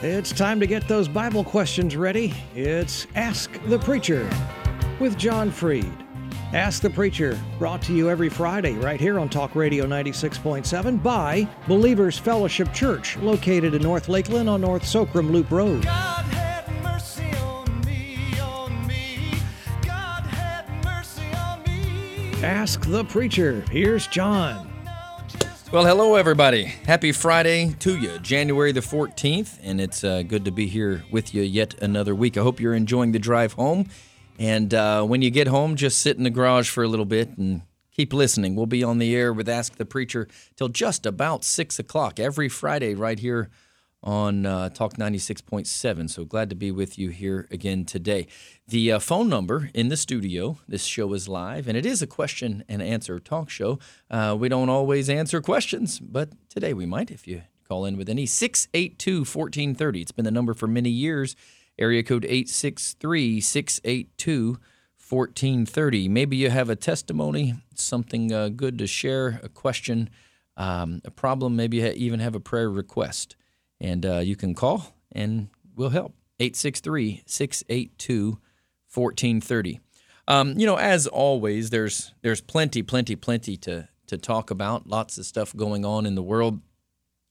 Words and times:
It's 0.00 0.30
time 0.30 0.60
to 0.60 0.66
get 0.68 0.86
those 0.86 1.08
Bible 1.08 1.42
questions 1.42 1.96
ready. 1.96 2.32
It's 2.54 3.08
Ask 3.16 3.60
the 3.64 3.80
Preacher 3.80 4.30
with 5.00 5.18
John 5.18 5.50
Freed. 5.50 5.92
Ask 6.52 6.82
the 6.82 6.90
Preacher, 6.90 7.36
brought 7.58 7.82
to 7.82 7.92
you 7.92 8.08
every 8.08 8.28
Friday 8.28 8.74
right 8.74 9.00
here 9.00 9.18
on 9.18 9.28
Talk 9.28 9.56
Radio 9.56 9.86
96.7 9.86 11.02
by 11.02 11.48
Believers 11.66 12.16
Fellowship 12.16 12.72
Church, 12.72 13.16
located 13.16 13.74
in 13.74 13.82
North 13.82 14.08
Lakeland 14.08 14.48
on 14.48 14.60
North 14.60 14.84
Socrum 14.84 15.32
Loop 15.32 15.50
Road. 15.50 15.82
God 15.82 16.24
have 16.26 16.82
mercy 16.84 17.32
on 17.38 17.84
me, 17.84 18.38
on 18.40 18.86
me. 18.86 19.32
God 19.82 20.22
have 20.26 20.70
mercy 20.84 21.26
on 21.34 21.60
me. 21.64 22.44
Ask 22.44 22.86
the 22.86 23.04
Preacher. 23.04 23.64
Here's 23.68 24.06
John. 24.06 24.67
Well, 25.70 25.84
hello, 25.84 26.14
everybody. 26.14 26.64
Happy 26.64 27.12
Friday 27.12 27.74
to 27.80 27.98
you, 27.98 28.18
January 28.20 28.72
the 28.72 28.80
14th, 28.80 29.58
and 29.62 29.82
it's 29.82 30.02
uh, 30.02 30.22
good 30.22 30.46
to 30.46 30.50
be 30.50 30.66
here 30.66 31.04
with 31.10 31.34
you 31.34 31.42
yet 31.42 31.74
another 31.82 32.14
week. 32.14 32.38
I 32.38 32.40
hope 32.40 32.58
you're 32.58 32.72
enjoying 32.72 33.12
the 33.12 33.18
drive 33.18 33.52
home. 33.52 33.86
And 34.38 34.72
uh, 34.72 35.02
when 35.02 35.20
you 35.20 35.30
get 35.30 35.46
home, 35.46 35.76
just 35.76 35.98
sit 35.98 36.16
in 36.16 36.22
the 36.22 36.30
garage 36.30 36.70
for 36.70 36.84
a 36.84 36.88
little 36.88 37.04
bit 37.04 37.36
and 37.36 37.60
keep 37.92 38.14
listening. 38.14 38.56
We'll 38.56 38.64
be 38.64 38.82
on 38.82 38.96
the 38.96 39.14
air 39.14 39.30
with 39.30 39.46
Ask 39.46 39.76
the 39.76 39.84
Preacher 39.84 40.26
till 40.56 40.68
just 40.68 41.04
about 41.04 41.44
6 41.44 41.78
o'clock 41.78 42.18
every 42.18 42.48
Friday 42.48 42.94
right 42.94 43.18
here 43.18 43.50
on 44.02 44.46
uh, 44.46 44.68
Talk 44.70 44.94
96.7. 44.94 46.10
So 46.10 46.24
glad 46.24 46.50
to 46.50 46.56
be 46.56 46.70
with 46.70 46.98
you 46.98 47.10
here 47.10 47.48
again 47.50 47.84
today. 47.84 48.26
The 48.66 48.92
uh, 48.92 48.98
phone 48.98 49.28
number 49.28 49.70
in 49.74 49.88
the 49.88 49.96
studio, 49.96 50.58
this 50.68 50.84
show 50.84 51.12
is 51.14 51.28
live, 51.28 51.66
and 51.68 51.76
it 51.76 51.84
is 51.84 52.02
a 52.02 52.06
question 52.06 52.64
and 52.68 52.80
answer 52.80 53.18
talk 53.18 53.50
show. 53.50 53.78
Uh, 54.10 54.36
we 54.38 54.48
don't 54.48 54.68
always 54.68 55.10
answer 55.10 55.40
questions, 55.40 55.98
but 55.98 56.30
today 56.48 56.72
we 56.72 56.86
might 56.86 57.10
if 57.10 57.26
you 57.26 57.42
call 57.66 57.84
in 57.84 57.96
with 57.96 58.08
any. 58.08 58.26
682 58.26 59.18
1430. 59.18 60.00
It's 60.00 60.12
been 60.12 60.24
the 60.24 60.30
number 60.30 60.54
for 60.54 60.66
many 60.66 60.90
years. 60.90 61.36
Area 61.78 62.02
code 62.02 62.24
863 62.24 63.40
682 63.40 64.58
1430. 65.08 66.08
Maybe 66.08 66.36
you 66.36 66.50
have 66.50 66.68
a 66.68 66.76
testimony, 66.76 67.54
something 67.74 68.32
uh, 68.32 68.48
good 68.48 68.78
to 68.78 68.86
share, 68.86 69.40
a 69.42 69.48
question, 69.48 70.10
um, 70.56 71.00
a 71.04 71.10
problem, 71.10 71.56
maybe 71.56 71.78
you 71.78 71.92
even 71.94 72.20
have 72.20 72.34
a 72.34 72.40
prayer 72.40 72.68
request 72.68 73.36
and 73.80 74.04
uh, 74.04 74.18
you 74.18 74.36
can 74.36 74.54
call 74.54 74.94
and 75.12 75.48
we'll 75.76 75.90
help. 75.90 76.14
863 76.40 77.22
682 77.26 78.38
1430 78.94 79.80
um, 80.28 80.56
you 80.56 80.66
know 80.66 80.76
as 80.76 81.08
always 81.08 81.70
there's 81.70 82.14
there's 82.22 82.40
plenty 82.40 82.80
plenty 82.82 83.16
plenty 83.16 83.56
to 83.56 83.88
to 84.08 84.18
talk 84.18 84.50
about. 84.50 84.86
Lots 84.86 85.16
of 85.16 85.26
stuff 85.26 85.54
going 85.54 85.84
on 85.84 86.04
in 86.04 86.14
the 86.14 86.22
world. 86.22 86.60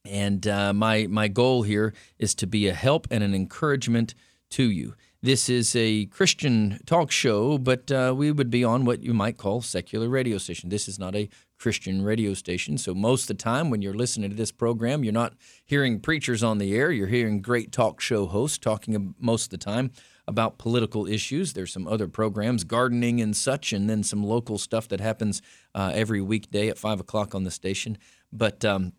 And 0.06 0.48
uh, 0.48 0.73
my 0.73 1.08
my 1.08 1.28
goal 1.28 1.64
here 1.64 1.94
is 2.18 2.34
to 2.36 2.48
be 2.48 2.68
a 2.68 2.73
help 2.73 3.08
and 3.12 3.23
an 3.23 3.36
encouragement 3.36 4.16
to 4.52 4.64
you. 4.64 4.95
This 5.22 5.50
is 5.50 5.75
a 5.75 6.06
Christian 6.06 6.80
talk 6.86 7.12
show, 7.12 7.58
but 7.58 7.92
uh, 7.92 8.14
we 8.16 8.31
would 8.31 8.50
be 8.50 8.64
on 8.64 8.86
what 8.86 9.03
you 9.03 9.14
might 9.14 9.38
call 9.38 9.62
secular 9.62 10.08
radio 10.08 10.38
station. 10.38 10.70
This 10.70 10.88
is 10.88 10.98
not 10.98 11.16
a 11.16 11.28
Christian 11.58 12.03
radio 12.03 12.33
station. 12.33 12.77
So 12.77 12.94
most 12.94 13.23
of 13.23 13.27
the 13.38 13.44
time 13.44 13.69
when 13.69 13.81
you're 13.81 13.94
listening 13.94 14.30
to 14.30 14.36
this 14.36 14.52
program, 14.52 15.03
you're 15.03 15.13
not 15.13 15.33
hearing 15.66 16.00
preachers 16.00 16.44
on 16.44 16.58
the 16.58 16.75
air. 16.75 16.91
You're 16.91 17.08
hearing 17.08 17.41
great 17.41 17.72
talk 17.72 18.00
show 18.00 18.27
hosts 18.27 18.58
talking 18.58 19.16
most 19.19 19.45
of 19.45 19.50
the 19.50 19.58
time 19.58 19.91
about 20.28 20.58
political 20.58 21.08
issues. 21.08 21.53
There's 21.53 21.72
some 21.72 21.88
other 21.88 22.08
programs, 22.08 22.63
gardening 22.63 23.22
and 23.22 23.35
such, 23.35 23.72
and 23.73 23.89
then 23.89 24.03
some 24.03 24.23
local 24.23 24.58
stuff 24.58 24.88
that 24.89 25.00
happens 25.00 25.41
uh, 25.73 25.91
every 25.94 26.22
weekday 26.22 26.67
at 26.67 26.78
five 26.78 27.00
o'clock 27.00 27.33
on 27.33 27.44
the 27.44 27.52
station. 27.52 27.97
But 28.31 28.66
um, 28.66 28.94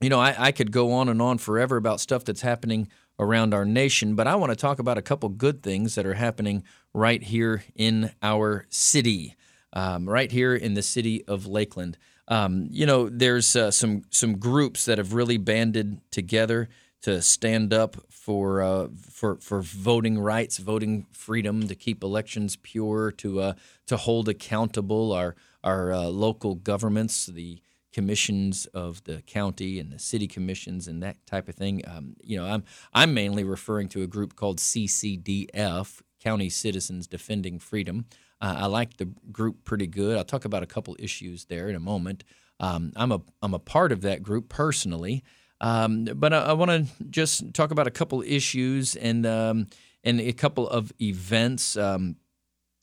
you 0.00 0.08
know, 0.08 0.20
I, 0.20 0.34
I 0.38 0.52
could 0.52 0.70
go 0.70 0.92
on 0.92 1.08
and 1.08 1.20
on 1.20 1.38
forever 1.38 1.76
about 1.76 2.00
stuff 2.00 2.24
that's 2.24 2.42
happening 2.42 2.88
around 3.18 3.52
our 3.52 3.64
nation, 3.64 4.14
but 4.14 4.28
I 4.28 4.36
want 4.36 4.50
to 4.50 4.56
talk 4.56 4.78
about 4.78 4.96
a 4.96 5.02
couple 5.02 5.28
good 5.28 5.62
things 5.62 5.96
that 5.96 6.06
are 6.06 6.14
happening 6.14 6.62
right 6.94 7.20
here 7.20 7.64
in 7.74 8.12
our 8.22 8.66
city, 8.68 9.34
um, 9.72 10.08
right 10.08 10.30
here 10.30 10.54
in 10.54 10.74
the 10.74 10.82
city 10.82 11.24
of 11.26 11.46
Lakeland. 11.46 11.98
Um, 12.28 12.68
you 12.70 12.86
know, 12.86 13.08
there's 13.08 13.56
uh, 13.56 13.70
some 13.70 14.02
some 14.10 14.38
groups 14.38 14.84
that 14.84 14.98
have 14.98 15.14
really 15.14 15.38
banded 15.38 16.00
together 16.10 16.68
to 17.02 17.22
stand 17.22 17.72
up 17.72 17.96
for 18.10 18.60
uh, 18.60 18.88
for 19.10 19.36
for 19.36 19.62
voting 19.62 20.18
rights, 20.18 20.58
voting 20.58 21.06
freedom, 21.12 21.66
to 21.68 21.74
keep 21.74 22.02
elections 22.02 22.56
pure, 22.56 23.10
to 23.12 23.40
uh, 23.40 23.52
to 23.86 23.96
hold 23.96 24.28
accountable 24.28 25.12
our 25.12 25.34
our 25.64 25.92
uh, 25.92 26.04
local 26.04 26.54
governments, 26.54 27.26
the 27.26 27.62
commissions 27.92 28.66
of 28.66 29.02
the 29.04 29.22
county 29.22 29.80
and 29.80 29.90
the 29.90 29.98
city 29.98 30.28
commissions 30.28 30.86
and 30.86 31.02
that 31.02 31.16
type 31.26 31.48
of 31.48 31.54
thing. 31.54 31.82
Um, 31.86 32.14
you 32.22 32.36
know, 32.36 32.46
I'm 32.46 32.64
I'm 32.92 33.14
mainly 33.14 33.44
referring 33.44 33.88
to 33.90 34.02
a 34.02 34.06
group 34.06 34.36
called 34.36 34.58
CCDF, 34.58 36.02
County 36.20 36.50
Citizens 36.50 37.06
Defending 37.06 37.58
Freedom. 37.58 38.04
Uh, 38.40 38.54
I 38.58 38.66
like 38.66 38.96
the 38.96 39.06
group 39.32 39.64
pretty 39.64 39.86
good. 39.86 40.16
I'll 40.16 40.24
talk 40.24 40.44
about 40.44 40.62
a 40.62 40.66
couple 40.66 40.96
issues 40.98 41.46
there 41.46 41.68
in 41.68 41.74
a 41.74 41.80
moment. 41.80 42.24
Um, 42.60 42.92
I'm 42.96 43.12
a 43.12 43.20
I'm 43.42 43.54
a 43.54 43.58
part 43.58 43.92
of 43.92 44.02
that 44.02 44.22
group 44.22 44.48
personally, 44.48 45.22
um, 45.60 46.04
but 46.04 46.32
I, 46.32 46.38
I 46.38 46.52
want 46.52 46.70
to 46.70 47.04
just 47.10 47.54
talk 47.54 47.70
about 47.70 47.86
a 47.86 47.90
couple 47.90 48.22
issues 48.22 48.96
and 48.96 49.26
um, 49.26 49.66
and 50.04 50.20
a 50.20 50.32
couple 50.32 50.68
of 50.68 50.92
events. 51.00 51.76
Um, 51.76 52.16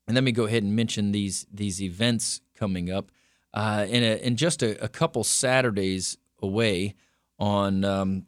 and 0.08 0.16
let 0.16 0.24
me 0.24 0.32
go 0.32 0.46
ahead 0.46 0.64
and 0.64 0.76
mention 0.76 1.12
these 1.12 1.46
these 1.52 1.82
events 1.82 2.42
coming 2.56 2.90
up 2.90 3.12
uh, 3.56 3.86
in, 3.90 4.04
a, 4.04 4.18
in 4.18 4.36
just 4.36 4.62
a, 4.62 4.82
a, 4.84 4.88
couple 4.90 5.24
Saturdays 5.24 6.18
away 6.42 6.94
on 7.40 7.86
um, 7.86 8.26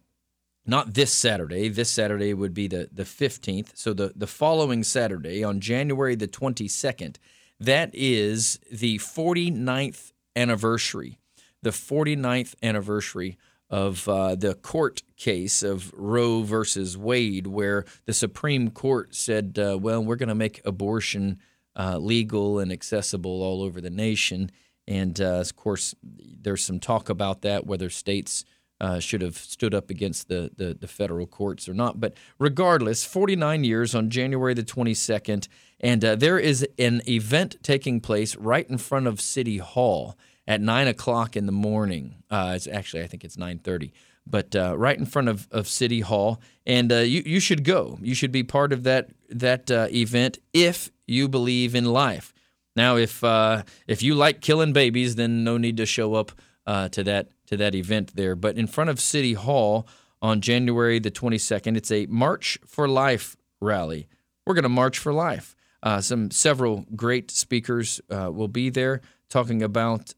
not 0.67 0.94
this 0.94 1.13
Saturday. 1.13 1.69
This 1.69 1.89
Saturday 1.89 2.33
would 2.33 2.53
be 2.53 2.67
the, 2.67 2.89
the 2.91 3.03
15th. 3.03 3.69
So 3.75 3.94
the, 3.94 4.11
the 4.16 4.28
following 4.28 4.83
Saturday 4.83 5.44
on 5.44 5.61
January 5.61 6.16
the 6.16 6.28
22nd, 6.28 7.16
that 7.59 7.89
is 7.94 8.59
the 8.72 8.97
49th 9.00 10.11
anniversary, 10.35 11.17
the 11.61 11.72
49th 11.72 12.53
anniversary 12.61 13.38
of 13.69 14.07
uh, 14.07 14.35
the 14.35 14.53
court 14.56 15.03
case 15.17 15.63
of 15.63 15.91
Roe 15.94 16.44
versus 16.44 16.97
Wade, 16.97 17.47
where 17.47 17.85
the 18.06 18.13
Supreme 18.13 18.69
Court 18.69 19.16
said, 19.16 19.57
uh, 19.59 19.77
well, 19.79 20.03
we're 20.03 20.16
going 20.16 20.29
to 20.29 20.35
make 20.35 20.61
abortion 20.66 21.39
uh, 21.77 21.97
legal 21.97 22.59
and 22.59 22.72
accessible 22.72 23.41
all 23.41 23.61
over 23.61 23.81
the 23.81 23.89
nation. 23.89 24.51
And 24.88 25.19
uh, 25.19 25.39
of 25.41 25.56
course, 25.56 25.95
there's 26.01 26.63
some 26.63 26.79
talk 26.79 27.09
about 27.09 27.41
that, 27.41 27.66
whether 27.66 27.89
states 27.89 28.45
uh, 28.79 28.99
should 28.99 29.21
have 29.21 29.38
stood 29.38 29.73
up 29.73 29.89
against 29.89 30.27
the, 30.27 30.51
the, 30.55 30.73
the, 30.73 30.88
federal 30.88 31.25
courts 31.25 31.67
or 31.67 31.73
not. 31.73 31.99
But 31.99 32.15
regardless, 32.38 33.03
49 33.03 33.63
years 33.63 33.95
on 33.95 34.09
January 34.09 34.53
the 34.53 34.63
22nd, 34.63 35.47
and 35.79 36.05
uh, 36.05 36.15
there 36.15 36.38
is 36.38 36.67
an 36.77 37.01
event 37.07 37.57
taking 37.63 37.99
place 37.99 38.35
right 38.35 38.69
in 38.69 38.77
front 38.77 39.07
of 39.07 39.19
City 39.19 39.57
Hall 39.57 40.15
at 40.47 40.61
9 40.61 40.88
o'clock 40.88 41.35
in 41.35 41.45
the 41.45 41.51
morning. 41.51 42.23
Uh, 42.29 42.53
it's 42.55 42.67
actually, 42.67 43.03
I 43.03 43.07
think 43.07 43.23
it's 43.23 43.35
9.30. 43.35 43.91
But 44.29 44.55
uh, 44.55 44.77
right 44.77 44.97
in 44.97 45.05
front 45.05 45.29
of, 45.29 45.47
of 45.51 45.67
City 45.67 46.01
Hall, 46.01 46.41
and 46.65 46.91
uh, 46.91 46.97
you 46.97 47.23
you 47.25 47.39
should 47.39 47.63
go. 47.63 47.97
You 48.01 48.13
should 48.13 48.33
be 48.33 48.44
part 48.44 48.73
of 48.73 48.83
that 48.83 49.09
that 49.29 49.71
event 49.71 50.39
if 50.51 50.91
you 51.05 51.29
believe 51.29 51.73
in 51.73 51.85
life. 51.85 52.33
Now, 52.77 52.95
if 52.97 53.23
uh, 53.23 53.63
if 53.88 54.03
you 54.03 54.13
like 54.13 54.39
killing 54.39 54.71
babies, 54.71 55.15
then 55.15 55.44
no 55.44 55.57
need 55.57 55.77
to 55.77 55.85
show 55.85 56.13
up 56.13 56.31
uh, 56.67 56.89
to 56.89 57.03
that 57.05 57.29
to 57.47 57.57
that 57.57 57.75
event 57.75 58.15
there. 58.15 58.35
But 58.35 58.57
in 58.57 58.67
front 58.67 58.89
of 58.89 58.99
City 58.99 59.33
Hall 59.33 59.87
on 60.21 60.41
January 60.41 60.99
the 60.99 61.11
22nd, 61.11 61.75
it's 61.75 61.91
a 61.91 62.05
March 62.05 62.57
for 62.65 62.87
Life 62.87 63.35
rally. 63.59 64.07
We're 64.45 64.53
going 64.53 64.63
to 64.63 64.69
march 64.69 64.97
for 64.97 65.11
life. 65.11 65.55
Uh, 65.83 66.01
some 66.01 66.31
several 66.31 66.85
great 66.95 67.29
speakers 67.31 67.99
uh, 68.09 68.31
will 68.31 68.47
be 68.47 68.69
there 68.69 69.01
talking 69.29 69.61
about 69.61 70.13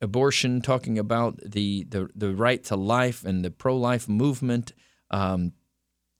abortion, 0.00 0.60
talking 0.60 0.98
about 0.98 1.38
the 1.44 1.84
the, 1.88 2.08
the 2.14 2.34
right 2.34 2.62
to 2.64 2.76
life 2.76 3.24
and 3.24 3.44
the 3.44 3.50
pro 3.50 3.76
life 3.76 4.08
movement. 4.08 4.72
Um, 5.10 5.52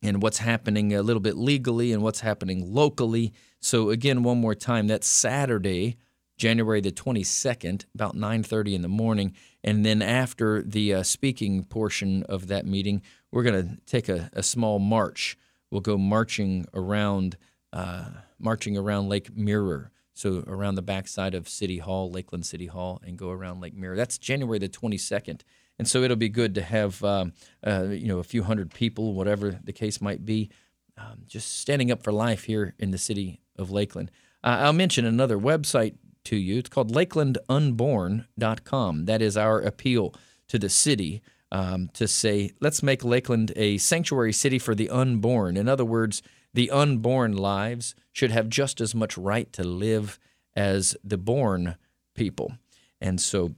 and 0.03 0.20
what's 0.20 0.38
happening 0.38 0.93
a 0.93 1.03
little 1.03 1.20
bit 1.20 1.37
legally 1.37 1.93
and 1.93 2.03
what's 2.03 2.20
happening 2.20 2.75
locally. 2.75 3.32
So 3.61 3.91
again, 3.91 4.25
one 4.25 4.41
more 4.41 4.56
time, 4.56 4.88
that's 4.88 5.06
Saturday, 5.06 5.97
January 6.43 6.81
the 6.81 6.91
22nd, 6.91 7.85
about 7.94 8.17
9:30 8.17 8.75
in 8.75 8.83
the 8.83 8.89
morning, 8.89 9.33
and 9.62 9.87
then 9.87 10.03
after 10.03 10.61
the 10.61 10.93
uh, 10.93 11.03
speaking 11.05 11.62
portion 11.62 12.25
of 12.25 12.49
that 12.49 12.67
meeting, 12.67 13.00
we're 13.31 13.44
going 13.44 13.62
to 13.62 13.77
take 13.87 14.09
a, 14.09 14.29
a, 14.33 14.43
small 14.43 14.81
march. 14.81 15.39
We'll 15.71 15.83
go 15.83 15.97
marching 15.97 16.67
around, 16.75 17.37
uh, 17.73 18.06
marching 18.41 18.77
around 18.77 19.09
Lake 19.09 19.37
Mirror. 19.37 19.93
So 20.15 20.43
around 20.49 20.75
the 20.75 20.83
backside 20.83 21.35
of 21.37 21.49
City 21.49 21.79
Hall, 21.79 22.11
Lakeland 22.11 22.44
City 22.44 22.67
Hall, 22.67 23.00
and 23.06 23.17
go 23.17 23.31
around 23.31 23.61
Lake 23.61 23.77
Mirror. 23.77 23.94
That's 23.94 24.19
January 24.19 24.59
the 24.59 24.69
22nd 24.69 25.43
and 25.79 25.89
so 25.89 26.03
it'll 26.03 26.17
be 26.17 26.29
good 26.29 26.55
to 26.56 26.62
have 26.62 27.03
um, 27.03 27.33
uh, 27.67 27.85
you 27.85 28.06
know 28.06 28.19
a 28.19 28.25
few 28.25 28.43
hundred 28.43 28.75
people, 28.75 29.15
whatever 29.15 29.59
the 29.65 29.73
case 29.73 30.00
might 30.00 30.25
be, 30.25 30.50
um, 30.99 31.23
just 31.27 31.61
standing 31.61 31.91
up 31.91 32.03
for 32.03 32.12
life 32.12 32.44
here 32.44 32.75
in 32.79 32.91
the 32.91 32.99
city 32.99 33.41
of 33.56 33.71
Lakeland. 33.71 34.11
Uh, 34.44 34.59
I'll 34.61 34.73
mention 34.73 35.05
another 35.05 35.39
website 35.39 35.94
to 36.25 36.37
you. 36.37 36.59
It's 36.59 36.69
called 36.69 36.93
LakelandUnborn.com. 36.93 39.05
That 39.07 39.23
is 39.23 39.37
our 39.37 39.61
appeal 39.61 40.15
to 40.49 40.59
the 40.59 40.69
city. 40.69 41.23
um, 41.53 41.91
to 41.93 42.09
say, 42.09 42.51
let's 42.61 42.83
make 42.83 43.05
Lakeland 43.05 43.53
a 43.57 43.77
sanctuary 43.77 44.33
city 44.33 44.59
for 44.59 44.75
the 44.75 44.89
unborn. 44.89 45.59
In 45.59 45.69
other 45.69 45.85
words, 45.85 46.23
the 46.55 46.71
unborn 46.71 47.37
lives 47.37 47.95
should 48.11 48.31
have 48.31 48.49
just 48.49 48.81
as 48.81 48.95
much 48.95 49.19
right 49.19 49.53
to 49.53 49.63
live 49.63 50.19
as 50.57 50.97
the 51.05 51.19
born 51.19 51.77
people. 52.15 52.55
And 53.03 53.21
so 53.21 53.55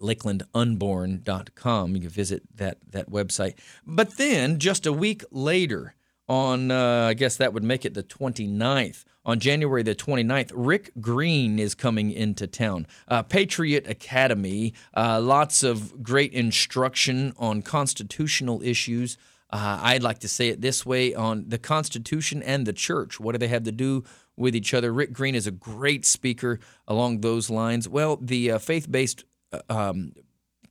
lakelandunborn.com. 0.00 1.94
You 1.94 2.00
can 2.00 2.10
visit 2.10 2.42
that 2.56 2.78
that 2.90 3.10
website. 3.10 3.58
But 3.86 4.16
then 4.16 4.58
just 4.58 4.86
a 4.86 4.92
week 4.92 5.22
later, 5.30 5.94
on 6.28 6.70
uh, 6.70 7.06
I 7.08 7.14
guess 7.14 7.36
that 7.36 7.52
would 7.52 7.64
make 7.64 7.84
it 7.84 7.94
the 7.94 8.02
29th. 8.02 9.04
On 9.26 9.40
January 9.40 9.82
the 9.82 9.94
29th, 9.94 10.52
Rick 10.54 10.90
Green 11.00 11.58
is 11.58 11.74
coming 11.74 12.10
into 12.10 12.46
town. 12.46 12.86
Uh, 13.08 13.22
Patriot 13.22 13.88
Academy, 13.88 14.74
uh, 14.94 15.20
lots 15.20 15.62
of 15.62 16.02
great 16.02 16.32
instruction 16.32 17.32
on 17.38 17.62
constitutional 17.62 18.62
issues. 18.62 19.16
Uh, 19.50 19.78
I'd 19.82 20.02
like 20.02 20.18
to 20.20 20.28
say 20.28 20.48
it 20.48 20.60
this 20.60 20.84
way 20.84 21.14
on 21.14 21.44
the 21.48 21.58
Constitution 21.58 22.42
and 22.42 22.66
the 22.66 22.72
church. 22.72 23.18
What 23.18 23.32
do 23.32 23.38
they 23.38 23.48
have 23.48 23.62
to 23.62 23.72
do 23.72 24.04
with 24.36 24.54
each 24.54 24.74
other? 24.74 24.92
Rick 24.92 25.12
Green 25.12 25.34
is 25.34 25.46
a 25.46 25.52
great 25.52 26.04
speaker 26.04 26.58
along 26.86 27.20
those 27.20 27.48
lines. 27.48 27.88
Well, 27.88 28.18
the 28.20 28.52
uh, 28.52 28.58
faith 28.58 28.90
based 28.90 29.24
um, 29.68 30.12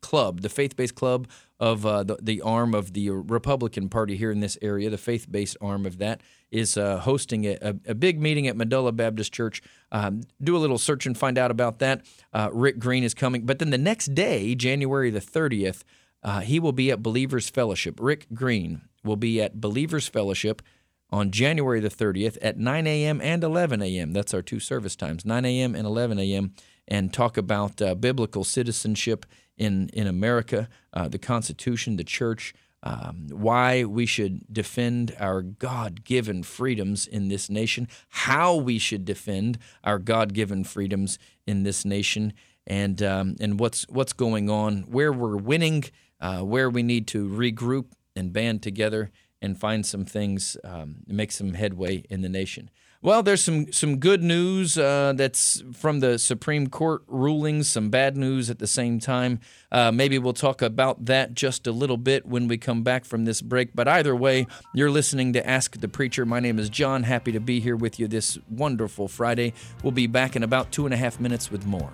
club, 0.03 0.41
the 0.41 0.49
faith 0.49 0.75
based 0.75 0.93
club 0.93 1.27
of 1.59 1.85
uh, 1.85 2.03
the, 2.03 2.17
the 2.21 2.41
arm 2.41 2.75
of 2.75 2.93
the 2.93 3.09
Republican 3.09 3.89
Party 3.89 4.15
here 4.15 4.31
in 4.31 4.41
this 4.41 4.57
area, 4.61 4.89
the 4.89 4.97
faith 4.97 5.31
based 5.31 5.57
arm 5.61 5.85
of 5.87 5.97
that, 5.97 6.21
is 6.51 6.77
uh, 6.77 6.99
hosting 6.99 7.45
a, 7.45 7.57
a, 7.87 7.95
big 7.95 8.21
meeting 8.21 8.47
at 8.47 8.55
Medulla 8.55 8.91
Baptist 8.91 9.33
Church. 9.33 9.61
Um, 9.91 10.21
do 10.43 10.55
a 10.55 10.59
little 10.59 10.77
search 10.77 11.07
and 11.07 11.17
find 11.17 11.37
out 11.37 11.49
about 11.49 11.79
that. 11.79 12.05
Uh, 12.31 12.49
Rick 12.53 12.77
Green 12.77 13.03
is 13.03 13.15
coming. 13.15 13.45
But 13.45 13.57
then 13.57 13.71
the 13.71 13.77
next 13.79 14.13
day, 14.13 14.53
January 14.53 15.09
the 15.09 15.19
30th, 15.19 15.81
uh, 16.21 16.41
he 16.41 16.59
will 16.59 16.73
be 16.73 16.91
at 16.91 17.01
Believers 17.01 17.49
Fellowship. 17.49 17.97
Rick 17.99 18.27
Green 18.33 18.81
will 19.03 19.15
be 19.15 19.41
at 19.41 19.59
Believers 19.59 20.07
Fellowship 20.07 20.61
on 21.09 21.31
January 21.31 21.79
the 21.79 21.89
30th 21.89 22.37
at 22.41 22.57
9 22.57 22.87
a.m. 22.87 23.21
and 23.21 23.43
11 23.43 23.81
a.m. 23.81 24.13
That's 24.13 24.33
our 24.33 24.41
two 24.41 24.59
service 24.59 24.95
times, 24.95 25.25
9 25.25 25.45
a.m. 25.45 25.75
and 25.75 25.85
11 25.85 26.19
a.m., 26.19 26.53
and 26.87 27.13
talk 27.13 27.37
about 27.37 27.81
uh, 27.81 27.95
biblical 27.95 28.43
citizenship 28.43 29.25
in, 29.57 29.89
in 29.93 30.07
America, 30.07 30.67
uh, 30.93 31.07
the 31.07 31.19
Constitution, 31.19 31.97
the 31.97 32.03
church, 32.03 32.53
um, 32.83 33.27
why 33.31 33.85
we 33.85 34.05
should 34.05 34.41
defend 34.51 35.15
our 35.19 35.41
God 35.41 36.03
given 36.03 36.43
freedoms 36.43 37.07
in 37.07 37.29
this 37.29 37.49
nation, 37.49 37.87
how 38.09 38.55
we 38.55 38.77
should 38.77 39.05
defend 39.05 39.57
our 39.83 39.99
God 39.99 40.33
given 40.33 40.63
freedoms 40.63 41.17
in 41.47 41.63
this 41.63 41.85
nation, 41.85 42.33
and, 42.67 43.01
um, 43.01 43.35
and 43.39 43.59
what's, 43.59 43.87
what's 43.89 44.13
going 44.13 44.49
on, 44.49 44.81
where 44.81 45.13
we're 45.13 45.37
winning, 45.37 45.85
uh, 46.19 46.39
where 46.39 46.69
we 46.69 46.83
need 46.83 47.07
to 47.07 47.27
regroup 47.27 47.85
and 48.15 48.33
band 48.33 48.61
together 48.61 49.11
and 49.41 49.59
find 49.59 49.85
some 49.85 50.05
things, 50.05 50.57
um, 50.63 50.97
make 51.07 51.31
some 51.31 51.53
headway 51.53 51.97
in 52.09 52.21
the 52.21 52.29
nation. 52.29 52.69
Well, 53.03 53.21
there's 53.21 53.43
some 53.43 53.69
some 53.73 53.97
good 53.97 54.23
news 54.23 54.77
uh, 54.77 55.11
that's 55.17 55.61
from 55.73 55.99
the 55.99 56.17
Supreme 56.17 56.67
Court 56.67 57.03
rulings, 57.07 57.67
some 57.67 57.89
bad 57.89 58.15
news 58.15 58.49
at 58.49 58.59
the 58.59 58.65
same 58.65 59.01
time. 59.01 59.41
Uh, 59.69 59.91
maybe 59.91 60.17
we'll 60.17 60.31
talk 60.31 60.61
about 60.61 61.03
that 61.07 61.33
just 61.33 61.67
a 61.67 61.73
little 61.73 61.97
bit 61.97 62.25
when 62.25 62.47
we 62.47 62.57
come 62.57 62.81
back 62.81 63.03
from 63.03 63.25
this 63.25 63.41
break. 63.41 63.75
But 63.75 63.89
either 63.89 64.15
way, 64.15 64.47
you're 64.73 64.89
listening 64.89 65.33
to 65.33 65.45
Ask 65.45 65.81
the 65.81 65.89
Preacher. 65.89 66.25
My 66.25 66.39
name 66.39 66.57
is 66.57 66.69
John. 66.69 67.03
Happy 67.03 67.33
to 67.33 67.41
be 67.41 67.59
here 67.59 67.75
with 67.75 67.99
you 67.99 68.07
this 68.07 68.39
wonderful 68.49 69.09
Friday. 69.09 69.51
We'll 69.83 69.91
be 69.91 70.07
back 70.07 70.37
in 70.37 70.43
about 70.43 70.71
two 70.71 70.85
and 70.85 70.93
a 70.93 70.97
half 70.97 71.19
minutes 71.19 71.51
with 71.51 71.65
more. 71.65 71.91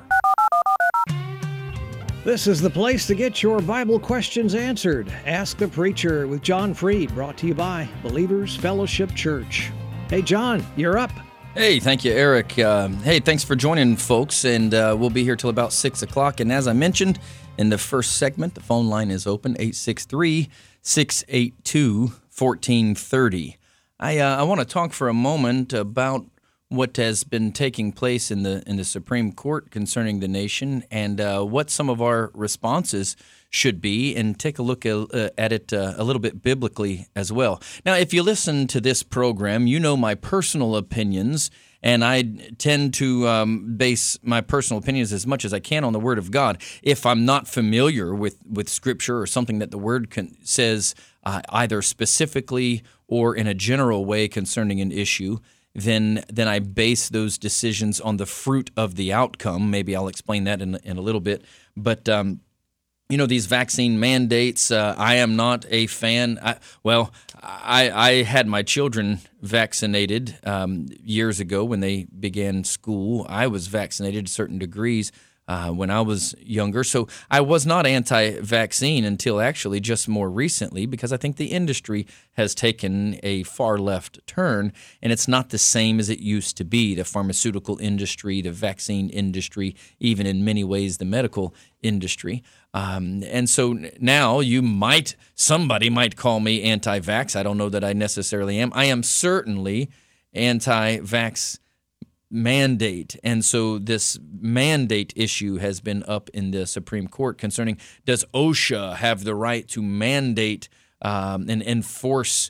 This 2.23 2.45
is 2.45 2.61
the 2.61 2.69
place 2.69 3.07
to 3.07 3.15
get 3.15 3.41
your 3.41 3.61
Bible 3.61 3.99
questions 3.99 4.53
answered. 4.53 5.11
Ask 5.25 5.57
the 5.57 5.69
Preacher 5.69 6.27
with 6.27 6.43
John 6.43 6.75
Freed, 6.75 7.15
brought 7.15 7.35
to 7.39 7.47
you 7.47 7.55
by 7.55 7.89
Believers 8.03 8.55
Fellowship 8.55 9.15
Church. 9.15 9.71
Hey, 10.09 10.23
John, 10.23 10.65
you're 10.75 10.97
up. 10.97 11.11
Hey, 11.53 11.79
thank 11.79 12.03
you, 12.03 12.11
Eric. 12.11 12.57
Um, 12.57 12.95
hey, 12.95 13.19
thanks 13.19 13.43
for 13.43 13.55
joining, 13.55 13.95
folks. 13.95 14.43
And 14.43 14.73
uh, 14.73 14.95
we'll 14.97 15.11
be 15.11 15.23
here 15.23 15.35
till 15.35 15.51
about 15.51 15.71
6 15.71 16.01
o'clock. 16.01 16.39
And 16.39 16.51
as 16.51 16.67
I 16.67 16.73
mentioned 16.73 17.19
in 17.59 17.69
the 17.69 17.77
first 17.77 18.17
segment, 18.17 18.55
the 18.55 18.61
phone 18.61 18.87
line 18.87 19.11
is 19.11 19.27
open 19.27 19.51
863 19.59 20.49
682 20.81 21.99
1430. 22.01 23.57
I, 23.99 24.17
uh, 24.17 24.37
I 24.37 24.43
want 24.43 24.61
to 24.61 24.65
talk 24.65 24.93
for 24.93 25.09
a 25.09 25.13
moment 25.13 25.73
about 25.73 26.25
what 26.69 26.97
has 26.97 27.23
been 27.23 27.51
taking 27.51 27.91
place 27.91 28.31
in 28.31 28.41
the 28.43 28.63
in 28.65 28.77
the 28.77 28.83
Supreme 28.83 29.31
Court 29.31 29.69
concerning 29.71 30.19
the 30.19 30.27
nation 30.27 30.83
and 30.89 31.19
uh, 31.19 31.43
what 31.43 31.69
some 31.69 31.89
of 31.89 32.01
our 32.01 32.31
responses 32.33 33.15
should 33.49 33.81
be, 33.81 34.15
and 34.15 34.39
take 34.39 34.59
a 34.59 34.63
look 34.63 34.85
at, 34.85 34.93
uh, 34.93 35.29
it 35.37 35.73
uh, 35.73 35.93
a 35.97 36.03
little 36.03 36.19
bit 36.19 36.41
biblically 36.41 37.07
as 37.15 37.31
well. 37.31 37.61
Now, 37.85 37.95
if 37.95 38.13
you 38.13 38.23
listen 38.23 38.67
to 38.67 38.79
this 38.79 39.03
program, 39.03 39.67
you 39.67 39.79
know 39.79 39.97
my 39.97 40.15
personal 40.15 40.75
opinions. 40.75 41.49
And 41.81 42.03
I 42.03 42.23
tend 42.57 42.93
to 42.95 43.25
um, 43.29 43.77
base 43.77 44.19
my 44.21 44.41
personal 44.41 44.83
opinions 44.83 45.13
as 45.13 45.25
much 45.25 45.45
as 45.45 45.53
I 45.53 45.61
can 45.61 45.85
on 45.85 45.93
the 45.93 45.99
Word 45.99 46.17
of 46.17 46.29
God. 46.29 46.61
If 46.83 47.05
I'm 47.05 47.23
not 47.23 47.47
familiar 47.47 48.13
with, 48.13 48.37
with 48.45 48.67
Scripture 48.67 49.21
or 49.21 49.25
something 49.25 49.59
that 49.59 49.71
the 49.71 49.77
Word 49.77 50.09
can, 50.09 50.35
says 50.43 50.93
uh, 51.23 51.41
either 51.47 51.81
specifically 51.81 52.83
or 53.07 53.33
in 53.33 53.47
a 53.47 53.53
general 53.53 54.03
way 54.03 54.27
concerning 54.27 54.81
an 54.81 54.91
issue, 54.91 55.37
then 55.73 56.23
then 56.27 56.47
I 56.47 56.59
base 56.59 57.09
those 57.09 57.37
decisions 57.37 58.01
on 58.01 58.17
the 58.17 58.25
fruit 58.25 58.71
of 58.75 58.95
the 58.95 59.13
outcome. 59.13 59.71
Maybe 59.71 59.95
I'll 59.95 60.09
explain 60.09 60.43
that 60.45 60.61
in, 60.61 60.75
in 60.83 60.97
a 60.97 61.01
little 61.01 61.21
bit. 61.21 61.43
But 61.77 62.09
um, 62.09 62.41
you 63.09 63.17
know 63.17 63.25
these 63.25 63.47
vaccine 63.47 63.99
mandates. 63.99 64.69
Uh, 64.69 64.93
I 64.95 65.15
am 65.15 65.35
not 65.35 65.65
a 65.69 65.87
fan. 65.87 66.37
I, 66.43 66.57
well, 66.83 67.11
I, 67.41 67.89
I 67.91 68.23
had 68.23 68.45
my 68.47 68.61
children 68.61 69.19
vaccinated 69.41 70.37
um, 70.43 70.85
years 71.03 71.39
ago 71.39 71.65
when 71.65 71.79
they 71.79 72.03
began 72.03 72.63
school. 72.63 73.25
I 73.27 73.47
was 73.47 73.65
vaccinated 73.65 74.27
to 74.27 74.31
certain 74.31 74.59
degrees 74.59 75.11
uh, 75.49 75.71
when 75.71 75.89
I 75.89 76.01
was 76.01 76.35
younger. 76.39 76.83
So 76.83 77.07
I 77.31 77.41
was 77.41 77.65
not 77.65 77.87
anti 77.87 78.39
vaccine 78.39 79.03
until 79.03 79.41
actually 79.41 79.79
just 79.79 80.07
more 80.07 80.29
recently 80.29 80.85
because 80.85 81.11
I 81.11 81.17
think 81.17 81.37
the 81.37 81.47
industry 81.47 82.05
has 82.33 82.53
taken 82.53 83.19
a 83.23 83.41
far 83.43 83.79
left 83.79 84.19
turn 84.27 84.71
and 85.01 85.11
it's 85.11 85.27
not 85.27 85.49
the 85.49 85.57
same 85.57 85.99
as 85.99 86.07
it 86.07 86.19
used 86.19 86.55
to 86.57 86.63
be. 86.63 86.93
The 86.93 87.03
pharmaceutical 87.03 87.79
industry, 87.79 88.43
the 88.43 88.51
vaccine 88.51 89.09
industry, 89.09 89.75
even 89.99 90.27
in 90.27 90.45
many 90.45 90.63
ways 90.63 90.97
the 90.97 91.05
medical 91.05 91.55
industry. 91.81 92.43
Um, 92.75 93.23
and 93.23 93.49
so 93.49 93.75
now 93.99 94.41
you 94.41 94.61
might, 94.61 95.15
somebody 95.33 95.89
might 95.89 96.15
call 96.15 96.39
me 96.39 96.61
anti 96.61 96.99
vax. 96.99 97.35
I 97.35 97.41
don't 97.41 97.57
know 97.57 97.69
that 97.69 97.83
I 97.83 97.93
necessarily 97.93 98.59
am. 98.59 98.71
I 98.75 98.85
am 98.85 99.01
certainly 99.01 99.89
anti 100.31 100.99
vax 100.99 101.57
mandate. 102.31 103.15
And 103.23 103.43
so 103.43 103.79
this 103.79 104.19
mandate 104.39 105.13
issue 105.15 105.57
has 105.57 105.81
been 105.81 106.03
up 106.07 106.29
in 106.29 106.51
the 106.51 106.67
Supreme 106.67 107.07
Court 107.07 107.37
concerning 107.37 107.77
does 108.05 108.25
OSHA 108.33 108.97
have 108.97 109.23
the 109.23 109.35
right 109.35 109.67
to 109.69 109.81
mandate 109.81 110.69
um, 111.01 111.49
and 111.49 111.61
enforce 111.63 112.49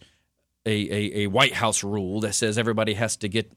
a, 0.66 0.72
a, 0.72 1.24
a 1.24 1.28
White 1.28 1.54
House 1.54 1.84
rule 1.84 2.20
that 2.22 2.34
says 2.34 2.58
everybody 2.58 2.96
has 2.96 3.16
to 3.18 3.30
get 3.30 3.52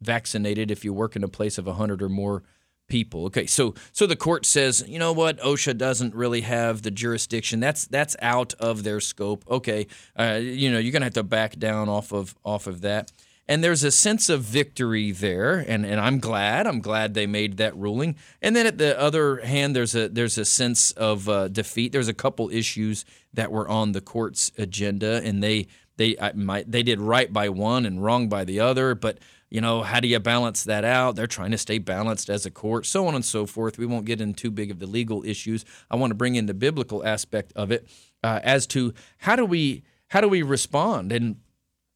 vaccinated 0.00 0.70
if 0.70 0.84
you 0.84 0.92
work 0.92 1.16
in 1.16 1.24
a 1.24 1.28
place 1.28 1.58
of 1.58 1.66
100 1.66 2.02
or 2.02 2.08
more 2.08 2.42
people. 2.88 3.26
Okay, 3.26 3.46
so 3.46 3.74
so 3.92 4.06
the 4.06 4.16
court 4.16 4.46
says, 4.46 4.84
you 4.86 4.98
know 4.98 5.12
what, 5.12 5.38
OSHA 5.40 5.76
doesn't 5.76 6.14
really 6.14 6.40
have 6.42 6.82
the 6.82 6.90
jurisdiction. 6.90 7.60
That's 7.60 7.86
that's 7.86 8.16
out 8.20 8.54
of 8.54 8.82
their 8.82 9.00
scope. 9.00 9.44
Okay, 9.48 9.86
uh, 10.18 10.38
you 10.40 10.70
know 10.72 10.78
you're 10.78 10.92
gonna 10.92 11.06
have 11.06 11.14
to 11.14 11.22
back 11.22 11.58
down 11.58 11.88
off 11.88 12.12
of 12.12 12.34
off 12.44 12.66
of 12.66 12.80
that. 12.82 13.12
And 13.48 13.64
there's 13.64 13.82
a 13.82 13.90
sense 13.90 14.28
of 14.28 14.42
victory 14.42 15.10
there, 15.10 15.58
and, 15.58 15.86
and 15.86 15.98
I'm 15.98 16.18
glad. 16.18 16.66
I'm 16.66 16.80
glad 16.80 17.14
they 17.14 17.26
made 17.26 17.56
that 17.56 17.74
ruling. 17.74 18.16
And 18.42 18.54
then 18.54 18.66
at 18.66 18.76
the 18.76 18.98
other 19.00 19.38
hand, 19.38 19.74
there's 19.74 19.94
a 19.94 20.08
there's 20.10 20.36
a 20.36 20.44
sense 20.44 20.90
of 20.92 21.28
uh, 21.30 21.48
defeat. 21.48 21.92
There's 21.92 22.08
a 22.08 22.14
couple 22.14 22.50
issues 22.50 23.06
that 23.32 23.50
were 23.50 23.66
on 23.66 23.92
the 23.92 24.02
court's 24.02 24.52
agenda, 24.58 25.22
and 25.24 25.42
they 25.42 25.66
they 25.96 26.16
I, 26.20 26.32
my, 26.32 26.62
they 26.68 26.82
did 26.82 27.00
right 27.00 27.32
by 27.32 27.48
one 27.48 27.86
and 27.86 28.04
wrong 28.04 28.28
by 28.28 28.44
the 28.44 28.60
other. 28.60 28.94
But 28.94 29.18
you 29.48 29.62
know, 29.62 29.82
how 29.82 30.00
do 30.00 30.08
you 30.08 30.18
balance 30.18 30.64
that 30.64 30.84
out? 30.84 31.16
They're 31.16 31.26
trying 31.26 31.52
to 31.52 31.58
stay 31.58 31.78
balanced 31.78 32.28
as 32.28 32.44
a 32.44 32.50
court, 32.50 32.84
so 32.84 33.06
on 33.06 33.14
and 33.14 33.24
so 33.24 33.46
forth. 33.46 33.78
We 33.78 33.86
won't 33.86 34.04
get 34.04 34.20
into 34.20 34.38
too 34.38 34.50
big 34.50 34.70
of 34.70 34.78
the 34.78 34.86
legal 34.86 35.24
issues. 35.24 35.64
I 35.90 35.96
want 35.96 36.10
to 36.10 36.14
bring 36.14 36.34
in 36.34 36.44
the 36.44 36.54
biblical 36.54 37.02
aspect 37.02 37.54
of 37.56 37.72
it 37.72 37.88
uh, 38.22 38.40
as 38.42 38.66
to 38.68 38.92
how 39.18 39.36
do 39.36 39.46
we 39.46 39.84
how 40.08 40.20
do 40.20 40.28
we 40.28 40.42
respond 40.42 41.12
and 41.12 41.36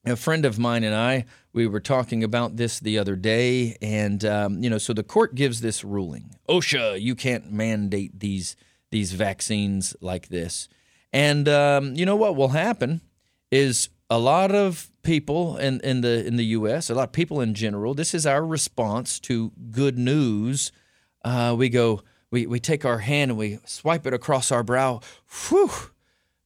a 0.05 0.17
friend 0.17 0.45
of 0.45 0.59
mine 0.59 0.85
and 0.85 0.95
I, 0.95 1.27
we 1.53 1.67
were 1.67 1.81
talking 1.81 2.25
about 2.25 2.57
this 2.57 2.81
the 2.81 2.99
other 2.99 3.17
day, 3.17 3.77
and 3.81 4.25
um, 4.25 4.63
you 4.63 4.71
know, 4.71 4.79
so 4.79 4.93
the 4.93 5.03
court 5.03 5.35
gives 5.35 5.61
this 5.61 5.85
ruling: 5.85 6.35
OSHA, 6.49 7.01
you 7.01 7.15
can't 7.15 7.53
mandate 7.53 8.21
these 8.21 8.57
these 8.91 9.13
vaccines 9.13 9.95
like 10.01 10.29
this. 10.29 10.69
And 11.13 11.49
um, 11.49 11.95
you 11.95 12.07
know 12.07 12.17
what 12.17 12.37
will 12.37 12.49
happen 12.49 13.01
is 13.51 13.91
a 14.09 14.19
lot 14.19 14.55
of 14.55 14.91
people 15.03 15.57
in, 15.57 15.81
in 15.81 16.01
the 16.01 16.27
in 16.27 16.37
the 16.37 16.47
U.S., 16.47 16.91
a 16.91 16.95
lot 16.95 17.09
of 17.09 17.13
people 17.13 17.41
in 17.41 17.55
general. 17.55 17.95
This 17.95 18.15
is 18.15 18.27
our 18.27 18.45
response 18.45 19.21
to 19.21 19.53
good 19.71 19.99
news. 19.99 20.73
Uh, 21.25 21.55
we 21.57 21.69
go, 21.69 22.03
we, 22.31 22.47
we 22.47 22.59
take 22.59 22.85
our 22.85 22.99
hand 22.99 23.31
and 23.31 23.39
we 23.39 23.59
swipe 23.65 24.07
it 24.07 24.15
across 24.15 24.51
our 24.51 24.63
brow. 24.63 25.01
Whew, 25.49 25.71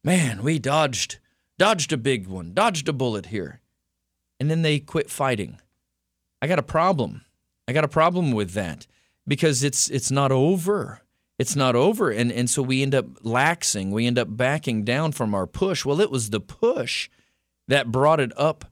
man, 0.04 0.42
we 0.42 0.58
dodged, 0.58 1.18
dodged 1.58 1.92
a 1.92 1.96
big 1.96 2.26
one, 2.26 2.52
dodged 2.54 2.88
a 2.88 2.92
bullet 2.92 3.26
here. 3.26 3.60
And 4.38 4.50
then 4.50 4.62
they 4.62 4.78
quit 4.78 5.10
fighting. 5.10 5.60
I 6.42 6.46
got 6.46 6.58
a 6.58 6.62
problem. 6.62 7.25
I 7.66 7.72
got 7.72 7.84
a 7.84 7.88
problem 7.88 8.32
with 8.32 8.52
that 8.52 8.86
because 9.26 9.64
it's 9.64 9.88
it's 9.88 10.10
not 10.10 10.30
over. 10.30 11.02
It's 11.38 11.56
not 11.56 11.75
over. 11.75 12.10
And 12.10 12.30
and 12.30 12.48
so 12.48 12.62
we 12.62 12.82
end 12.82 12.94
up 12.94 13.06
laxing. 13.22 13.90
We 13.90 14.06
end 14.06 14.18
up 14.18 14.36
backing 14.36 14.84
down 14.84 15.12
from 15.12 15.34
our 15.34 15.46
push. 15.46 15.84
Well, 15.84 16.00
it 16.00 16.10
was 16.10 16.30
the 16.30 16.40
push 16.40 17.08
that 17.68 17.90
brought 17.90 18.20
it 18.20 18.32
up 18.38 18.66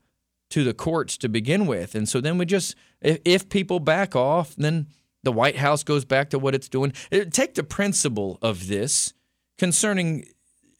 to 0.50 0.62
the 0.64 0.74
courts 0.74 1.16
to 1.18 1.28
begin 1.28 1.66
with. 1.66 1.94
And 1.94 2.08
so 2.08 2.20
then 2.20 2.38
we 2.38 2.44
just 2.44 2.76
if, 3.00 3.18
if 3.24 3.48
people 3.48 3.80
back 3.80 4.14
off, 4.14 4.54
then 4.56 4.86
the 5.22 5.32
White 5.32 5.56
House 5.56 5.82
goes 5.82 6.04
back 6.04 6.30
to 6.30 6.38
what 6.38 6.54
it's 6.54 6.68
doing. 6.68 6.92
Uh, 7.10 7.24
Take 7.30 7.54
the 7.54 7.64
principle 7.64 8.38
of 8.42 8.68
this 8.68 9.14
concerning 9.58 10.26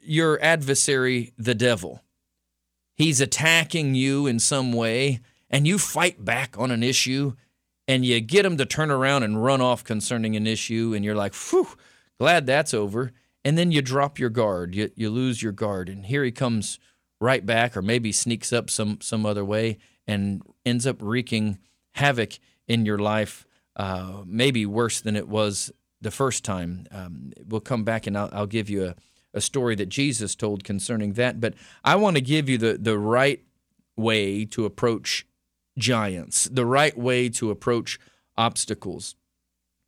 your 0.04 0.40
adversary, 0.42 1.32
the 1.38 1.54
devil. 1.54 2.02
He's 2.96 3.20
attacking 3.20 3.94
you 3.94 4.26
in 4.26 4.38
some 4.38 4.72
way, 4.72 5.20
and 5.50 5.66
you 5.66 5.78
fight 5.78 6.24
back 6.24 6.56
on 6.58 6.70
an 6.70 6.82
issue, 6.82 7.34
and 7.88 8.04
you 8.04 8.20
get 8.20 8.46
him 8.46 8.56
to 8.56 8.66
turn 8.66 8.90
around 8.90 9.22
and 9.22 9.42
run 9.42 9.60
off 9.60 9.84
concerning 9.84 10.36
an 10.36 10.46
issue, 10.46 10.92
and 10.94 11.04
you're 11.04 11.14
like, 11.14 11.34
whew, 11.34 11.68
glad 12.18 12.46
that's 12.46 12.72
over. 12.72 13.12
And 13.44 13.58
then 13.58 13.72
you 13.72 13.82
drop 13.82 14.18
your 14.18 14.30
guard, 14.30 14.74
you, 14.74 14.90
you 14.94 15.10
lose 15.10 15.42
your 15.42 15.52
guard, 15.52 15.88
and 15.88 16.06
here 16.06 16.24
he 16.24 16.30
comes 16.30 16.78
right 17.20 17.44
back, 17.44 17.76
or 17.76 17.82
maybe 17.82 18.12
sneaks 18.12 18.52
up 18.52 18.70
some, 18.70 18.98
some 19.00 19.26
other 19.26 19.44
way 19.44 19.78
and 20.06 20.42
ends 20.64 20.86
up 20.86 20.96
wreaking 21.00 21.58
havoc 21.92 22.38
in 22.68 22.86
your 22.86 22.98
life, 22.98 23.46
uh, 23.76 24.22
maybe 24.26 24.66
worse 24.66 25.00
than 25.00 25.16
it 25.16 25.28
was 25.28 25.72
the 26.00 26.10
first 26.10 26.44
time. 26.44 26.86
Um, 26.90 27.32
we'll 27.46 27.60
come 27.60 27.84
back 27.84 28.06
and 28.06 28.16
I'll, 28.16 28.28
I'll 28.32 28.46
give 28.46 28.68
you 28.68 28.86
a, 28.86 28.94
a 29.34 29.40
story 29.40 29.74
that 29.74 29.88
Jesus 29.88 30.34
told 30.34 30.64
concerning 30.64 31.14
that. 31.14 31.40
But 31.40 31.54
I 31.84 31.96
want 31.96 32.16
to 32.16 32.22
give 32.22 32.48
you 32.48 32.56
the, 32.56 32.78
the 32.78 32.98
right 32.98 33.42
way 33.96 34.44
to 34.46 34.64
approach 34.64 35.26
giants, 35.76 36.44
the 36.44 36.64
right 36.64 36.96
way 36.96 37.28
to 37.30 37.50
approach 37.50 37.98
obstacles. 38.36 39.16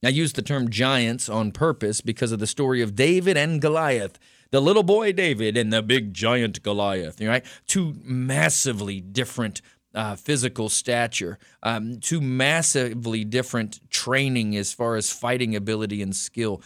I 0.05 0.11
use 0.11 0.35
the 0.35 0.43
term 0.43 0.69
giants 0.69 1.29
on 1.29 1.53
purpose 1.53 2.01
because 2.01 2.33
of 2.33 2.39
the 2.39 2.47
story 2.47 2.83
of 2.83 2.95
David 2.95 3.37
and 3.37 3.61
Goliath. 3.61 4.19
The 4.51 4.61
little 4.61 4.85
boy 4.85 5.13
David 5.13 5.57
and 5.57 5.73
the 5.73 5.83
big 5.83 6.15
giant 6.15 6.63
Goliath, 6.63 7.21
right? 7.21 7.45
Two 7.67 7.97
massively 8.05 9.01
different 9.01 9.63
uh, 9.95 10.15
physical 10.15 10.69
stature, 10.69 11.39
um, 11.63 11.99
two 12.01 12.21
massively 12.21 13.25
different 13.25 13.81
training 13.91 14.55
as 14.55 14.73
far 14.73 14.95
as 14.95 15.11
fighting 15.11 15.57
ability 15.57 16.03
and 16.03 16.15
skill. 16.15 16.63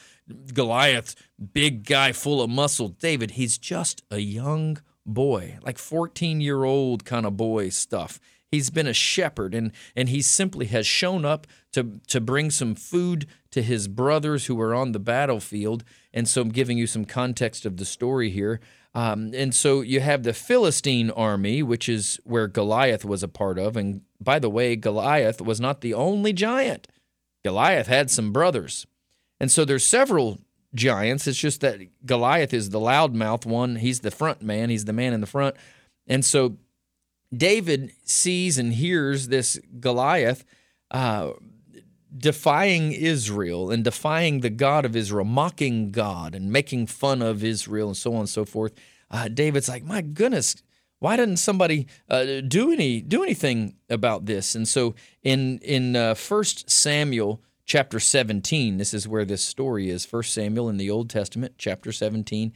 Goliath, 0.53 1.15
big 1.53 1.85
guy 1.85 2.13
full 2.13 2.43
of 2.43 2.51
muscle. 2.51 2.89
David, 2.89 3.33
he's 3.33 3.59
just 3.59 4.03
a 4.11 4.19
young 4.19 4.79
boy, 5.07 5.59
like 5.63 5.79
14 5.79 6.41
year 6.41 6.65
old 6.65 7.05
kind 7.05 7.27
of 7.27 7.37
boy 7.37 7.69
stuff. 7.69 8.21
He's 8.51 8.71
been 8.71 8.89
a 8.89 8.93
shepherd 8.93 9.55
and, 9.55 9.71
and 9.95 10.09
he 10.09 10.23
simply 10.23 10.67
has 10.67 10.87
shown 10.87 11.25
up 11.25 11.47
to, 11.73 12.01
to 12.09 12.21
bring 12.21 12.51
some 12.51 12.75
food 12.75 13.27
to 13.53 13.63
his 13.63 13.87
brothers 13.87 14.47
who 14.47 14.61
are 14.61 14.75
on 14.75 14.93
the 14.93 14.99
battlefield. 14.99 15.85
And 16.13 16.29
so 16.29 16.43
I'm 16.43 16.49
giving 16.49 16.77
you 16.77 16.89
some 16.89 17.05
context 17.05 17.65
of 17.65 17.77
the 17.77 17.85
story 17.85 18.31
here. 18.31 18.61
Um, 18.93 19.31
and 19.35 19.55
so 19.55 19.83
you 19.83 20.01
have 20.01 20.25
the 20.25 20.33
Philistine 20.33 21.11
army, 21.11 21.63
which 21.63 21.89
is 21.89 22.19
where 22.25 22.49
Goliath 22.49 23.05
was 23.05 23.23
a 23.23 23.29
part 23.29 23.57
of. 23.57 23.77
And 23.77 24.03
by 24.21 24.41
the 24.41 24.51
way, 24.51 24.75
Goliath 24.75 25.41
was 25.41 25.61
not 25.61 25.81
the 25.81 25.95
only 25.95 26.33
giant. 26.33 26.89
Goliath 27.45 27.87
had 27.87 28.11
some 28.11 28.33
brothers. 28.33 28.87
And 29.41 29.51
so 29.51 29.65
there's 29.65 29.85
several 29.85 30.39
giants. 30.75 31.27
It's 31.27 31.39
just 31.39 31.63
that 31.63 31.81
Goliath 32.05 32.53
is 32.55 32.71
the 32.71 32.79
loudmouth 32.79 33.47
one. 33.47 33.77
He's 33.77 34.01
the 34.01 34.11
front 34.11 34.43
man, 34.43 34.71
he's 34.71 34.85
the 34.85 34.93
man 34.93 35.13
in 35.13 35.21
the 35.21 35.27
front. 35.27 35.57
And 36.07 36.25
so 36.25 36.57
David 37.35 37.93
sees 38.05 38.59
and 38.59 38.73
hears 38.73 39.29
this 39.29 39.59
Goliath 39.79 40.45
uh, 40.91 41.33
defying 42.17 42.93
Israel 42.93 43.71
and 43.71 43.85
defying 43.85 44.41
the 44.41 44.51
God 44.51 44.85
of 44.85 44.97
Israel, 44.97 45.25
mocking 45.25 45.91
God 45.91 46.35
and 46.35 46.53
making 46.53 46.87
fun 46.87 47.23
of 47.23 47.45
Israel 47.45 47.89
and 47.89 47.97
so 47.97 48.13
on 48.15 48.21
and 48.21 48.29
so 48.29 48.45
forth. 48.45 48.73
Uh, 49.11 49.29
David's 49.29 49.69
like, 49.69 49.85
my 49.85 50.01
goodness, 50.03 50.57
why 50.99 51.17
didn't 51.17 51.39
somebody 51.39 51.87
uh, 52.09 52.41
do 52.47 52.73
any 52.73 53.01
do 53.01 53.23
anything 53.23 53.77
about 53.89 54.27
this? 54.27 54.55
And 54.55 54.69
so 54.69 54.95
in 55.23 55.59
in 55.59 55.97
uh, 55.97 56.15
First 56.15 56.71
Samuel 56.71 57.41
chapter 57.71 58.01
17, 58.01 58.79
this 58.79 58.93
is 58.93 59.07
where 59.07 59.25
this 59.25 59.43
story 59.43 59.91
is. 59.91 60.05
First 60.05 60.35
Samuel 60.35 60.69
in 60.69 60.77
the 60.77 60.91
Old 60.91 61.09
Testament, 61.09 61.55
chapter 61.57 61.93
17, 61.93 62.53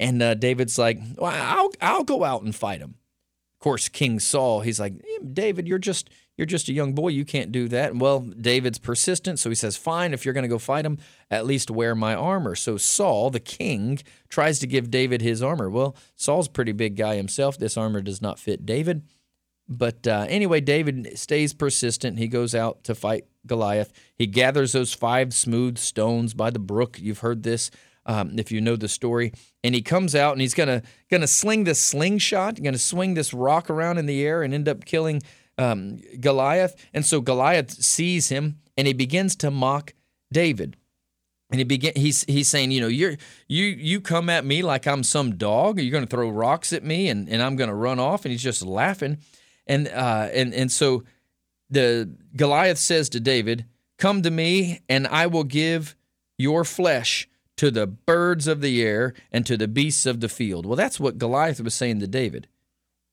and 0.00 0.20
uh, 0.20 0.34
David's 0.34 0.76
like, 0.76 0.98
well, 1.16 1.30
I'll 1.32 1.70
I'll 1.80 2.02
go 2.02 2.24
out 2.24 2.42
and 2.42 2.52
fight 2.52 2.80
him. 2.80 2.96
Of 3.54 3.60
course, 3.60 3.88
King 3.88 4.18
Saul, 4.18 4.62
he's 4.62 4.80
like, 4.80 4.94
"Eh, 4.94 5.24
David, 5.32 5.68
you're 5.68 5.78
just 5.78 6.10
you're 6.36 6.46
just 6.46 6.68
a 6.68 6.72
young 6.72 6.94
boy. 6.94 7.08
You 7.08 7.24
can't 7.24 7.52
do 7.52 7.68
that. 7.68 7.92
And 7.92 8.00
well, 8.00 8.18
David's 8.20 8.78
persistent, 8.78 9.38
so 9.38 9.48
he 9.48 9.54
says, 9.54 9.76
Fine, 9.76 10.12
if 10.12 10.24
you're 10.24 10.34
going 10.34 10.42
to 10.42 10.48
go 10.48 10.58
fight 10.58 10.84
him, 10.84 10.98
at 11.30 11.46
least 11.46 11.70
wear 11.70 11.94
my 11.94 12.16
armor. 12.16 12.56
So 12.56 12.76
Saul, 12.76 13.30
the 13.30 13.38
king, 13.38 14.00
tries 14.28 14.58
to 14.58 14.66
give 14.66 14.90
David 14.90 15.22
his 15.22 15.44
armor. 15.44 15.70
Well, 15.70 15.94
Saul's 16.16 16.48
pretty 16.48 16.72
big 16.72 16.96
guy 16.96 17.14
himself. 17.14 17.56
This 17.56 17.76
armor 17.76 18.02
does 18.02 18.20
not 18.20 18.40
fit 18.40 18.66
David. 18.66 19.02
But 19.68 20.06
uh, 20.06 20.26
anyway, 20.28 20.60
David 20.60 21.18
stays 21.18 21.52
persistent. 21.52 22.18
He 22.18 22.28
goes 22.28 22.54
out 22.54 22.84
to 22.84 22.94
fight 22.94 23.26
Goliath. 23.46 23.92
He 24.14 24.26
gathers 24.26 24.72
those 24.72 24.94
five 24.94 25.34
smooth 25.34 25.78
stones 25.78 26.34
by 26.34 26.50
the 26.50 26.58
brook. 26.58 26.98
You've 27.00 27.20
heard 27.20 27.42
this 27.42 27.70
um, 28.06 28.38
if 28.38 28.52
you 28.52 28.60
know 28.60 28.76
the 28.76 28.88
story. 28.88 29.32
And 29.64 29.74
he 29.74 29.82
comes 29.82 30.14
out 30.14 30.32
and 30.32 30.40
he's 30.40 30.54
gonna 30.54 30.82
gonna 31.10 31.26
sling 31.26 31.64
this 31.64 31.80
slingshot, 31.80 32.62
gonna 32.62 32.78
swing 32.78 33.14
this 33.14 33.34
rock 33.34 33.68
around 33.68 33.98
in 33.98 34.06
the 34.06 34.24
air 34.24 34.42
and 34.42 34.54
end 34.54 34.68
up 34.68 34.84
killing 34.84 35.22
um, 35.58 35.98
Goliath. 36.20 36.76
And 36.94 37.04
so 37.04 37.20
Goliath 37.20 37.72
sees 37.72 38.28
him 38.28 38.60
and 38.76 38.86
he 38.86 38.92
begins 38.92 39.34
to 39.36 39.50
mock 39.50 39.94
David. 40.32 40.76
And 41.50 41.58
he 41.58 41.64
begin 41.64 41.92
he's 41.96 42.24
he's 42.24 42.48
saying, 42.48 42.70
you 42.70 42.80
know, 42.80 42.88
you're 42.88 43.16
you 43.48 43.64
you 43.64 44.00
come 44.00 44.30
at 44.30 44.44
me 44.44 44.62
like 44.62 44.86
I'm 44.86 45.02
some 45.02 45.36
dog. 45.36 45.80
You're 45.80 45.92
gonna 45.92 46.06
throw 46.06 46.28
rocks 46.28 46.72
at 46.72 46.84
me 46.84 47.08
and, 47.08 47.28
and 47.28 47.42
I'm 47.42 47.56
gonna 47.56 47.74
run 47.74 47.98
off. 47.98 48.24
And 48.24 48.32
he's 48.32 48.42
just 48.42 48.64
laughing. 48.64 49.18
And 49.66 49.88
uh 49.88 50.28
and 50.32 50.54
and 50.54 50.70
so 50.70 51.04
the 51.70 52.08
Goliath 52.36 52.78
says 52.78 53.08
to 53.10 53.20
David, 53.20 53.64
Come 53.98 54.22
to 54.22 54.30
me, 54.30 54.80
and 54.88 55.06
I 55.06 55.26
will 55.26 55.44
give 55.44 55.96
your 56.38 56.64
flesh 56.64 57.28
to 57.56 57.70
the 57.70 57.86
birds 57.86 58.46
of 58.46 58.60
the 58.60 58.82
air 58.82 59.14
and 59.32 59.46
to 59.46 59.56
the 59.56 59.66
beasts 59.66 60.06
of 60.06 60.20
the 60.20 60.28
field. 60.28 60.66
Well, 60.66 60.76
that's 60.76 61.00
what 61.00 61.18
Goliath 61.18 61.60
was 61.60 61.74
saying 61.74 62.00
to 62.00 62.06
David. 62.06 62.46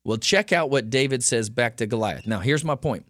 Well, 0.03 0.17
check 0.17 0.51
out 0.51 0.69
what 0.69 0.89
David 0.89 1.23
says 1.23 1.49
back 1.49 1.77
to 1.77 1.85
Goliath. 1.87 2.27
Now, 2.27 2.39
here's 2.39 2.65
my 2.65 2.75
point. 2.75 3.05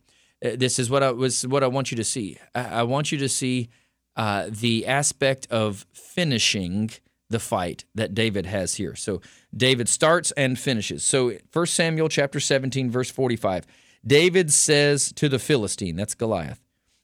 Uh, 0.45 0.51
This 0.55 0.77
is 0.77 0.89
what 0.89 1.01
I 1.03 1.11
was 1.11 1.45
what 1.47 1.63
I 1.63 1.67
want 1.67 1.91
you 1.91 1.97
to 1.97 2.03
see. 2.03 2.37
I, 2.53 2.65
I 2.65 2.83
want 2.83 3.11
you 3.11 3.17
to 3.17 3.29
see 3.29 3.69
uh, 4.15 4.49
the 4.51 4.85
aspect 4.85 5.47
of 5.49 5.85
finishing 5.91 6.91
the 7.33 7.39
fight 7.39 7.83
that 7.93 8.13
David 8.13 8.45
has 8.45 8.75
here. 8.75 8.95
So 8.95 9.21
David 9.53 9.89
starts 9.89 10.31
and 10.37 10.57
finishes. 10.57 11.03
So 11.03 11.33
1 11.51 11.65
Samuel 11.65 12.07
chapter 12.07 12.39
17 12.39 12.89
verse 12.89 13.11
45. 13.11 13.67
David 14.05 14.53
says 14.53 15.11
to 15.13 15.27
the 15.27 15.39
Philistine, 15.39 15.97
that's 15.97 16.15
Goliath, 16.15 16.61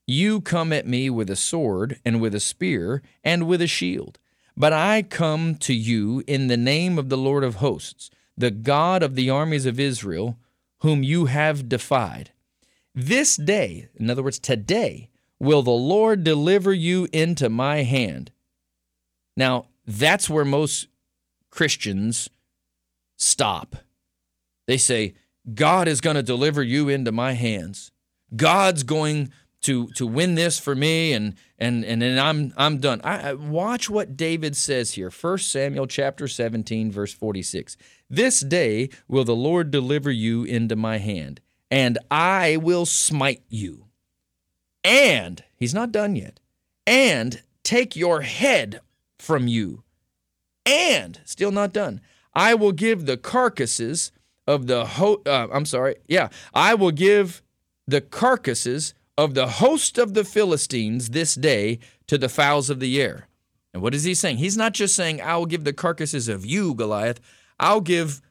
"You 0.08 0.40
come 0.40 0.72
at 0.72 0.88
me 0.88 1.10
with 1.10 1.30
a 1.30 1.36
sword 1.36 2.00
and 2.06 2.22
with 2.22 2.34
a 2.34 2.40
spear 2.40 3.02
and 3.24 3.48
with 3.48 3.62
a 3.62 3.68
shield, 3.68 4.20
but 4.56 4.72
I 4.72 5.02
come 5.02 5.56
to 5.56 5.74
you 5.74 6.24
in 6.28 6.48
the 6.48 6.58
name 6.58 6.98
of 6.98 7.10
the 7.10 7.18
Lord 7.18 7.44
of 7.44 7.56
hosts, 7.56 8.10
the 8.38 8.52
God 8.52 9.04
of 9.04 9.16
the 9.16 9.30
armies 9.30 9.66
of 9.66 9.80
Israel, 9.80 10.38
whom 10.80 11.04
you 11.04 11.26
have 11.26 11.68
defied. 11.68 12.32
This 12.94 13.36
day, 13.36 13.88
in 13.96 14.10
other 14.10 14.24
words, 14.24 14.40
today, 14.40 15.10
will 15.40 15.62
the 15.62 15.72
Lord 15.72 16.24
deliver 16.24 16.74
you 16.74 17.08
into 17.14 17.50
my 17.50 17.84
hand. 17.84 18.32
Now, 19.38 19.68
that's 19.90 20.30
where 20.30 20.46
most 20.46 20.88
Christians 21.50 22.30
stop. 23.18 23.76
They 24.68 24.78
say, 24.78 25.16
God 25.54 25.88
is 25.88 26.00
going 26.00 26.16
to 26.16 26.24
deliver 26.24 26.62
you 26.62 26.90
into 26.90 27.12
my 27.12 27.34
hands. 27.34 27.92
God's 28.36 28.84
going 28.84 29.32
to 29.62 29.88
to 29.88 30.08
win 30.08 30.36
this 30.36 30.58
for 30.58 30.74
me 30.74 31.12
and 31.12 31.34
and 31.58 31.84
and 31.84 32.02
then 32.02 32.20
I'm 32.20 32.54
I'm 32.56 32.78
done. 32.78 33.02
I, 33.04 33.32
I- 33.32 33.34
watch 33.34 33.90
what 33.90 34.16
David 34.16 34.56
says 34.56 34.94
here. 34.94 35.10
1 35.10 35.38
Samuel 35.40 35.88
chapter 35.88 36.28
17 36.28 36.92
verse 36.92 37.14
46. 37.14 37.76
This 38.10 38.42
day 38.42 38.90
will 39.08 39.26
the 39.26 39.36
Lord 39.36 39.72
deliver 39.72 40.12
you 40.12 40.44
into 40.44 40.76
my 40.76 40.98
hand, 41.00 41.42
and 41.72 41.98
I 42.12 42.58
will 42.58 42.86
smite 42.86 43.42
you. 43.50 43.88
And 44.84 45.44
he's 45.56 45.74
not 45.74 45.92
done 45.92 46.16
yet. 46.16 46.40
And 46.88 47.42
take 47.64 47.96
your 47.96 48.22
head 48.22 48.80
from 49.20 49.48
you. 49.48 49.84
And 50.66 51.20
still 51.26 51.52
not 51.52 51.74
done. 51.74 52.02
I 52.34 52.56
will 52.56 52.72
give 52.72 53.06
the 53.06 53.18
carcasses 53.18 54.12
of 54.48 54.68
the 54.68 54.86
ho- 54.86 55.22
uh, 55.26 55.48
I'm 55.52 55.66
sorry. 55.66 55.96
Yeah, 56.08 56.30
I 56.54 56.74
will 56.74 56.92
give 56.92 57.44
the 57.88 58.02
carcasses 58.02 58.94
of 59.18 59.34
the 59.34 59.48
host 59.48 59.98
of 59.98 60.14
the 60.14 60.24
Philistines 60.24 61.10
this 61.10 61.36
day 61.36 61.80
to 62.08 62.18
the 62.18 62.30
fowls 62.30 62.70
of 62.70 62.80
the 62.80 63.02
air. 63.02 63.28
And 63.74 63.84
what 63.84 63.94
is 63.94 64.04
he 64.04 64.16
saying? 64.16 64.38
He's 64.38 64.58
not 64.58 64.74
just 64.74 64.96
saying, 64.96 65.22
I'll 65.22 65.46
give 65.46 65.64
the 65.64 65.74
carcasses 65.74 66.28
of 66.28 66.46
you, 66.46 66.74
Goliath. 66.74 67.20
I'll 67.60 67.82
give 67.82 68.22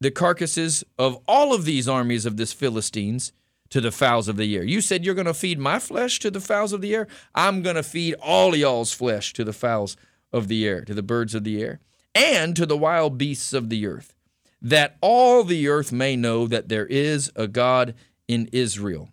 the 0.00 0.10
carcasses 0.10 0.84
of 0.98 1.18
all 1.26 1.54
of 1.54 1.64
these 1.64 1.88
armies 1.88 2.26
of 2.26 2.36
this 2.36 2.52
Philistines 2.52 3.32
to 3.70 3.80
the 3.80 3.92
fowls 3.92 4.28
of 4.28 4.36
the 4.36 4.56
air. 4.56 4.64
You 4.64 4.80
said 4.80 5.04
you're 5.04 5.14
going 5.14 5.26
to 5.26 5.34
feed 5.34 5.58
my 5.58 5.78
flesh 5.78 6.18
to 6.20 6.30
the 6.30 6.40
fowls 6.40 6.72
of 6.72 6.80
the 6.80 6.94
air. 6.94 7.06
I'm 7.34 7.62
going 7.62 7.76
to 7.76 7.82
feed 7.82 8.14
all 8.14 8.54
y'all's 8.54 8.92
flesh 8.92 9.32
to 9.34 9.44
the 9.44 9.52
fowls 9.52 9.96
of 10.32 10.48
the 10.48 10.66
air, 10.66 10.84
to 10.84 10.94
the 10.94 11.02
birds 11.02 11.34
of 11.34 11.44
the 11.44 11.62
air, 11.62 11.80
and 12.14 12.56
to 12.56 12.66
the 12.66 12.76
wild 12.76 13.18
beasts 13.18 13.52
of 13.52 13.68
the 13.68 13.86
earth, 13.86 14.14
that 14.60 14.96
all 15.00 15.44
the 15.44 15.68
earth 15.68 15.92
may 15.92 16.16
know 16.16 16.46
that 16.46 16.68
there 16.68 16.86
is 16.86 17.30
a 17.36 17.46
God 17.48 17.94
in 18.28 18.48
Israel. 18.52 19.10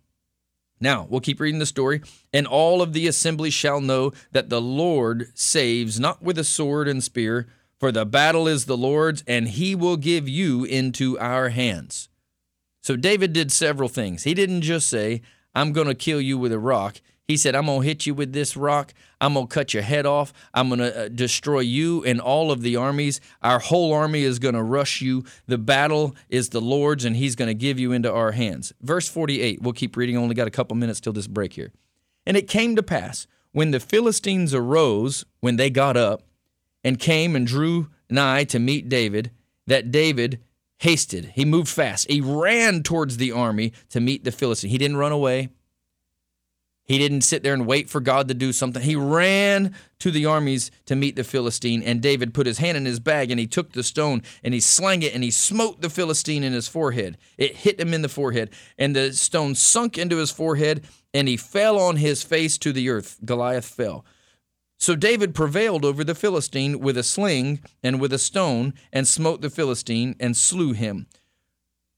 Now, 0.80 1.08
we'll 1.10 1.22
keep 1.22 1.40
reading 1.40 1.60
the 1.60 1.66
story. 1.66 2.02
And 2.32 2.46
all 2.46 2.82
of 2.82 2.94
the 2.94 3.08
assembly 3.08 3.50
shall 3.50 3.82
know 3.82 4.12
that 4.32 4.50
the 4.50 4.62
Lord 4.62 5.32
saves 5.34 6.00
not 6.00 6.22
with 6.22 6.38
a 6.38 6.44
sword 6.44 6.88
and 6.88 7.04
spear, 7.04 7.48
for 7.80 7.92
the 7.92 8.06
battle 8.06 8.48
is 8.48 8.66
the 8.66 8.78
Lord's, 8.78 9.24
and 9.28 9.48
he 9.48 9.76
will 9.76 9.98
give 9.98 10.28
you 10.28 10.64
into 10.66 11.18
our 11.20 11.50
hands. 11.50 12.10
So 12.82 12.96
David 12.96 13.34
did 13.34 13.52
several 13.52 13.90
things. 13.90 14.24
He 14.24 14.34
didn't 14.34 14.62
just 14.62 14.88
say, 14.88 15.22
I'm 15.54 15.74
going 15.74 15.88
to 15.88 15.96
kill 15.96 16.22
you 16.22 16.38
with 16.38 16.52
a 16.52 16.60
rock. 16.60 17.02
He 17.28 17.36
said, 17.36 17.56
I'm 17.56 17.66
going 17.66 17.82
to 17.82 17.88
hit 17.88 18.06
you 18.06 18.14
with 18.14 18.32
this 18.32 18.56
rock. 18.56 18.94
I'm 19.20 19.34
going 19.34 19.48
to 19.48 19.54
cut 19.54 19.74
your 19.74 19.84
head 19.84 20.06
off. 20.06 20.32
I'm 20.54 20.70
going 20.70 20.80
to 20.80 21.06
uh, 21.06 21.10
destroy 21.10 21.60
you 21.60 22.02
and 22.06 22.22
all 22.22 22.52
of 22.52 22.62
the 22.62 22.78
armies. 22.78 23.20
Our 23.42 23.60
whole 23.60 23.92
army 23.94 24.24
is 24.24 24.40
going 24.40 24.56
to 24.56 24.64
rush 24.64 25.02
you. 25.02 25.26
The 25.46 25.58
battle 25.58 26.16
is 26.30 26.50
the 26.50 26.62
Lord's, 26.62 27.04
and 27.04 27.18
He's 27.18 27.36
going 27.36 27.50
to 27.50 27.54
give 27.54 27.80
you 27.80 27.92
into 27.92 28.12
our 28.12 28.32
hands. 28.32 28.72
Verse 28.82 29.10
48, 29.10 29.62
we'll 29.62 29.74
keep 29.74 29.98
reading. 29.98 30.16
Only 30.16 30.36
got 30.36 30.48
a 30.48 30.52
couple 30.52 30.78
minutes 30.78 31.02
till 31.02 31.12
this 31.12 31.28
break 31.28 31.54
here. 31.54 31.74
And 32.26 32.38
it 32.38 32.48
came 32.48 32.78
to 32.78 32.84
pass 32.84 33.28
when 33.52 33.72
the 33.72 33.82
Philistines 33.82 34.54
arose, 34.54 35.26
when 35.42 35.58
they 35.58 35.70
got 35.70 35.98
up, 35.98 36.24
and 36.82 36.98
came 36.98 37.36
and 37.36 37.46
drew 37.46 37.90
nigh 38.10 38.46
to 38.46 38.60
meet 38.60 38.88
David, 38.88 39.32
that 39.66 39.92
David 39.92 40.40
hasted. 40.80 41.32
He 41.36 41.44
moved 41.44 41.68
fast. 41.68 42.10
He 42.10 42.22
ran 42.22 42.84
towards 42.84 43.18
the 43.18 43.34
army 43.34 43.74
to 43.90 44.00
meet 44.00 44.24
the 44.24 44.32
Philistine. 44.32 44.70
He 44.70 44.78
didn't 44.78 44.98
run 44.98 45.12
away. 45.12 45.50
He 46.88 46.98
didn't 46.98 47.22
sit 47.22 47.44
there 47.44 47.54
and 47.54 47.68
wait 47.68 47.90
for 47.90 48.00
God 48.00 48.30
to 48.30 48.34
do 48.34 48.54
something. 48.54 48.82
He 48.82 48.96
ran 48.96 49.76
to 50.00 50.10
the 50.10 50.26
armies 50.26 50.72
to 50.86 50.96
meet 50.96 51.18
the 51.18 51.26
Philistine, 51.26 51.84
and 51.84 52.02
David 52.02 52.34
put 52.34 52.48
his 52.48 52.60
hand 52.60 52.78
in 52.78 52.86
his 52.86 53.02
bag 53.02 53.30
and 53.30 53.40
he 53.40 53.46
took 53.46 53.74
the 53.74 53.84
stone 53.84 54.24
and 54.42 54.54
he 54.54 54.62
slang 54.62 55.02
it 55.02 55.14
and 55.14 55.22
he 55.22 55.32
smote 55.32 55.82
the 55.82 55.90
Philistine 55.90 56.46
in 56.46 56.54
his 56.54 56.70
forehead. 56.70 57.18
It 57.38 57.58
hit 57.58 57.80
him 57.80 57.94
in 57.94 58.04
the 58.04 58.10
forehead, 58.10 58.52
and 58.78 58.96
the 58.96 59.12
stone 59.12 59.54
sunk 59.54 59.98
into 59.98 60.18
his 60.18 60.32
forehead 60.32 60.86
and 61.14 61.28
he 61.28 61.36
fell 61.36 61.78
on 61.78 61.98
his 61.98 62.24
face 62.24 62.58
to 62.60 62.72
the 62.72 62.90
earth. 62.90 63.18
Goliath 63.26 63.66
fell. 63.66 64.06
So 64.80 64.96
David 64.96 65.34
prevailed 65.34 65.84
over 65.84 66.04
the 66.04 66.16
Philistine 66.16 66.80
with 66.80 66.98
a 66.98 67.04
sling 67.04 67.62
and 67.82 68.00
with 68.00 68.14
a 68.14 68.20
stone, 68.20 68.76
and 68.94 69.08
smote 69.08 69.42
the 69.42 69.50
Philistine 69.50 70.16
and 70.20 70.38
slew 70.38 70.74
him. 70.74 71.08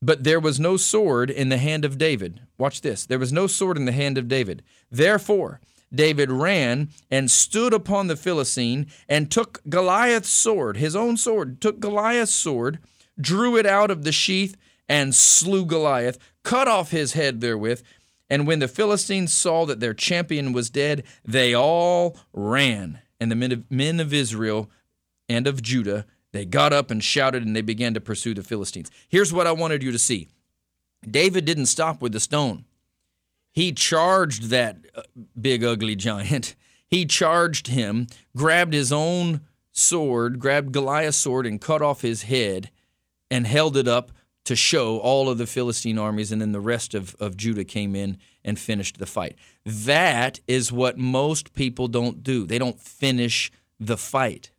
But 0.01 0.23
there 0.23 0.39
was 0.39 0.59
no 0.59 0.77
sword 0.77 1.29
in 1.29 1.49
the 1.49 1.57
hand 1.57 1.83
of 1.83 1.97
David. 1.97 2.41
Watch 2.57 2.81
this. 2.81 3.05
There 3.05 3.19
was 3.19 3.33
no 3.33 3.47
sword 3.47 3.77
in 3.77 3.85
the 3.85 3.91
hand 3.91 4.17
of 4.17 4.27
David. 4.27 4.63
Therefore, 4.89 5.59
David 5.93 6.31
ran 6.31 6.89
and 7.09 7.29
stood 7.29 7.73
upon 7.73 8.07
the 8.07 8.15
Philistine 8.15 8.87
and 9.07 9.29
took 9.29 9.61
Goliath's 9.67 10.29
sword, 10.29 10.77
his 10.77 10.95
own 10.95 11.17
sword, 11.17 11.59
took 11.59 11.79
Goliath's 11.79 12.33
sword, 12.33 12.79
drew 13.19 13.57
it 13.57 13.65
out 13.65 13.91
of 13.91 14.03
the 14.03 14.11
sheath, 14.11 14.55
and 14.87 15.13
slew 15.13 15.65
Goliath, 15.65 16.17
cut 16.43 16.67
off 16.67 16.91
his 16.91 17.13
head 17.13 17.41
therewith. 17.41 17.81
And 18.29 18.45
when 18.45 18.59
the 18.59 18.67
Philistines 18.67 19.33
saw 19.33 19.65
that 19.65 19.79
their 19.79 19.93
champion 19.93 20.53
was 20.53 20.69
dead, 20.69 21.03
they 21.25 21.53
all 21.53 22.17
ran. 22.33 22.99
And 23.19 23.31
the 23.31 23.63
men 23.69 23.99
of, 23.99 24.13
Israel 24.13 24.69
and 25.27 25.47
of 25.47 25.61
Judah, 25.61 26.05
they 26.31 26.45
got 26.45 26.74
up 26.74 26.91
and 26.91 27.03
shouted 27.03 27.45
and 27.45 27.55
they 27.55 27.62
began 27.62 27.93
to 27.93 28.01
pursue 28.01 28.33
the 28.33 28.43
Philistines. 28.43 28.91
Here's 29.07 29.33
what 29.33 29.48
I 29.48 29.51
wanted 29.51 29.83
you 29.83 29.91
to 29.91 30.00
see 30.00 30.29
David 31.09 31.45
didn't 31.45 31.67
stop 31.67 32.01
with 32.01 32.12
the 32.12 32.19
stone, 32.19 32.65
he 33.51 33.71
charged 33.71 34.45
that 34.49 34.77
uh, 34.95 35.01
big, 35.39 35.63
ugly 35.63 35.95
giant. 35.95 36.56
He 36.91 37.06
charged 37.06 37.67
him, 37.67 38.08
grabbed 38.36 38.73
his 38.73 38.91
own 38.91 39.41
sword, 39.71 40.39
grabbed 40.39 40.71
Goliath's 40.71 41.17
sword, 41.17 41.45
and 41.45 41.62
cut 41.62 41.84
off 41.84 42.01
his 42.01 42.23
head 42.23 42.71
and 43.30 43.45
held 43.45 43.77
it 43.77 43.88
up 43.88 44.12
to 44.45 44.56
show 44.56 44.97
all 44.97 45.30
of 45.30 45.38
the 45.38 45.45
Philistine 45.45 45.99
armies, 45.99 46.32
and 46.32 46.41
then 46.41 46.51
the 46.51 46.60
rest 46.60 46.95
of, 46.95 47.15
of 47.19 47.38
Judah 47.38 47.63
came 47.63 47.95
in 47.95 48.17
and 48.43 48.58
finished 48.58 48.97
the 48.97 49.06
fight. 49.06 49.36
That 49.63 50.39
is 50.47 50.71
what 50.71 50.97
most 50.97 51.53
people 51.53 51.88
don't 51.88 52.23
do. 52.23 52.47
They 52.47 52.58
don't 52.58 52.82
finish 52.82 53.51
the 53.80 53.97
fight. 53.97 54.49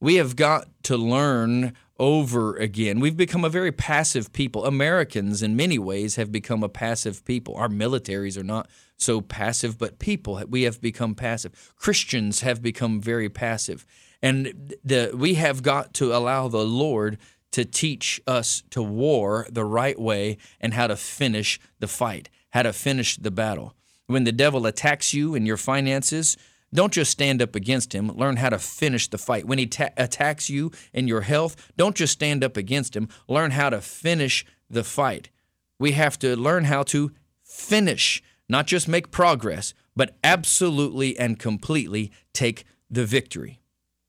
We 0.00 0.16
have 0.16 0.36
got 0.36 0.68
to 0.84 0.96
learn 0.96 1.74
over 1.98 2.56
again. 2.56 3.00
We've 3.00 3.16
become 3.16 3.44
a 3.44 3.48
very 3.48 3.72
passive 3.72 4.32
people. 4.32 4.66
Americans, 4.66 5.42
in 5.42 5.56
many 5.56 5.78
ways, 5.78 6.16
have 6.16 6.30
become 6.30 6.62
a 6.62 6.68
passive 6.68 7.24
people. 7.24 7.54
Our 7.54 7.68
militaries 7.68 8.36
are 8.36 8.44
not 8.44 8.68
so 8.98 9.20
passive, 9.20 9.78
but 9.78 9.98
people, 9.98 10.42
we 10.48 10.62
have 10.62 10.80
become 10.80 11.14
passive. 11.14 11.72
Christians 11.76 12.40
have 12.40 12.60
become 12.62 13.00
very 13.00 13.28
passive. 13.30 13.86
And 14.22 14.74
the, 14.84 15.12
we 15.14 15.34
have 15.34 15.62
got 15.62 15.94
to 15.94 16.14
allow 16.14 16.48
the 16.48 16.64
Lord 16.64 17.18
to 17.52 17.64
teach 17.64 18.20
us 18.26 18.62
to 18.70 18.82
war 18.82 19.46
the 19.50 19.64
right 19.64 19.98
way 19.98 20.36
and 20.60 20.74
how 20.74 20.86
to 20.88 20.96
finish 20.96 21.58
the 21.78 21.88
fight, 21.88 22.28
how 22.50 22.62
to 22.62 22.72
finish 22.72 23.16
the 23.16 23.30
battle. 23.30 23.74
When 24.06 24.24
the 24.24 24.32
devil 24.32 24.66
attacks 24.66 25.14
you 25.14 25.34
in 25.34 25.46
your 25.46 25.56
finances, 25.56 26.36
don't 26.74 26.92
just 26.92 27.10
stand 27.10 27.40
up 27.40 27.54
against 27.54 27.94
him. 27.94 28.08
Learn 28.08 28.36
how 28.36 28.50
to 28.50 28.58
finish 28.58 29.08
the 29.08 29.18
fight. 29.18 29.46
When 29.46 29.58
he 29.58 29.66
ta- 29.66 29.90
attacks 29.96 30.50
you 30.50 30.70
and 30.92 31.08
your 31.08 31.22
health, 31.22 31.56
don't 31.76 31.96
just 31.96 32.12
stand 32.12 32.42
up 32.44 32.56
against 32.56 32.96
him. 32.96 33.08
Learn 33.28 33.52
how 33.52 33.70
to 33.70 33.80
finish 33.80 34.44
the 34.68 34.84
fight. 34.84 35.30
We 35.78 35.92
have 35.92 36.18
to 36.20 36.36
learn 36.36 36.64
how 36.64 36.82
to 36.84 37.12
finish, 37.44 38.22
not 38.48 38.66
just 38.66 38.88
make 38.88 39.10
progress, 39.10 39.74
but 39.94 40.16
absolutely 40.24 41.18
and 41.18 41.38
completely 41.38 42.10
take 42.32 42.64
the 42.90 43.06
victory. 43.06 43.60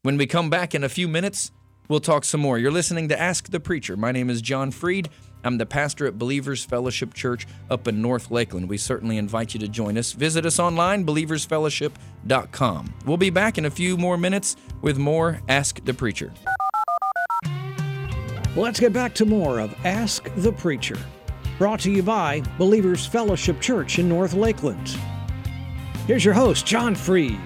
When 0.04 0.18
we 0.18 0.28
come 0.28 0.50
back 0.50 0.74
in 0.74 0.84
a 0.84 0.90
few 0.90 1.08
minutes, 1.08 1.52
we'll 1.88 2.00
talk 2.00 2.24
some 2.24 2.42
more. 2.42 2.58
You're 2.58 2.72
listening 2.72 3.08
to 3.10 3.20
Ask 3.20 3.50
the 3.50 3.60
Preacher. 3.60 3.98
My 3.98 4.12
name 4.12 4.30
is 4.30 4.42
John 4.42 4.72
Freed. 4.72 5.10
I'm 5.48 5.58
the 5.58 5.66
pastor 5.66 6.06
at 6.06 6.20
Believers 6.20 6.66
Fellowship 6.66 7.14
Church 7.14 7.48
up 7.70 7.88
in 7.88 8.02
North 8.02 8.30
Lakeland. 8.30 8.68
We 8.68 8.78
certainly 8.78 9.16
invite 9.16 9.54
you 9.54 9.62
to 9.62 9.70
join 9.70 9.98
us. 9.98 10.12
Visit 10.12 10.46
us 10.46 10.60
online, 10.60 11.06
believersfellowship.com. 11.06 12.94
We'll 13.06 13.16
be 13.16 13.30
back 13.30 13.58
in 13.58 13.64
a 13.64 13.70
few 13.70 13.96
more 13.96 14.18
minutes 14.18 14.58
with 14.82 14.98
more 14.98 15.42
Ask 15.48 15.86
the 15.86 15.94
Preacher. 15.94 16.34
Let's 18.58 18.82
get 18.82 18.92
back 18.92 19.14
to 19.16 19.26
more 19.26 19.60
of 19.60 19.74
Ask 19.86 20.30
the 20.36 20.52
Preacher, 20.52 20.98
brought 21.58 21.80
to 21.82 21.92
you 21.92 22.04
by 22.04 22.44
Believers 22.58 23.06
Fellowship 23.06 23.62
Church 23.62 24.00
in 24.00 24.10
North 24.10 24.34
Lakeland. 24.34 24.98
Here's 26.08 26.26
your 26.26 26.34
host, 26.34 26.66
John 26.66 26.94
Freed. 26.94 27.40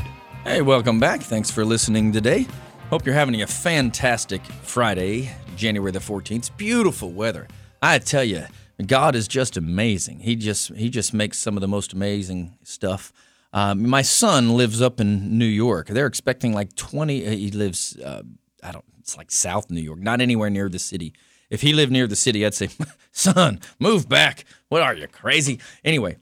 Hey, 0.43 0.63
welcome 0.63 0.99
back. 0.99 1.21
Thanks 1.21 1.51
for 1.51 1.63
listening 1.63 2.11
today. 2.11 2.47
Hope 2.89 3.05
you're 3.05 3.13
having 3.13 3.43
a 3.43 3.47
fantastic 3.47 4.43
Friday, 4.43 5.29
January 5.55 5.91
the 5.91 5.99
14th. 5.99 6.35
It's 6.35 6.49
beautiful 6.49 7.11
weather. 7.11 7.47
I 7.81 7.99
tell 7.99 8.23
you, 8.23 8.45
God 8.85 9.15
is 9.15 9.27
just 9.27 9.57
amazing. 9.57 10.19
He 10.19 10.35
just 10.35 10.73
he 10.73 10.89
just 10.89 11.13
makes 11.13 11.37
some 11.37 11.57
of 11.57 11.61
the 11.61 11.67
most 11.67 11.93
amazing 11.93 12.57
stuff. 12.63 13.11
Um, 13.53 13.89
my 13.89 14.01
son 14.01 14.55
lives 14.55 14.81
up 14.81 14.99
in 14.99 15.37
New 15.37 15.45
York. 15.45 15.87
They're 15.87 16.05
expecting 16.05 16.53
like 16.53 16.75
20. 16.75 17.35
He 17.35 17.51
lives, 17.51 17.97
uh, 17.97 18.23
I 18.63 18.71
don't. 18.71 18.85
It's 18.99 19.17
like 19.17 19.31
South 19.31 19.69
New 19.69 19.81
York, 19.81 19.99
not 19.99 20.21
anywhere 20.21 20.49
near 20.49 20.69
the 20.69 20.79
city. 20.79 21.13
If 21.49 21.61
he 21.61 21.73
lived 21.73 21.91
near 21.91 22.07
the 22.07 22.15
city, 22.15 22.45
I'd 22.45 22.53
say, 22.53 22.69
son, 23.11 23.59
move 23.79 24.07
back. 24.07 24.45
What 24.69 24.81
are 24.81 24.93
you 24.93 25.07
crazy? 25.07 25.59
Anyway, 25.83 26.17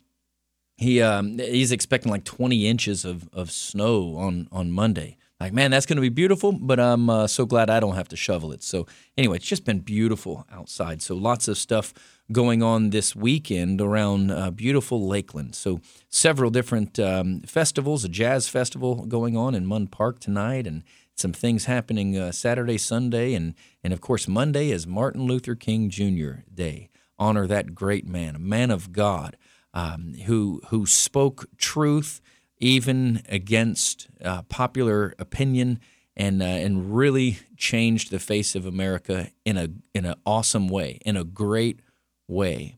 he 0.76 1.02
um, 1.02 1.38
he's 1.38 1.72
expecting 1.72 2.12
like 2.12 2.24
20 2.24 2.68
inches 2.68 3.06
of, 3.06 3.30
of 3.32 3.52
snow 3.52 4.16
on 4.16 4.48
on 4.52 4.72
Monday. 4.72 5.18
Like, 5.40 5.54
man, 5.54 5.72
that's 5.72 5.86
going 5.86 5.96
to 5.96 6.02
be 6.02 6.10
beautiful, 6.10 6.52
but 6.52 6.82
I'm 6.82 7.10
uh, 7.10 7.26
so 7.26 7.46
glad 7.46 7.70
I 7.70 7.80
don't 7.80 7.96
have 7.96 8.10
to 8.10 8.18
shovel 8.18 8.52
it. 8.52 8.62
So, 8.62 8.88
anyway, 9.18 9.38
it's 9.38 9.48
just 9.48 9.64
been 9.64 9.80
beautiful 9.80 10.46
outside. 10.52 11.02
So, 11.02 11.16
lots 11.16 11.48
of 11.48 11.58
stuff 11.58 11.94
going 12.30 12.62
on 12.62 12.90
this 12.90 13.16
weekend 13.16 13.80
around 13.80 14.32
uh, 14.32 14.52
beautiful 14.52 15.08
Lakeland. 15.08 15.56
So, 15.56 15.80
several 16.10 16.52
different 16.52 17.00
um, 17.00 17.40
festivals, 17.44 18.04
a 18.04 18.10
jazz 18.10 18.50
festival 18.50 19.06
going 19.06 19.38
on 19.38 19.56
in 19.56 19.66
Munn 19.66 19.88
Park 19.88 20.20
tonight, 20.20 20.68
and 20.68 20.84
some 21.16 21.32
things 21.32 21.66
happening 21.66 22.18
uh, 22.18 22.34
Saturday, 22.34 22.78
Sunday, 22.78 23.34
and, 23.34 23.54
and 23.82 23.94
of 23.94 24.02
course, 24.02 24.28
Monday 24.28 24.72
is 24.72 24.86
Martin 24.86 25.24
Luther 25.24 25.56
King 25.56 25.90
Jr. 25.90 26.42
Day. 26.54 26.90
Honor 27.18 27.48
that 27.48 27.74
great 27.74 28.06
man, 28.06 28.36
a 28.36 28.40
man 28.40 28.72
of 28.72 28.92
God 28.92 29.38
um, 29.74 30.16
who, 30.26 30.62
who 30.68 30.86
spoke 30.86 31.46
truth 31.58 32.20
even 32.60 33.22
against 33.30 34.08
uh, 34.24 34.42
popular 34.44 35.14
opinion 35.18 35.80
and 36.16 36.42
uh, 36.42 36.46
and 36.46 36.96
really 36.96 37.40
changed 37.56 38.12
the 38.12 38.20
face 38.20 38.56
of 38.56 38.66
America 38.66 39.32
in 39.46 39.58
a 39.58 39.70
in 39.94 40.06
an 40.06 40.16
awesome 40.26 40.68
way, 40.68 41.00
in 41.06 41.16
a 41.16 41.24
great 41.24 41.80
way. 42.28 42.78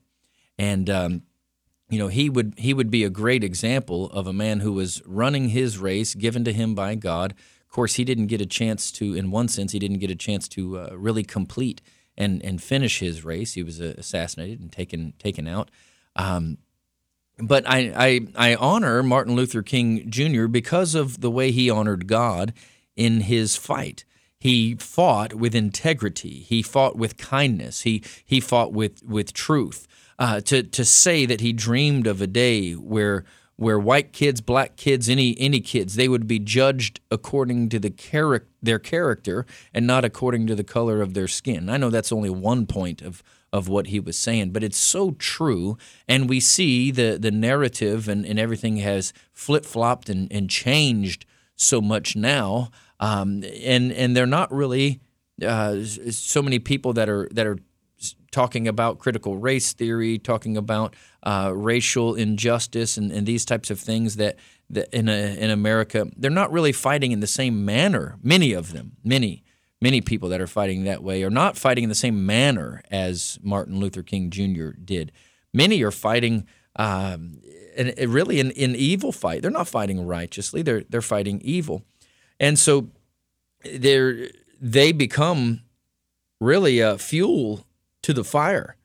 And 0.58 0.90
um, 0.90 1.24
you 1.90 1.98
know, 1.98 2.08
he 2.08 2.30
would 2.30 2.54
he 2.58 2.74
would 2.74 2.92
be 2.92 3.04
a 3.04 3.10
great 3.10 3.44
example 3.44 4.10
of 4.12 4.28
a 4.28 4.34
man 4.34 4.60
who 4.60 4.72
was 4.72 5.02
running 5.06 5.50
his 5.50 5.78
race 5.78 6.14
given 6.14 6.44
to 6.46 6.54
him 6.54 6.76
by 6.76 6.96
God. 6.96 7.34
Of 7.66 7.74
course, 7.74 7.96
he 7.96 8.04
didn't 8.04 8.28
get 8.28 8.42
a 8.42 8.46
chance 8.46 8.92
to, 8.94 9.16
in 9.16 9.32
one 9.32 9.48
sense, 9.48 9.72
he 9.72 9.80
didn't 9.80 10.00
get 10.00 10.12
a 10.12 10.16
chance 10.16 10.48
to 10.50 10.78
uh, 10.78 10.90
really 10.94 11.24
complete 11.24 11.82
and 12.16 12.44
and 12.44 12.62
finish 12.62 13.00
his 13.00 13.26
race. 13.26 13.54
He 13.54 13.64
was 13.64 13.80
assassinated 13.80 14.60
and 14.60 14.72
taken 14.72 15.14
taken 15.18 15.48
out. 15.48 15.72
Um, 16.16 16.60
but 17.38 17.64
I, 17.68 17.92
I 17.96 18.52
I 18.52 18.56
honor 18.56 19.02
Martin 19.04 19.36
Luther 19.36 19.62
King 19.62 20.10
Jr. 20.10 20.48
because 20.48 20.96
of 20.96 21.22
the 21.22 21.32
way 21.32 21.52
he 21.52 21.70
honored 21.70 22.08
God 22.08 22.54
in 22.96 23.22
his 23.22 23.56
fight. 23.56 24.06
He 24.40 24.76
fought 24.76 25.34
with 25.36 25.54
integrity. 25.54 26.40
He 26.40 26.62
fought 26.62 26.96
with 26.96 27.18
kindness. 27.18 27.82
He 27.82 28.04
he 28.26 28.40
fought 28.40 28.74
with 28.74 29.04
with 29.04 29.34
truth. 29.34 29.88
Uh, 30.18 30.42
to 30.42 30.64
to 30.64 30.86
say 30.86 31.26
that 31.26 31.42
he 31.42 31.54
dreamed 31.54 32.08
of 32.08 32.22
a 32.22 32.28
day 32.28 32.74
where 32.74 33.24
where 33.56 33.78
white 33.78 34.12
kids, 34.12 34.42
black 34.42 34.76
kids, 34.76 35.08
any 35.08 35.36
any 35.40 35.60
kids, 35.60 35.96
they 35.96 36.08
would 36.08 36.26
be 36.28 36.40
judged 36.40 37.00
according 37.12 37.70
to 37.70 37.80
the 37.80 37.92
charac- 37.92 38.48
their 38.62 38.80
character 38.80 39.46
and 39.74 39.86
not 39.86 40.04
according 40.04 40.48
to 40.48 40.56
the 40.56 40.64
color 40.64 41.02
of 41.02 41.14
their 41.14 41.28
skin. 41.28 41.70
I 41.70 41.78
know 41.78 41.92
that's 41.92 42.12
only 42.12 42.32
one 42.32 42.66
point 42.66 43.04
of 43.04 43.22
of 43.54 43.68
what 43.68 43.88
he 43.88 44.00
was 44.00 44.18
saying, 44.18 44.52
but 44.52 44.64
it's 44.64 44.78
so 44.78 45.12
true. 45.12 45.78
And 46.08 46.30
we 46.30 46.40
see 46.40 46.92
the 46.92 47.18
the 47.20 47.32
narrative 47.32 48.08
and, 48.08 48.26
and 48.26 48.40
everything 48.40 48.78
has 48.78 49.14
flip 49.34 49.66
flopped 49.66 50.10
and, 50.10 50.32
and 50.32 50.50
changed 50.50 51.26
so 51.56 51.82
much 51.82 52.16
now. 52.16 52.72
Um, 53.00 53.44
and 53.64 53.92
and 53.92 54.16
they're 54.16 54.26
not 54.26 54.52
really 54.54 55.02
uh, 55.46 55.84
so 55.84 56.42
many 56.42 56.60
people 56.60 56.94
that 56.94 57.10
are 57.10 57.28
that 57.32 57.46
are 57.46 57.58
talking 58.32 58.68
about 58.68 59.00
critical 59.00 59.38
race 59.38 59.74
theory, 59.74 60.18
talking 60.18 60.56
about 60.58 60.96
uh, 61.24 61.52
racial 61.54 62.16
injustice, 62.16 62.98
and, 62.98 63.12
and 63.12 63.28
these 63.28 63.46
types 63.46 63.70
of 63.70 63.80
things 63.80 64.16
that, 64.16 64.38
that 64.70 64.88
in 64.94 65.10
a, 65.10 65.38
in 65.38 65.50
America 65.50 66.08
they're 66.16 66.32
not 66.32 66.52
really 66.52 66.72
fighting 66.72 67.12
in 67.12 67.20
the 67.20 67.28
same 67.28 67.66
manner. 67.66 68.18
Many 68.24 68.54
of 68.54 68.72
them, 68.72 68.94
many 69.04 69.44
many 69.82 70.00
people 70.00 70.30
that 70.30 70.40
are 70.40 70.48
fighting 70.48 70.84
that 70.84 71.04
way 71.04 71.24
are 71.24 71.30
not 71.30 71.58
fighting 71.58 71.84
in 71.84 71.90
the 71.90 71.96
same 71.96 72.26
manner 72.26 72.84
as 72.92 73.40
Martin 73.42 73.80
Luther 73.80 74.04
King 74.04 74.30
Jr. 74.30 74.70
did. 74.72 75.12
Many 75.54 75.82
are 75.84 75.92
fighting. 75.92 76.48
Um, 76.76 77.42
and 77.76 78.14
really 78.14 78.40
an, 78.40 78.52
an 78.52 78.76
evil 78.76 79.12
fight. 79.12 79.42
They're 79.42 79.52
not 79.52 79.68
fighting 79.68 80.06
righteously. 80.06 80.62
They're 80.62 80.84
they're 80.90 81.02
fighting 81.02 81.42
evil, 81.42 81.84
and 82.40 82.60
so 82.60 82.90
they're 83.64 84.30
they 84.60 84.92
become 84.92 85.62
really 86.40 86.80
a 86.80 86.98
fuel 86.98 87.66
to 88.02 88.14
the 88.14 88.24
fire. 88.24 88.76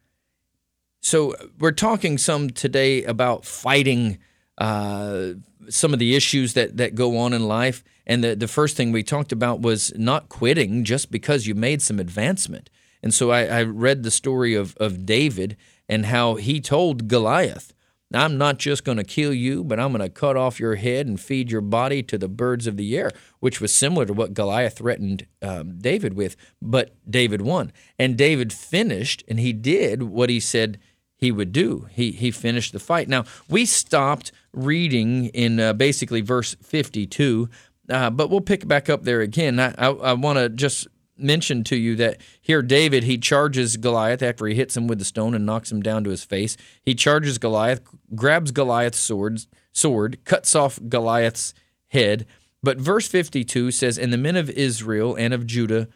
So 1.00 1.35
we're 1.59 1.72
talking 1.72 2.18
some 2.18 2.50
today 2.50 3.04
about 3.04 3.44
fighting 3.44 4.18
uh, 4.59 5.35
some 5.68 5.92
of 5.92 5.98
the 5.98 6.16
issues 6.16 6.54
that, 6.54 6.76
that 6.78 6.94
go 6.94 7.18
on 7.18 7.32
in 7.32 7.46
life. 7.46 7.85
And 8.07 8.23
the, 8.23 8.37
the 8.37 8.49
first 8.49 8.77
thing 8.77 8.92
we 8.92 9.03
talked 9.03 9.33
about 9.33 9.61
was 9.61 9.92
not 9.97 10.29
quitting 10.29 10.85
just 10.85 11.11
because 11.11 11.47
you 11.47 11.55
made 11.55 11.83
some 11.83 11.99
advancement. 11.99 12.71
And 13.03 13.12
so 13.12 13.31
I, 13.31 13.45
I 13.45 13.62
read 13.62 14.03
the 14.03 14.11
story 14.11 14.55
of, 14.55 14.77
of 14.79 15.05
David 15.05 15.57
and 15.88 16.07
how 16.07 16.37
he 16.37 16.61
told 16.61 17.09
Goliath, 17.09 17.73
I'm 18.14 18.38
not 18.38 18.59
just 18.59 18.85
going 18.85 18.99
to 18.99 19.05
kill 19.05 19.33
you, 19.33 19.64
but 19.64 19.81
I'm 19.81 19.92
going 19.92 20.01
to 20.01 20.09
cut 20.09 20.37
off 20.37 20.61
your 20.61 20.77
head 20.77 21.07
and 21.07 21.21
feed 21.21 21.51
your 21.51 21.61
body 21.61 22.03
to 22.05 22.16
the 22.16 22.29
birds 22.29 22.66
of 22.66 22.77
the 22.77 22.97
air, 22.97 23.11
which 23.40 23.61
was 23.61 23.73
similar 23.73 24.07
to 24.07 24.12
what 24.12 24.33
Goliath 24.33 24.79
threatened 24.79 25.27
um, 25.42 25.79
David 25.79 26.14
with. 26.14 26.37
But 26.62 26.95
David 27.09 27.42
won. 27.42 27.73
And 27.99 28.16
David 28.16 28.53
finished, 28.53 29.25
and 29.27 29.40
he 29.40 29.53
did 29.53 30.05
what 30.05 30.31
he 30.31 30.38
said 30.38 30.79
he 31.16 31.33
would 31.33 31.53
do. 31.53 31.88
He, 31.90 32.12
he 32.12 32.31
finished 32.31 32.73
the 32.73 32.79
fight. 32.79 33.09
Now, 33.09 33.25
we 33.49 33.66
stopped 33.66 34.33
reading 34.53 35.27
in 35.27 35.59
uh, 35.59 35.73
basically 35.73 36.21
verse 36.21 36.55
52, 36.62 37.49
uh, 37.88 38.11
but 38.11 38.31
we'll 38.31 38.40
pick 38.40 38.66
back 38.66 38.88
up 38.88 39.05
there 39.05 39.20
again. 39.20 39.61
I, 39.61 39.75
I, 39.79 39.88
I 39.88 40.12
want 40.14 40.38
to 40.38 40.49
just 40.49 40.88
mention 41.18 41.64
to 41.64 41.77
you 41.77 41.96
that 41.96 42.20
here 42.40 42.62
David 42.62 43.05
he 43.05 43.18
charges 43.18 43.77
Goliath 43.77 44.22
after 44.22 44.46
he 44.46 44.55
hits 44.55 44.77
him 44.77 44.87
with 44.87 44.99
the 44.99 45.05
stone 45.05 45.35
and 45.35 45.46
knocks 45.46 45.72
him 45.72 45.83
down 45.83 46.05
to 46.05 46.11
his 46.11 46.25
face. 46.25 46.57
He 46.83 46.94
charges 46.94 47.38
Goliath, 47.38 47.81
grabs 48.14 48.51
Goliath's 48.51 48.99
sword, 48.99 49.40
sword, 49.72 50.25
cuts 50.25 50.55
off 50.55 50.79
Goliath's 50.88 51.55
head. 51.88 52.27
But 52.62 52.79
verse 52.79 53.07
52 53.09 53.70
says, 53.70 53.99
"And 53.99 54.12
the 54.12 54.18
men 54.18 54.37
of 54.37 54.51
Israel 54.51 55.14
and 55.14 55.33
of 55.33 55.46
Judah 55.46 55.88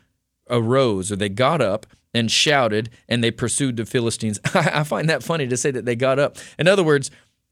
arose, 0.48 1.10
or 1.10 1.16
they 1.16 1.28
got 1.28 1.60
up 1.60 1.86
and 2.12 2.30
shouted, 2.30 2.90
and 3.08 3.22
they 3.22 3.30
pursued 3.30 3.76
the 3.76 3.86
Philistines." 3.86 4.38
I 4.54 4.84
find 4.84 5.08
that 5.08 5.22
funny 5.22 5.46
to 5.48 5.56
say 5.56 5.70
that 5.70 5.84
they 5.84 5.96
got 5.96 6.18
up. 6.18 6.36
In 6.58 6.68
other 6.68 6.84
words, 6.84 7.10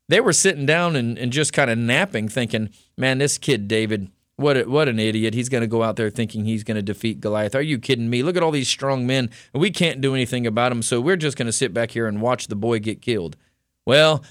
they 0.09 0.20
were 0.20 0.33
sitting 0.33 0.66
down 0.66 0.96
and, 0.96 1.18
and 1.18 1.33
just 1.33 1.53
kind 1.53 1.70
of 1.70 1.79
napping, 1.79 2.29
thinking, 2.29 2.70
"Man, 2.96 3.18
this 3.18 3.38
kid 3.38 3.68
David." 3.68 4.11
What 4.38 4.57
a, 4.57 4.62
what 4.64 4.88
an 4.88 5.01
idiot. 5.01 5.35
He's 5.35 5.48
going 5.48 5.62
to 5.62 5.66
go 5.66 5.83
out 5.83 5.96
there 5.96 6.11
thinking 6.11 6.44
he's 6.44 6.62
going 6.62 6.77
to 6.77 6.83
defeat 6.83 7.20
Goliath. 7.20 7.57
Are 7.57 7.61
you 7.61 7.77
kidding 7.77 8.09
me? 8.09 8.22
Look 8.22 8.37
at 8.37 8.42
all 8.42 8.53
these 8.53 8.68
strong 8.68 9.05
men. 9.05 9.31
We 9.53 9.72
can't 9.72 10.01
do 10.01 10.14
anything 10.14 10.46
about 10.46 10.68
them, 10.68 10.81
so 10.81 11.01
we're 11.01 11.16
just 11.16 11.37
going 11.37 11.46
to 11.46 11.53
sit 11.53 11.74
back 11.74 11.90
here 11.90 12.07
and 12.07 12.22
watch 12.22 12.46
the 12.46 12.55
boy 12.55 12.79
get 12.79 13.03
killed. 13.03 13.37
Well, 13.85 14.22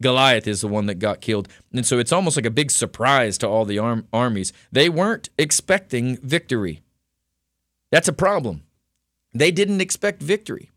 Goliath 0.00 0.46
is 0.46 0.60
the 0.60 0.68
one 0.68 0.86
that 0.86 1.00
got 1.00 1.20
killed. 1.20 1.48
And 1.72 1.84
so 1.84 1.98
it's 1.98 2.12
almost 2.12 2.36
like 2.36 2.46
a 2.46 2.50
big 2.50 2.70
surprise 2.70 3.36
to 3.38 3.48
all 3.48 3.64
the 3.64 3.80
arm, 3.80 4.06
armies. 4.12 4.52
They 4.70 4.88
weren't 4.88 5.30
expecting 5.36 6.18
victory. 6.18 6.82
That's 7.90 8.06
a 8.06 8.12
problem. 8.12 8.62
They 9.34 9.50
didn't 9.50 9.80
expect 9.80 10.22
victory. 10.22 10.70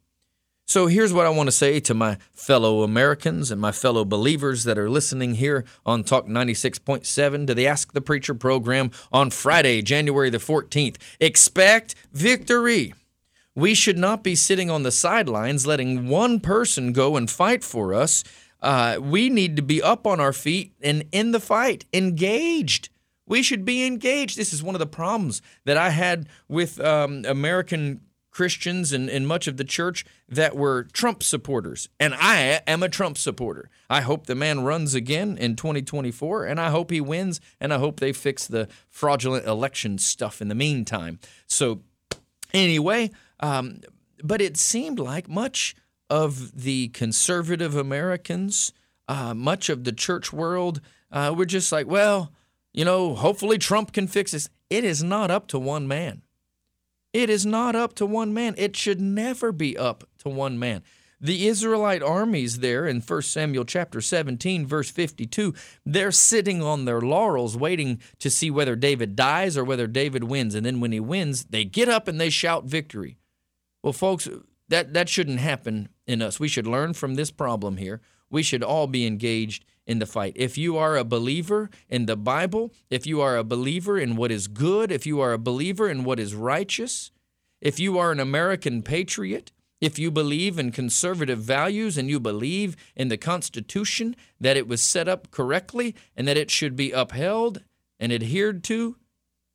So 0.70 0.86
here's 0.86 1.12
what 1.12 1.26
I 1.26 1.30
want 1.30 1.48
to 1.48 1.52
say 1.52 1.80
to 1.80 1.96
my 1.96 2.20
fellow 2.32 2.84
Americans 2.84 3.50
and 3.50 3.60
my 3.60 3.72
fellow 3.72 4.06
believers 4.06 4.66
that 4.66 4.78
are 4.78 4.88
listening 4.88 5.34
here 5.34 5.66
on 5.84 6.04
Talk 6.04 6.28
96.7 6.28 7.48
to 7.48 7.56
the 7.56 7.66
Ask 7.66 7.94
the 7.94 8.02
Preacher 8.02 8.36
program 8.36 8.92
on 9.12 9.32
Friday, 9.32 9.82
January 9.82 10.30
the 10.30 10.38
14th. 10.38 10.98
Expect 11.20 11.96
victory. 12.14 12.94
We 13.56 13.74
should 13.74 13.98
not 13.98 14.22
be 14.22 14.36
sitting 14.36 14.70
on 14.70 14.84
the 14.84 14.92
sidelines 14.92 15.66
letting 15.66 16.08
one 16.08 16.40
person 16.40 16.94
go 16.94 17.18
and 17.18 17.28
fight 17.28 17.64
for 17.64 17.96
us. 17.96 18.24
Uh, 18.62 19.00
we 19.02 19.28
need 19.28 19.56
to 19.56 19.64
be 19.64 19.82
up 19.82 20.06
on 20.06 20.20
our 20.20 20.34
feet 20.34 20.74
and 20.84 21.04
in 21.12 21.32
the 21.32 21.40
fight, 21.40 21.86
engaged. 21.94 22.90
We 23.26 23.42
should 23.42 23.66
be 23.66 23.88
engaged. 23.88 24.38
This 24.38 24.54
is 24.54 24.62
one 24.62 24.76
of 24.76 24.80
the 24.80 24.86
problems 24.86 25.42
that 25.66 25.78
I 25.78 25.90
had 25.90 26.30
with 26.48 26.80
um, 26.80 27.26
American 27.28 28.02
Christians 28.32 28.94
and, 28.94 29.10
and 29.10 29.28
much 29.28 29.48
of 29.48 29.58
the 29.58 29.64
church 29.64 30.06
that 30.28 30.56
were 30.56 30.84
Trump 30.84 31.24
supporters. 31.24 31.90
And 32.00 32.14
I 32.14 32.62
am 32.68 32.84
a 32.84 32.90
Trump 32.90 33.18
supporter. 33.18 33.70
I 33.90 34.02
hope 34.02 34.26
the 34.26 34.36
man 34.36 34.62
runs 34.62 34.94
again 34.94 35.38
in 35.38 35.56
2024, 35.56 36.46
and 36.46 36.60
I 36.60 36.70
hope 36.70 36.92
he 36.92 37.02
wins, 37.02 37.42
and 37.60 37.74
I 37.74 37.80
hope 37.80 38.00
they 38.00 38.14
fix 38.14 38.48
the 38.48 38.68
fraudulent 38.90 39.46
election 39.46 39.98
stuff 39.98 40.42
in 40.42 40.48
the 40.48 40.56
meantime. 40.56 41.20
So, 41.48 41.82
anyway, 42.54 43.12
um, 43.40 43.82
but 44.24 44.42
it 44.42 44.58
seemed 44.58 45.00
like 45.00 45.28
much 45.28 45.76
of 46.10 46.64
the 46.64 46.90
conservative 46.90 47.76
Americans, 47.76 48.74
uh, 49.08 49.34
much 49.34 49.70
of 49.70 49.84
the 49.84 49.92
church 49.92 50.34
world, 50.34 50.82
uh, 51.12 51.34
were 51.36 51.46
just 51.46 51.72
like, 51.72 51.88
well, 51.88 52.32
you 52.74 52.86
know, 52.86 53.16
hopefully 53.16 53.58
Trump 53.58 53.94
can 53.94 54.08
fix 54.08 54.32
this. 54.32 54.50
It 54.70 54.84
is 54.84 55.04
not 55.04 55.32
up 55.32 55.48
to 55.48 55.60
one 55.60 55.88
man. 55.88 56.22
It 57.14 57.30
is 57.30 57.46
not 57.46 57.76
up 57.76 57.96
to 57.96 58.06
one 58.06 58.34
man. 58.34 58.56
It 58.58 58.76
should 58.76 59.02
never 59.02 59.52
be 59.52 59.78
up 59.78 60.04
to 60.20 60.30
one 60.30 60.60
man. 60.60 60.84
The 61.22 61.48
Israelite 61.48 62.02
armies 62.02 62.60
there 62.60 62.88
in 62.88 63.02
1 63.02 63.22
Samuel 63.24 63.66
chapter 63.66 64.00
17 64.00 64.66
verse 64.66 64.90
52, 64.90 65.54
they're 65.86 66.14
sitting 66.14 66.64
on 66.64 66.86
their 66.86 67.02
laurels 67.02 67.58
waiting 67.58 68.00
to 68.20 68.30
see 68.30 68.50
whether 68.50 68.76
David 68.78 69.18
dies 69.18 69.58
or 69.58 69.66
whether 69.66 69.86
David 69.86 70.24
wins 70.24 70.56
and 70.56 70.66
then 70.66 70.80
when 70.80 70.94
he 70.94 71.00
wins, 71.02 71.46
they 71.46 71.66
get 71.66 71.90
up 71.90 72.08
and 72.08 72.22
they 72.22 72.30
shout 72.30 72.66
victory. 72.66 73.18
Well, 73.84 73.92
folks, 73.92 74.30
that 74.70 74.94
that 74.94 75.10
shouldn't 75.10 75.40
happen 75.40 75.90
in 76.08 76.22
us. 76.22 76.40
We 76.40 76.48
should 76.48 76.68
learn 76.68 76.94
from 76.94 77.16
this 77.16 77.32
problem 77.32 77.78
here. 77.78 78.00
We 78.30 78.44
should 78.44 78.64
all 78.64 78.88
be 78.88 79.06
engaged 79.06 79.66
in 79.90 79.98
the 79.98 80.06
fight. 80.06 80.34
If 80.36 80.56
you 80.56 80.78
are 80.78 80.96
a 80.96 81.04
believer 81.04 81.70
in 81.90 82.06
the 82.06 82.16
Bible, 82.16 82.72
if 82.92 83.08
you 83.08 83.22
are 83.22 83.36
a 83.36 83.44
believer 83.44 83.98
in 83.98 84.16
what 84.16 84.32
is 84.32 84.48
good, 84.48 84.92
if 84.92 85.08
you 85.08 85.20
are 85.20 85.34
a 85.34 85.40
believer 85.40 85.90
in 85.90 86.04
what 86.04 86.20
is 86.20 86.36
righteous, 86.36 87.12
if 87.60 87.80
you 87.80 87.98
are 87.98 88.12
an 88.12 88.20
American 88.20 88.84
patriot, 88.84 89.52
if 89.82 89.98
you 89.98 90.12
believe 90.12 90.60
in 90.60 90.72
conservative 90.72 91.40
values 91.40 91.98
and 91.98 92.08
you 92.08 92.20
believe 92.20 92.76
in 92.96 93.08
the 93.08 93.18
Constitution 93.18 94.16
that 94.40 94.58
it 94.58 94.68
was 94.68 94.82
set 94.82 95.08
up 95.08 95.32
correctly 95.32 95.96
and 96.16 96.28
that 96.28 96.38
it 96.38 96.52
should 96.52 96.76
be 96.76 96.92
upheld 96.92 97.64
and 98.00 98.14
adhered 98.14 98.64
to, 98.66 98.96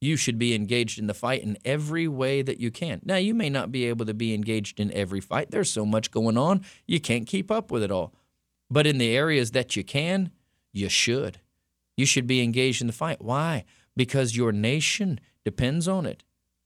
you 0.00 0.16
should 0.16 0.38
be 0.38 0.54
engaged 0.54 0.98
in 0.98 1.06
the 1.06 1.14
fight 1.14 1.44
in 1.44 1.56
every 1.64 2.08
way 2.08 2.42
that 2.42 2.58
you 2.58 2.72
can. 2.72 3.00
Now, 3.04 3.16
you 3.16 3.34
may 3.34 3.48
not 3.48 3.70
be 3.70 3.84
able 3.86 4.04
to 4.06 4.14
be 4.14 4.34
engaged 4.34 4.80
in 4.80 4.92
every 4.92 5.20
fight. 5.20 5.50
There's 5.50 5.70
so 5.70 5.86
much 5.86 6.10
going 6.10 6.36
on, 6.36 6.64
you 6.86 6.98
can't 6.98 7.28
keep 7.28 7.52
up 7.52 7.70
with 7.70 7.84
it 7.84 7.92
all. 7.92 8.12
But 8.70 8.86
in 8.86 8.98
the 8.98 9.16
areas 9.16 9.52
that 9.52 9.76
you 9.76 9.84
can, 9.84 10.30
you 10.72 10.88
should. 10.88 11.40
You 11.96 12.06
should 12.06 12.26
be 12.26 12.42
engaged 12.42 12.80
in 12.80 12.86
the 12.86 12.92
fight. 12.92 13.22
Why? 13.22 13.64
Because 13.96 14.36
your 14.36 14.52
nation 14.52 15.20
depends 15.44 15.86
on 15.86 16.06
it. 16.06 16.24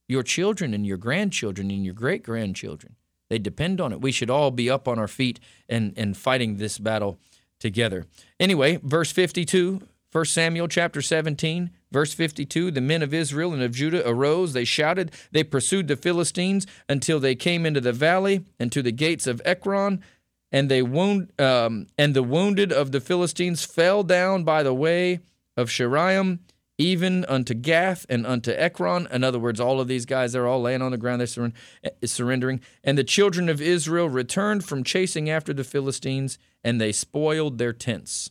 Your 0.08 0.22
children 0.22 0.72
and 0.72 0.86
your 0.86 0.96
grandchildren 0.96 1.70
and 1.70 1.84
your 1.84 1.94
great 1.94 2.22
grandchildren, 2.22 2.96
they 3.28 3.38
depend 3.38 3.80
on 3.80 3.92
it. 3.92 4.00
We 4.00 4.12
should 4.12 4.30
all 4.30 4.50
be 4.50 4.70
up 4.70 4.88
on 4.88 4.98
our 4.98 5.08
feet 5.08 5.38
and, 5.68 5.92
and 5.96 6.16
fighting 6.16 6.56
this 6.56 6.78
battle 6.78 7.18
together. 7.60 8.06
Anyway, 8.40 8.78
verse 8.82 9.12
52, 9.12 9.82
1 10.10 10.24
Samuel 10.24 10.68
chapter 10.68 11.02
17, 11.02 11.70
verse 11.92 12.14
52 12.14 12.70
The 12.70 12.80
men 12.80 13.02
of 13.02 13.12
Israel 13.12 13.52
and 13.52 13.62
of 13.62 13.72
Judah 13.72 14.08
arose, 14.08 14.54
they 14.54 14.64
shouted, 14.64 15.12
they 15.32 15.44
pursued 15.44 15.88
the 15.88 15.96
Philistines 15.96 16.66
until 16.88 17.20
they 17.20 17.34
came 17.34 17.66
into 17.66 17.80
the 17.80 17.92
valley 17.92 18.46
and 18.58 18.72
to 18.72 18.80
the 18.80 18.92
gates 18.92 19.26
of 19.26 19.42
Ekron. 19.44 20.02
And 20.50 20.70
they 20.70 20.82
wound, 20.82 21.32
um, 21.38 21.86
and 21.98 22.14
the 22.14 22.22
wounded 22.22 22.72
of 22.72 22.92
the 22.92 23.00
Philistines 23.00 23.64
fell 23.64 24.02
down 24.02 24.44
by 24.44 24.62
the 24.62 24.72
way 24.72 25.20
of 25.56 25.68
Shiraim, 25.68 26.38
even 26.78 27.24
unto 27.26 27.52
Gath 27.52 28.06
and 28.08 28.26
unto 28.26 28.52
Ekron. 28.52 29.08
In 29.10 29.24
other 29.24 29.38
words, 29.38 29.60
all 29.60 29.80
of 29.80 29.88
these 29.88 30.06
guys, 30.06 30.32
they're 30.32 30.46
all 30.46 30.62
laying 30.62 30.80
on 30.80 30.92
the 30.92 30.96
ground, 30.96 31.20
they're 31.20 31.52
eh, 31.84 31.90
surrendering. 32.04 32.60
And 32.84 32.96
the 32.96 33.04
children 33.04 33.48
of 33.48 33.60
Israel 33.60 34.08
returned 34.08 34.64
from 34.64 34.84
chasing 34.84 35.28
after 35.28 35.52
the 35.52 35.64
Philistines, 35.64 36.38
and 36.62 36.80
they 36.80 36.92
spoiled 36.92 37.58
their 37.58 37.72
tents. 37.72 38.30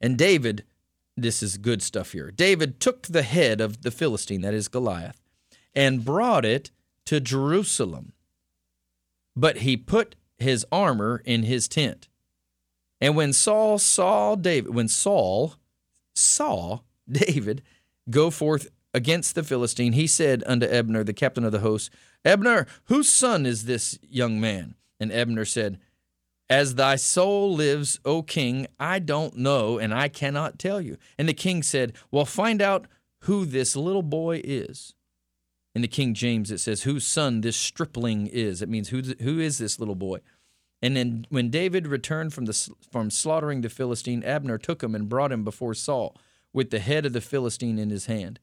And 0.00 0.16
David, 0.16 0.64
this 1.16 1.42
is 1.42 1.58
good 1.58 1.82
stuff 1.82 2.12
here. 2.12 2.30
David 2.30 2.80
took 2.80 3.02
the 3.02 3.22
head 3.22 3.60
of 3.60 3.82
the 3.82 3.90
Philistine, 3.90 4.40
that 4.40 4.54
is 4.54 4.68
Goliath, 4.68 5.20
and 5.74 6.04
brought 6.04 6.44
it 6.44 6.70
to 7.06 7.20
Jerusalem. 7.20 8.12
But 9.36 9.58
he 9.58 9.76
put 9.76 10.16
his 10.38 10.64
armor 10.70 11.22
in 11.24 11.42
his 11.42 11.68
tent. 11.68 12.08
And 13.00 13.16
when 13.16 13.32
Saul 13.32 13.78
saw 13.78 14.34
David, 14.34 14.74
when 14.74 14.88
Saul 14.88 15.54
saw 16.14 16.80
David 17.10 17.62
go 18.10 18.30
forth 18.30 18.68
against 18.92 19.34
the 19.34 19.42
Philistine, 19.42 19.92
he 19.92 20.06
said 20.06 20.42
unto 20.46 20.66
Ebner, 20.66 21.04
the 21.04 21.12
captain 21.12 21.44
of 21.44 21.52
the 21.52 21.60
host, 21.60 21.90
Ebner, 22.24 22.66
whose 22.84 23.08
son 23.08 23.46
is 23.46 23.64
this 23.64 23.98
young 24.02 24.40
man? 24.40 24.74
And 24.98 25.12
Ebner 25.12 25.44
said, 25.44 25.78
As 26.50 26.74
thy 26.74 26.96
soul 26.96 27.54
lives, 27.54 28.00
O 28.04 28.22
king, 28.22 28.66
I 28.80 28.98
don't 28.98 29.36
know, 29.36 29.78
and 29.78 29.94
I 29.94 30.08
cannot 30.08 30.58
tell 30.58 30.80
you. 30.80 30.96
And 31.16 31.28
the 31.28 31.34
king 31.34 31.62
said, 31.62 31.94
Well, 32.10 32.24
find 32.24 32.60
out 32.60 32.86
who 33.22 33.44
this 33.44 33.76
little 33.76 34.02
boy 34.02 34.40
is. 34.42 34.94
In 35.74 35.82
the 35.82 35.88
King 35.88 36.14
James, 36.14 36.50
it 36.50 36.58
says, 36.58 36.82
Whose 36.82 37.06
son 37.06 37.40
this 37.40 37.56
stripling 37.56 38.26
is. 38.26 38.62
It 38.62 38.68
means, 38.68 38.88
Who, 38.88 39.02
who 39.20 39.38
is 39.38 39.58
this 39.58 39.78
little 39.78 39.94
boy? 39.94 40.20
And 40.80 40.96
then 40.96 41.26
when 41.28 41.50
David 41.50 41.86
returned 41.86 42.32
from, 42.32 42.46
the, 42.46 42.70
from 42.90 43.10
slaughtering 43.10 43.60
the 43.60 43.68
Philistine, 43.68 44.22
Abner 44.22 44.58
took 44.58 44.82
him 44.82 44.94
and 44.94 45.08
brought 45.08 45.32
him 45.32 45.44
before 45.44 45.74
Saul 45.74 46.16
with 46.52 46.70
the 46.70 46.78
head 46.78 47.04
of 47.04 47.12
the 47.12 47.20
Philistine 47.20 47.78
in 47.78 47.90
his 47.90 48.06
hand. 48.06 48.38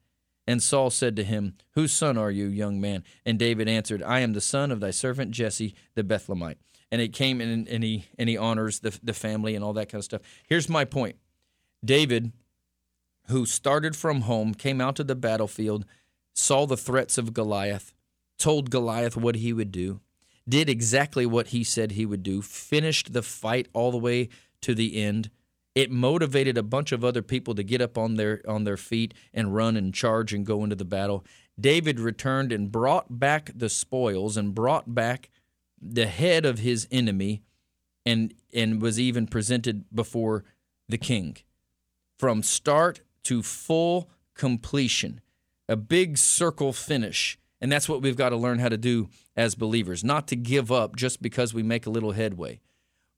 And 0.48 0.62
Saul 0.62 0.90
said 0.90 1.16
to 1.16 1.24
him, 1.24 1.56
Whose 1.72 1.92
son 1.92 2.18
are 2.18 2.30
you, 2.30 2.48
young 2.48 2.80
man? 2.80 3.04
And 3.26 3.40
David 3.40 3.68
answered, 3.68 4.04
I 4.04 4.20
am 4.20 4.34
the 4.34 4.42
son 4.42 4.72
of 4.72 4.80
thy 4.80 4.92
servant 4.92 5.32
Jesse 5.32 5.74
the 5.96 6.04
Bethlehemite. 6.04 6.58
And 6.92 7.02
it 7.02 7.14
came 7.14 7.42
and, 7.42 7.68
and 7.68 7.84
he 7.84 8.06
and 8.18 8.30
he 8.30 8.38
honors 8.38 8.80
the, 8.80 8.98
the 9.02 9.14
family 9.14 9.56
and 9.56 9.64
all 9.64 9.74
that 9.74 9.90
kind 9.90 10.00
of 10.00 10.06
stuff. 10.06 10.22
Here's 10.48 10.70
my 10.70 10.86
point. 10.86 11.16
David, 11.84 12.32
who 13.28 13.46
started 13.46 13.96
from 13.96 14.22
home, 14.22 14.54
came 14.54 14.80
out 14.80 14.96
to 14.98 15.04
the 15.04 15.16
battlefield, 15.16 15.86
saw 16.36 16.66
the 16.68 16.78
threats 16.78 17.18
of 17.18 17.34
Goliath, 17.34 17.94
told 18.38 18.70
Goliath 18.70 19.18
what 19.18 19.38
he 19.38 19.54
would 19.54 19.72
do, 19.72 20.02
did 20.48 20.70
exactly 20.70 21.26
what 21.26 21.48
he 21.48 21.64
said 21.64 21.92
he 21.92 22.06
would 22.06 22.22
do, 22.22 22.42
finished 22.42 23.14
the 23.14 23.24
fight 23.24 23.68
all 23.74 23.92
the 23.92 23.98
way 23.98 24.30
to 24.62 24.76
the 24.76 25.02
end. 25.02 25.32
It 25.74 25.90
motivated 25.90 26.58
a 26.58 26.64
bunch 26.64 26.92
of 26.92 27.04
other 27.04 27.22
people 27.22 27.56
to 27.56 27.64
get 27.64 27.82
up 27.82 27.98
on 27.98 28.16
their 28.16 28.42
on 28.48 28.64
their 28.64 28.78
feet 28.78 29.14
and 29.34 29.56
run 29.56 29.76
and 29.76 29.94
charge 29.94 30.34
and 30.34 30.46
go 30.46 30.64
into 30.64 30.76
the 30.76 30.86
battle. 30.86 31.26
David 31.60 32.00
returned 32.00 32.52
and 32.52 32.72
brought 32.72 33.20
back 33.20 33.52
the 33.56 33.70
spoils 33.70 34.38
and 34.38 34.54
brought 34.54 34.94
back 34.94 35.30
the 35.82 36.08
head 36.08 36.46
of 36.46 36.60
his 36.60 36.88
enemy 36.92 37.42
and 38.06 38.34
and 38.54 38.82
was 38.82 39.00
even 39.00 39.28
presented 39.28 39.86
before 39.94 40.44
the 40.88 40.98
king 40.98 41.38
from 42.18 42.44
start 42.44 43.02
to 43.24 43.42
full 43.42 44.10
completion 44.36 45.22
a 45.68 45.76
big 45.76 46.18
circle 46.18 46.74
finish. 46.74 47.38
And 47.62 47.72
that's 47.72 47.90
what 47.90 48.02
we've 48.02 48.18
got 48.18 48.30
to 48.30 48.36
learn 48.36 48.60
how 48.60 48.70
to 48.70 48.78
do 48.78 49.10
as 49.36 49.56
believers 49.56 50.04
not 50.04 50.28
to 50.28 50.36
give 50.36 50.72
up 50.72 50.96
just 50.96 51.22
because 51.22 51.54
we 51.54 51.64
make 51.64 51.86
a 51.86 51.90
little 51.90 52.12
headway. 52.12 52.60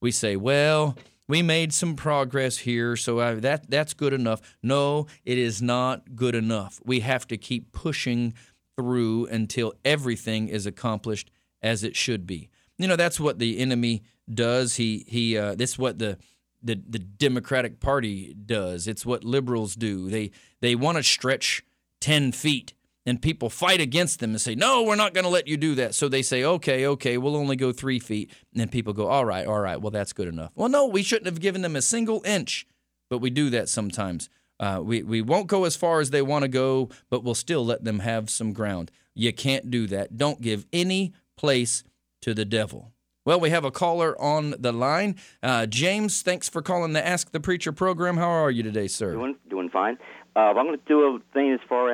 We 0.02 0.12
say 0.12 0.36
well 0.36 0.98
we 1.28 1.42
made 1.42 1.74
some 1.74 1.96
progress 1.96 2.60
here 2.60 2.96
so 2.96 3.20
I, 3.20 3.34
that 3.36 3.70
that's 3.70 3.94
good 3.94 4.14
enough. 4.14 4.42
No 4.64 5.08
it 5.26 5.38
is 5.38 5.62
not 5.62 6.16
good 6.16 6.36
enough. 6.36 6.80
We 6.86 7.02
have 7.02 7.28
to 7.28 7.38
keep 7.38 7.72
pushing 7.72 8.34
through 8.78 9.26
until 9.26 9.74
everything 9.84 10.48
is 10.48 10.66
accomplished 10.66 11.32
as 11.62 11.84
it 11.84 11.96
should 11.96 12.26
be. 12.28 12.50
You 12.78 12.88
know 12.88 12.96
that's 12.96 13.20
what 13.20 13.40
the 13.40 13.60
enemy 13.60 14.04
does. 14.32 14.76
He 14.76 15.04
he 15.08 15.38
uh, 15.38 15.56
this 15.56 15.72
is 15.72 15.80
what 15.80 16.00
the 16.00 16.18
the 16.62 16.82
the 16.88 17.00
Democratic 17.00 17.80
Party 17.80 18.34
does. 18.34 18.88
It's 18.88 19.06
what 19.06 19.24
liberals 19.24 19.76
do. 19.76 20.10
They 20.10 20.32
they 20.62 20.76
want 20.76 20.98
to 20.98 21.04
stretch 21.04 21.64
ten 22.00 22.32
feet, 22.32 22.74
and 23.06 23.22
people 23.22 23.50
fight 23.50 23.82
against 23.82 24.20
them 24.20 24.32
and 24.32 24.42
say, 24.42 24.56
"No, 24.56 24.84
we're 24.84 24.96
not 24.96 25.14
going 25.14 25.24
to 25.24 25.30
let 25.30 25.48
you 25.48 25.58
do 25.58 25.76
that." 25.76 25.96
So 25.96 26.10
they 26.10 26.22
say, 26.22 26.44
"Okay, 26.44 26.86
okay, 26.86 27.18
we'll 27.18 27.36
only 27.36 27.56
go 27.56 27.72
three 27.72 28.00
feet," 28.00 28.32
and 28.54 28.60
then 28.60 28.70
people 28.70 28.94
go, 28.94 29.08
"All 29.08 29.26
right, 29.26 29.46
all 29.46 29.60
right, 29.60 29.82
well 29.82 29.92
that's 29.92 30.14
good 30.14 30.28
enough." 30.28 30.52
Well, 30.56 30.70
no, 30.70 30.86
we 30.86 31.04
shouldn't 31.04 31.28
have 31.28 31.40
given 31.40 31.62
them 31.62 31.76
a 31.76 31.82
single 31.82 32.22
inch, 32.26 32.68
but 33.10 33.20
we 33.20 33.30
do 33.30 33.50
that 33.52 33.70
sometimes. 33.70 34.30
Uh, 34.60 34.82
we 34.84 35.04
we 35.04 35.22
won't 35.22 35.48
go 35.48 35.66
as 35.66 35.76
far 35.76 36.00
as 36.00 36.10
they 36.10 36.22
want 36.22 36.44
to 36.44 36.50
go, 36.50 36.90
but 37.10 37.24
we'll 37.24 37.36
still 37.36 37.66
let 37.66 37.84
them 37.84 38.00
have 38.00 38.30
some 38.30 38.54
ground. 38.54 38.92
You 39.14 39.34
can't 39.34 39.70
do 39.72 39.88
that. 39.88 40.18
Don't 40.18 40.42
give 40.42 40.66
any 40.74 41.14
place 41.38 41.84
to 42.22 42.34
the 42.34 42.46
devil. 42.46 42.92
Well, 43.26 43.40
we 43.40 43.50
have 43.50 43.66
a 43.66 43.72
caller 43.72 44.20
on 44.22 44.56
the 44.58 44.72
line. 44.72 45.18
Uh, 45.44 45.66
James, 45.66 46.22
thanks 46.22 46.48
for 46.48 46.62
calling 46.62 46.94
the 46.94 47.06
Ask 47.06 47.32
the 47.32 47.42
Preacher 47.42 47.74
program. 47.74 48.16
How 48.16 48.30
are 48.30 48.50
you 48.50 48.64
today, 48.64 48.88
sir? 48.88 49.12
Doing 49.12 49.36
doing 49.50 49.70
fine. 49.70 49.98
Uh, 50.36 50.40
I'm 50.40 50.68
going 50.68 50.78
to 50.78 50.86
do 50.88 51.02
a 51.02 51.20
thing 51.34 51.52
as 51.52 51.60
far 51.68 51.87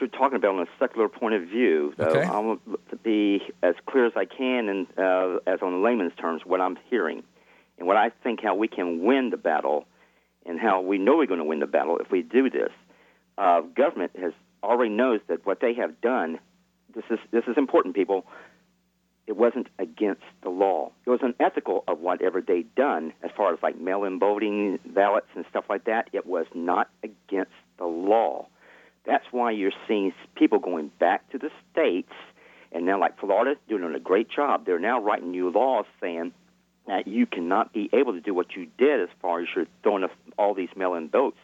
you're 0.00 0.08
talking 0.08 0.36
about 0.36 0.54
on 0.54 0.60
a 0.62 0.66
secular 0.78 1.08
point 1.08 1.34
of 1.34 1.42
view. 1.42 1.94
So 1.98 2.04
Okay. 2.06 2.22
I'm 2.22 2.44
going 2.44 2.60
to 2.90 2.96
be 2.96 3.42
as 3.62 3.74
clear 3.86 4.06
as 4.06 4.12
I 4.16 4.24
can 4.24 4.68
and 4.68 4.86
uh, 4.98 5.38
as 5.46 5.60
on 5.62 5.82
layman's 5.82 6.12
terms 6.18 6.42
what 6.44 6.60
I'm 6.60 6.78
hearing 6.88 7.22
and 7.78 7.86
what 7.86 7.96
I 7.96 8.10
think 8.22 8.40
how 8.42 8.54
we 8.54 8.68
can 8.68 9.02
win 9.04 9.30
the 9.30 9.36
battle 9.36 9.86
and 10.46 10.58
how 10.58 10.80
we 10.80 10.98
know 10.98 11.16
we're 11.16 11.26
going 11.26 11.38
to 11.38 11.44
win 11.44 11.60
the 11.60 11.66
battle 11.66 11.98
if 11.98 12.10
we 12.10 12.22
do 12.22 12.48
this. 12.50 12.70
Uh, 13.38 13.60
government 13.60 14.12
has 14.20 14.32
already 14.62 14.90
knows 14.90 15.20
that 15.28 15.46
what 15.46 15.60
they 15.60 15.74
have 15.74 16.00
done. 16.00 16.38
This 16.94 17.04
is 17.10 17.18
this 17.30 17.44
is 17.46 17.56
important, 17.56 17.94
people. 17.94 18.26
It 19.26 19.36
wasn't 19.36 19.68
against 19.78 20.22
the 20.42 20.48
law. 20.48 20.90
It 21.06 21.10
was 21.10 21.20
unethical 21.22 21.84
of 21.86 22.00
whatever 22.00 22.40
they'd 22.40 22.74
done 22.74 23.12
as 23.22 23.30
far 23.36 23.52
as 23.52 23.60
like 23.62 23.78
mail-in 23.78 24.18
voting 24.18 24.80
ballots 24.84 25.28
and 25.36 25.44
stuff 25.48 25.66
like 25.68 25.84
that. 25.84 26.08
It 26.12 26.26
was 26.26 26.46
not 26.52 26.90
against 27.04 27.52
the 27.78 27.84
law. 27.86 28.48
That's 29.06 29.24
why 29.30 29.50
you're 29.52 29.72
seeing 29.88 30.12
people 30.34 30.58
going 30.58 30.90
back 30.98 31.30
to 31.30 31.38
the 31.38 31.50
states, 31.72 32.12
and 32.72 32.86
now 32.86 33.00
like 33.00 33.18
Florida 33.18 33.58
doing 33.68 33.94
a 33.94 34.00
great 34.00 34.28
job. 34.30 34.66
They're 34.66 34.78
now 34.78 35.00
writing 35.00 35.30
new 35.30 35.50
laws 35.50 35.86
saying 36.00 36.32
that 36.86 37.06
you 37.06 37.26
cannot 37.26 37.72
be 37.72 37.88
able 37.92 38.12
to 38.12 38.20
do 38.20 38.34
what 38.34 38.54
you 38.56 38.66
did 38.78 39.00
as 39.00 39.08
far 39.20 39.40
as 39.40 39.48
you're 39.54 39.66
throwing 39.82 40.06
all 40.38 40.54
these 40.54 40.68
mail-in 40.76 41.08
votes. 41.08 41.38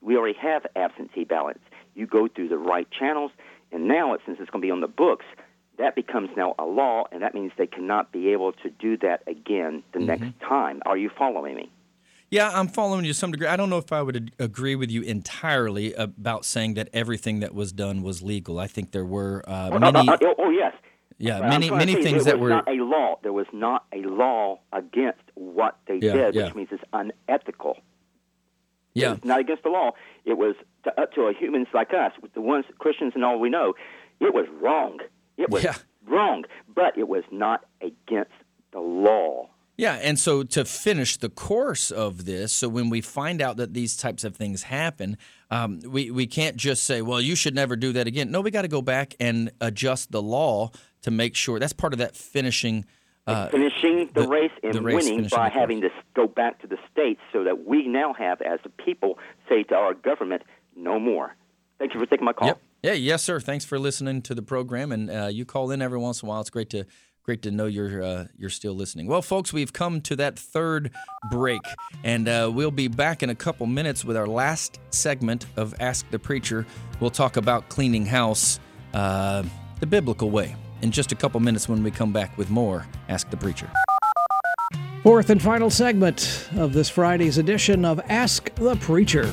We 0.00 0.16
already 0.16 0.38
have 0.38 0.66
absentee 0.74 1.24
ballots. 1.24 1.60
You 1.94 2.06
go 2.06 2.28
through 2.28 2.48
the 2.48 2.58
right 2.58 2.88
channels, 2.90 3.30
and 3.70 3.86
now 3.88 4.16
since 4.24 4.38
it's 4.40 4.50
going 4.50 4.62
to 4.62 4.66
be 4.66 4.70
on 4.70 4.80
the 4.80 4.88
books, 4.88 5.24
that 5.78 5.94
becomes 5.94 6.30
now 6.36 6.54
a 6.58 6.64
law, 6.64 7.04
and 7.10 7.22
that 7.22 7.34
means 7.34 7.52
they 7.56 7.66
cannot 7.66 8.12
be 8.12 8.32
able 8.32 8.52
to 8.52 8.70
do 8.70 8.96
that 8.98 9.22
again 9.26 9.82
the 9.92 9.98
mm-hmm. 9.98 10.06
next 10.06 10.40
time. 10.40 10.82
Are 10.84 10.96
you 10.96 11.10
following 11.16 11.56
me? 11.56 11.70
Yeah, 12.32 12.48
I'm 12.50 12.66
following 12.68 13.04
you 13.04 13.12
to 13.12 13.18
some 13.18 13.30
degree. 13.30 13.46
I 13.46 13.56
don't 13.56 13.68
know 13.68 13.76
if 13.76 13.92
I 13.92 14.00
would 14.00 14.32
agree 14.38 14.74
with 14.74 14.90
you 14.90 15.02
entirely 15.02 15.92
about 15.92 16.46
saying 16.46 16.74
that 16.74 16.88
everything 16.94 17.40
that 17.40 17.54
was 17.54 17.72
done 17.72 18.02
was 18.02 18.22
legal. 18.22 18.58
I 18.58 18.66
think 18.68 18.92
there 18.92 19.04
were 19.04 19.44
uh, 19.46 19.68
Oh, 19.70 19.78
many, 19.78 20.08
uh, 20.08 20.14
uh, 20.14 20.34
oh, 20.38 20.48
yes. 20.48 20.72
yeah, 21.18 21.40
But 21.40 21.48
many, 21.50 21.70
many 21.70 21.92
say 21.92 22.02
things 22.02 22.24
there 22.24 22.32
that 22.32 22.40
were. 22.40 22.48
not 22.48 22.66
a 22.66 22.72
law. 22.82 23.16
There 23.22 23.34
was 23.34 23.44
not 23.52 23.84
a 23.92 23.98
law 24.08 24.60
against 24.72 25.20
what 25.34 25.76
they 25.86 25.98
Yeah, 26.00 26.14
did, 26.14 26.34
yeah. 26.34 26.44
which 26.46 26.54
means 26.54 26.68
it's 26.72 26.82
unethical. 26.94 27.76
Yeah, 28.94 29.12
It's 29.12 29.24
not 29.26 29.40
against 29.40 29.62
the 29.64 29.68
law. 29.68 29.90
It 30.24 30.38
was 30.38 30.54
to, 30.84 30.98
up 30.98 31.12
to 31.12 31.30
humans 31.38 31.66
like 31.74 31.92
us, 31.92 32.12
with 32.22 32.32
the 32.32 32.40
ones 32.40 32.64
Christians 32.78 33.12
and 33.14 33.24
all 33.26 33.38
we 33.40 33.50
know. 33.50 33.74
It 34.20 34.32
was 34.32 34.46
wrong. 34.58 35.00
It 35.36 35.50
was 35.50 35.64
Yeah. 35.64 35.74
wrong, 36.08 36.44
but 36.74 36.96
it 36.96 37.08
was 37.08 37.24
not 37.30 37.66
against 37.82 38.32
the 38.72 38.80
law. 38.80 39.50
Yeah, 39.76 39.94
and 39.94 40.18
so 40.18 40.42
to 40.42 40.64
finish 40.64 41.16
the 41.16 41.30
course 41.30 41.90
of 41.90 42.26
this, 42.26 42.52
so 42.52 42.68
when 42.68 42.90
we 42.90 43.00
find 43.00 43.40
out 43.40 43.56
that 43.56 43.72
these 43.72 43.96
types 43.96 44.22
of 44.22 44.36
things 44.36 44.64
happen, 44.64 45.16
um, 45.50 45.80
we 45.86 46.10
we 46.10 46.26
can't 46.26 46.56
just 46.56 46.84
say, 46.84 47.00
"Well, 47.00 47.20
you 47.20 47.34
should 47.34 47.54
never 47.54 47.74
do 47.74 47.92
that 47.94 48.06
again." 48.06 48.30
No, 48.30 48.42
we 48.42 48.50
got 48.50 48.62
to 48.62 48.68
go 48.68 48.82
back 48.82 49.14
and 49.18 49.50
adjust 49.60 50.12
the 50.12 50.20
law 50.22 50.70
to 51.02 51.10
make 51.10 51.34
sure 51.34 51.58
that's 51.58 51.72
part 51.72 51.94
of 51.94 51.98
that 52.00 52.16
finishing. 52.16 52.84
Uh, 53.26 53.48
finishing 53.48 54.10
the, 54.14 54.22
the- 54.22 54.28
race 54.28 54.50
and 54.62 54.74
the 54.74 54.82
race, 54.82 55.04
winning 55.04 55.28
by 55.30 55.48
having 55.48 55.80
to 55.80 55.90
go 56.14 56.26
back 56.26 56.60
to 56.60 56.66
the 56.66 56.76
states 56.92 57.20
so 57.32 57.44
that 57.44 57.64
we 57.66 57.86
now 57.88 58.12
have, 58.12 58.42
as 58.42 58.58
the 58.64 58.68
people, 58.68 59.18
say 59.48 59.62
to 59.62 59.74
our 59.74 59.94
government, 59.94 60.42
no 60.76 60.98
more. 60.98 61.34
Thank 61.78 61.94
you 61.94 62.00
for 62.00 62.06
taking 62.06 62.24
my 62.24 62.32
call. 62.32 62.48
Yep. 62.48 62.62
Yeah. 62.82 62.92
Yes, 62.92 63.22
sir. 63.22 63.40
Thanks 63.40 63.64
for 63.64 63.78
listening 63.78 64.22
to 64.22 64.34
the 64.34 64.42
program, 64.42 64.92
and 64.92 65.08
uh, 65.10 65.28
you 65.32 65.44
call 65.44 65.70
in 65.70 65.80
every 65.80 65.98
once 65.98 66.22
in 66.22 66.26
a 66.26 66.30
while. 66.30 66.40
It's 66.40 66.50
great 66.50 66.70
to 66.70 66.84
Great 67.24 67.42
to 67.42 67.52
know 67.52 67.66
you're 67.66 68.02
uh, 68.02 68.26
you're 68.36 68.50
still 68.50 68.74
listening. 68.74 69.06
Well, 69.06 69.22
folks, 69.22 69.52
we've 69.52 69.72
come 69.72 70.00
to 70.02 70.16
that 70.16 70.36
third 70.36 70.90
break, 71.30 71.60
and 72.02 72.26
uh, 72.28 72.50
we'll 72.52 72.72
be 72.72 72.88
back 72.88 73.22
in 73.22 73.30
a 73.30 73.34
couple 73.34 73.66
minutes 73.66 74.04
with 74.04 74.16
our 74.16 74.26
last 74.26 74.80
segment 74.90 75.46
of 75.56 75.72
Ask 75.78 76.10
the 76.10 76.18
Preacher. 76.18 76.66
We'll 76.98 77.10
talk 77.10 77.36
about 77.36 77.68
cleaning 77.68 78.06
house 78.06 78.58
uh, 78.92 79.44
the 79.78 79.86
biblical 79.86 80.30
way 80.30 80.56
in 80.82 80.90
just 80.90 81.12
a 81.12 81.14
couple 81.14 81.38
minutes 81.38 81.68
when 81.68 81.84
we 81.84 81.92
come 81.92 82.12
back 82.12 82.36
with 82.36 82.50
more 82.50 82.88
Ask 83.08 83.30
the 83.30 83.36
Preacher. 83.36 83.70
Fourth 85.04 85.30
and 85.30 85.40
final 85.40 85.70
segment 85.70 86.48
of 86.56 86.72
this 86.72 86.88
Friday's 86.88 87.38
edition 87.38 87.84
of 87.84 88.00
Ask 88.08 88.52
the 88.56 88.74
Preacher. 88.76 89.32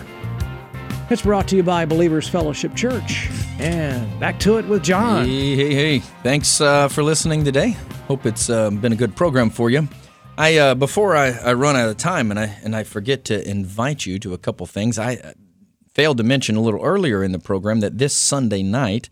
It's 1.10 1.24
brought 1.24 1.48
to 1.48 1.56
you 1.56 1.64
by 1.64 1.86
Believers 1.86 2.30
Fellowship 2.30 2.76
Church. 2.76 3.30
And 3.60 4.18
back 4.22 4.40
to 4.40 4.58
it 4.58 4.66
with 4.66 4.84
John. 4.84 5.26
Hey, 5.26 5.54
hey, 5.54 5.74
hey! 5.74 6.00
Thanks 6.24 6.62
uh, 6.62 6.88
for 6.88 7.04
listening 7.04 7.44
today. 7.44 7.76
Hope 8.08 8.26
it's 8.26 8.50
uh, 8.50 8.70
been 8.70 8.94
a 8.94 8.96
good 8.96 9.18
program 9.18 9.50
for 9.50 9.70
you. 9.70 9.86
I 10.38 10.58
uh, 10.58 10.76
before 10.76 11.18
I, 11.18 11.32
I 11.32 11.52
run 11.52 11.76
out 11.76 11.90
of 11.90 11.98
time 11.98 12.32
and 12.32 12.40
I 12.40 12.58
and 12.64 12.74
I 12.74 12.84
forget 12.84 13.26
to 13.26 13.46
invite 13.46 14.06
you 14.06 14.18
to 14.20 14.34
a 14.34 14.38
couple 14.38 14.66
things. 14.66 14.98
I 14.98 15.16
uh, 15.16 15.34
failed 15.94 16.20
to 16.20 16.24
mention 16.24 16.56
a 16.56 16.62
little 16.62 16.82
earlier 16.82 17.22
in 17.22 17.34
the 17.34 17.40
program 17.40 17.82
that 17.82 17.98
this 17.98 18.16
Sunday 18.16 18.64
night 18.64 19.10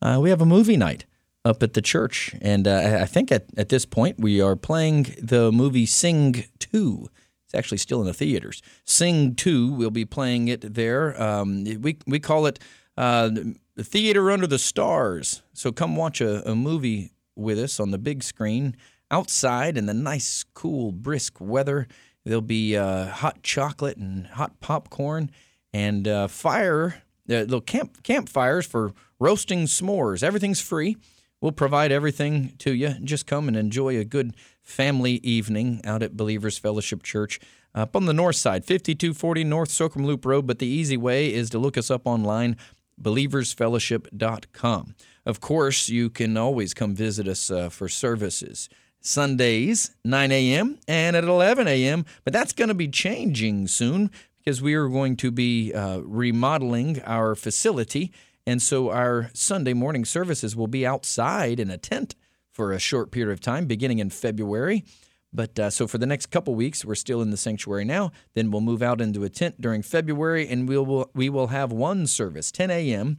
uh, 0.00 0.18
we 0.18 0.30
have 0.30 0.40
a 0.40 0.46
movie 0.46 0.78
night 0.78 1.04
up 1.44 1.62
at 1.62 1.74
the 1.74 1.82
church, 1.82 2.34
and 2.40 2.66
uh, 2.66 3.00
I 3.02 3.04
think 3.04 3.30
at 3.30 3.44
at 3.58 3.68
this 3.68 3.84
point 3.84 4.18
we 4.18 4.40
are 4.40 4.56
playing 4.56 5.14
the 5.20 5.52
movie 5.52 5.84
Sing 5.84 6.44
Two. 6.58 7.10
It's 7.44 7.54
actually 7.54 7.78
still 7.78 8.00
in 8.00 8.06
the 8.06 8.14
theaters. 8.14 8.62
Sing 8.86 9.34
Two, 9.34 9.70
we'll 9.70 9.90
be 9.90 10.06
playing 10.06 10.48
it 10.48 10.74
there. 10.74 11.22
Um, 11.22 11.64
we 11.82 11.98
we 12.06 12.18
call 12.18 12.46
it 12.46 12.58
uh, 12.96 13.30
the 13.74 13.84
theater 13.84 14.30
under 14.30 14.46
the 14.46 14.58
stars. 14.58 15.42
So 15.52 15.72
come 15.72 15.96
watch 15.96 16.20
a, 16.20 16.48
a 16.48 16.54
movie 16.54 17.12
with 17.36 17.58
us 17.58 17.80
on 17.80 17.90
the 17.90 17.98
big 17.98 18.22
screen 18.22 18.76
outside 19.10 19.76
in 19.76 19.86
the 19.86 19.94
nice, 19.94 20.44
cool, 20.54 20.92
brisk 20.92 21.40
weather. 21.40 21.86
There'll 22.24 22.42
be 22.42 22.76
uh, 22.76 23.06
hot 23.06 23.42
chocolate 23.42 23.96
and 23.96 24.26
hot 24.26 24.60
popcorn 24.60 25.30
and 25.72 26.06
uh, 26.06 26.28
fire, 26.28 27.02
uh, 27.28 27.34
little 27.34 27.60
camp 27.60 28.02
campfires 28.02 28.66
for 28.66 28.92
roasting 29.18 29.64
s'mores. 29.64 30.22
Everything's 30.22 30.60
free. 30.60 30.96
We'll 31.40 31.52
provide 31.52 31.90
everything 31.90 32.52
to 32.58 32.74
you. 32.74 32.90
Just 33.02 33.26
come 33.26 33.48
and 33.48 33.56
enjoy 33.56 33.96
a 33.96 34.04
good 34.04 34.36
family 34.62 35.14
evening 35.22 35.80
out 35.84 36.02
at 36.02 36.16
Believers 36.16 36.58
Fellowship 36.58 37.02
Church 37.02 37.40
up 37.74 37.96
on 37.96 38.04
the 38.04 38.12
north 38.12 38.36
side, 38.36 38.64
5240 38.64 39.44
North 39.44 39.70
Socrum 39.70 40.04
Loop 40.04 40.26
Road. 40.26 40.46
But 40.46 40.58
the 40.58 40.66
easy 40.66 40.98
way 40.98 41.32
is 41.32 41.48
to 41.50 41.58
look 41.58 41.78
us 41.78 41.90
up 41.90 42.02
online, 42.04 42.56
believersfellowship.com. 43.02 44.94
Of 45.26 45.40
course, 45.40 45.88
you 45.88 46.10
can 46.10 46.36
always 46.36 46.74
come 46.74 46.94
visit 46.94 47.26
us 47.28 47.50
uh, 47.50 47.68
for 47.68 47.88
services. 47.88 48.68
Sundays, 49.00 49.94
9 50.04 50.30
a.m. 50.32 50.78
and 50.86 51.16
at 51.16 51.24
11 51.24 51.66
a.m., 51.66 52.04
but 52.24 52.32
that's 52.32 52.52
going 52.52 52.68
to 52.68 52.74
be 52.74 52.88
changing 52.88 53.66
soon 53.66 54.10
because 54.38 54.60
we 54.60 54.74
are 54.74 54.88
going 54.88 55.16
to 55.16 55.30
be 55.30 55.72
uh, 55.72 56.00
remodeling 56.00 57.00
our 57.02 57.34
facility. 57.34 58.12
And 58.46 58.60
so 58.60 58.90
our 58.90 59.30
Sunday 59.32 59.74
morning 59.74 60.04
services 60.04 60.56
will 60.56 60.66
be 60.66 60.86
outside 60.86 61.60
in 61.60 61.70
a 61.70 61.78
tent 61.78 62.14
for 62.50 62.72
a 62.72 62.78
short 62.78 63.10
period 63.10 63.32
of 63.32 63.40
time, 63.40 63.66
beginning 63.66 64.00
in 64.00 64.10
February. 64.10 64.84
But 65.32 65.58
uh, 65.58 65.70
so 65.70 65.86
for 65.86 65.98
the 65.98 66.06
next 66.06 66.26
couple 66.26 66.54
weeks, 66.54 66.84
we're 66.84 66.94
still 66.94 67.22
in 67.22 67.30
the 67.30 67.36
sanctuary 67.36 67.84
now. 67.84 68.10
Then 68.34 68.50
we'll 68.50 68.60
move 68.60 68.82
out 68.82 69.00
into 69.00 69.24
a 69.24 69.28
tent 69.28 69.60
during 69.60 69.82
February, 69.82 70.48
and 70.48 70.68
we 70.68 70.76
will 70.76 71.10
we 71.14 71.28
will 71.28 71.48
have 71.48 71.72
one 71.72 72.06
service, 72.06 72.50
10 72.50 72.70
a.m. 72.70 73.18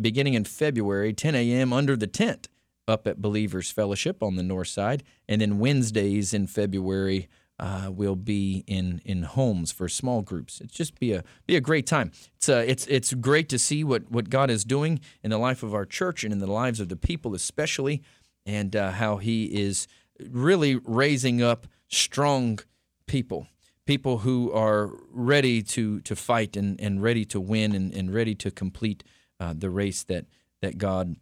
beginning 0.00 0.34
in 0.34 0.44
February, 0.44 1.12
10 1.12 1.34
a.m. 1.34 1.72
under 1.72 1.96
the 1.96 2.06
tent 2.06 2.48
up 2.86 3.06
at 3.06 3.20
Believers 3.20 3.70
Fellowship 3.70 4.22
on 4.22 4.36
the 4.36 4.42
north 4.42 4.68
side, 4.68 5.02
and 5.28 5.40
then 5.40 5.58
Wednesdays 5.58 6.32
in 6.32 6.46
February 6.46 7.28
uh, 7.58 7.90
will 7.90 8.16
be 8.16 8.64
in 8.66 9.00
in 9.04 9.22
homes 9.22 9.72
for 9.72 9.88
small 9.88 10.22
groups. 10.22 10.60
It's 10.60 10.74
just 10.74 10.98
be 10.98 11.12
a 11.12 11.22
be 11.46 11.56
a 11.56 11.60
great 11.60 11.86
time. 11.86 12.12
It's 12.36 12.48
uh, 12.48 12.64
it's 12.66 12.86
it's 12.86 13.14
great 13.14 13.48
to 13.50 13.58
see 13.58 13.84
what 13.84 14.10
what 14.10 14.30
God 14.30 14.50
is 14.50 14.64
doing 14.64 15.00
in 15.22 15.30
the 15.30 15.38
life 15.38 15.62
of 15.62 15.74
our 15.74 15.86
church 15.86 16.24
and 16.24 16.32
in 16.32 16.38
the 16.38 16.50
lives 16.50 16.80
of 16.80 16.88
the 16.88 16.96
people, 16.96 17.34
especially, 17.34 18.02
and 18.44 18.74
uh, 18.74 18.92
how 18.92 19.18
He 19.18 19.44
is 19.44 19.86
really 20.30 20.76
raising 20.76 21.42
up 21.42 21.66
strong 21.88 22.58
people, 23.06 23.46
people 23.86 24.18
who 24.18 24.52
are 24.52 24.90
ready 25.10 25.62
to 25.62 26.00
to 26.00 26.16
fight 26.16 26.56
and, 26.56 26.80
and 26.80 27.02
ready 27.02 27.24
to 27.26 27.40
win 27.40 27.74
and, 27.74 27.94
and 27.94 28.14
ready 28.14 28.34
to 28.34 28.50
complete 28.50 29.04
uh, 29.40 29.54
the 29.56 29.70
race 29.70 30.02
that 30.04 30.26
that 30.60 30.78
God 30.78 31.16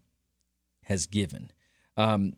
has 0.85 1.07
given. 1.07 1.51
Um, 1.97 2.35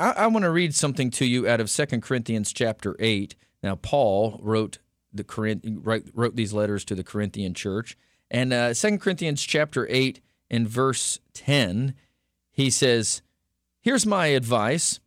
I, 0.00 0.12
I 0.12 0.26
want 0.26 0.44
to 0.44 0.50
read 0.50 0.74
something 0.74 1.10
to 1.12 1.24
you 1.24 1.48
out 1.48 1.60
of 1.60 1.70
Second 1.70 2.02
Corinthians 2.02 2.52
chapter 2.52 2.96
eight. 2.98 3.34
Now, 3.62 3.76
Paul 3.76 4.40
wrote 4.42 4.78
the 5.12 5.24
Corinth 5.24 5.64
wrote, 5.66 6.08
wrote 6.14 6.36
these 6.36 6.52
letters 6.52 6.84
to 6.86 6.94
the 6.94 7.04
Corinthian 7.04 7.54
church, 7.54 7.96
and 8.30 8.52
uh, 8.52 8.74
Second 8.74 9.00
Corinthians 9.00 9.42
chapter 9.42 9.86
eight 9.90 10.20
in 10.50 10.66
verse 10.66 11.20
ten, 11.32 11.94
he 12.50 12.70
says, 12.70 13.22
"Here's 13.80 14.06
my 14.06 14.26
advice." 14.26 15.00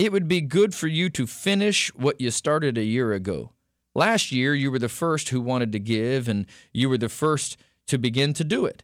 It 0.00 0.12
would 0.12 0.28
be 0.28 0.40
good 0.40 0.74
for 0.74 0.86
you 0.86 1.10
to 1.10 1.26
finish 1.26 1.94
what 1.94 2.22
you 2.22 2.30
started 2.30 2.78
a 2.78 2.84
year 2.84 3.12
ago. 3.12 3.52
Last 3.94 4.32
year, 4.32 4.54
you 4.54 4.70
were 4.70 4.78
the 4.78 4.88
first 4.88 5.28
who 5.28 5.42
wanted 5.42 5.72
to 5.72 5.78
give, 5.78 6.26
and 6.26 6.46
you 6.72 6.88
were 6.88 6.96
the 6.96 7.10
first 7.10 7.58
to 7.88 7.98
begin 7.98 8.32
to 8.32 8.42
do 8.42 8.64
it. 8.64 8.82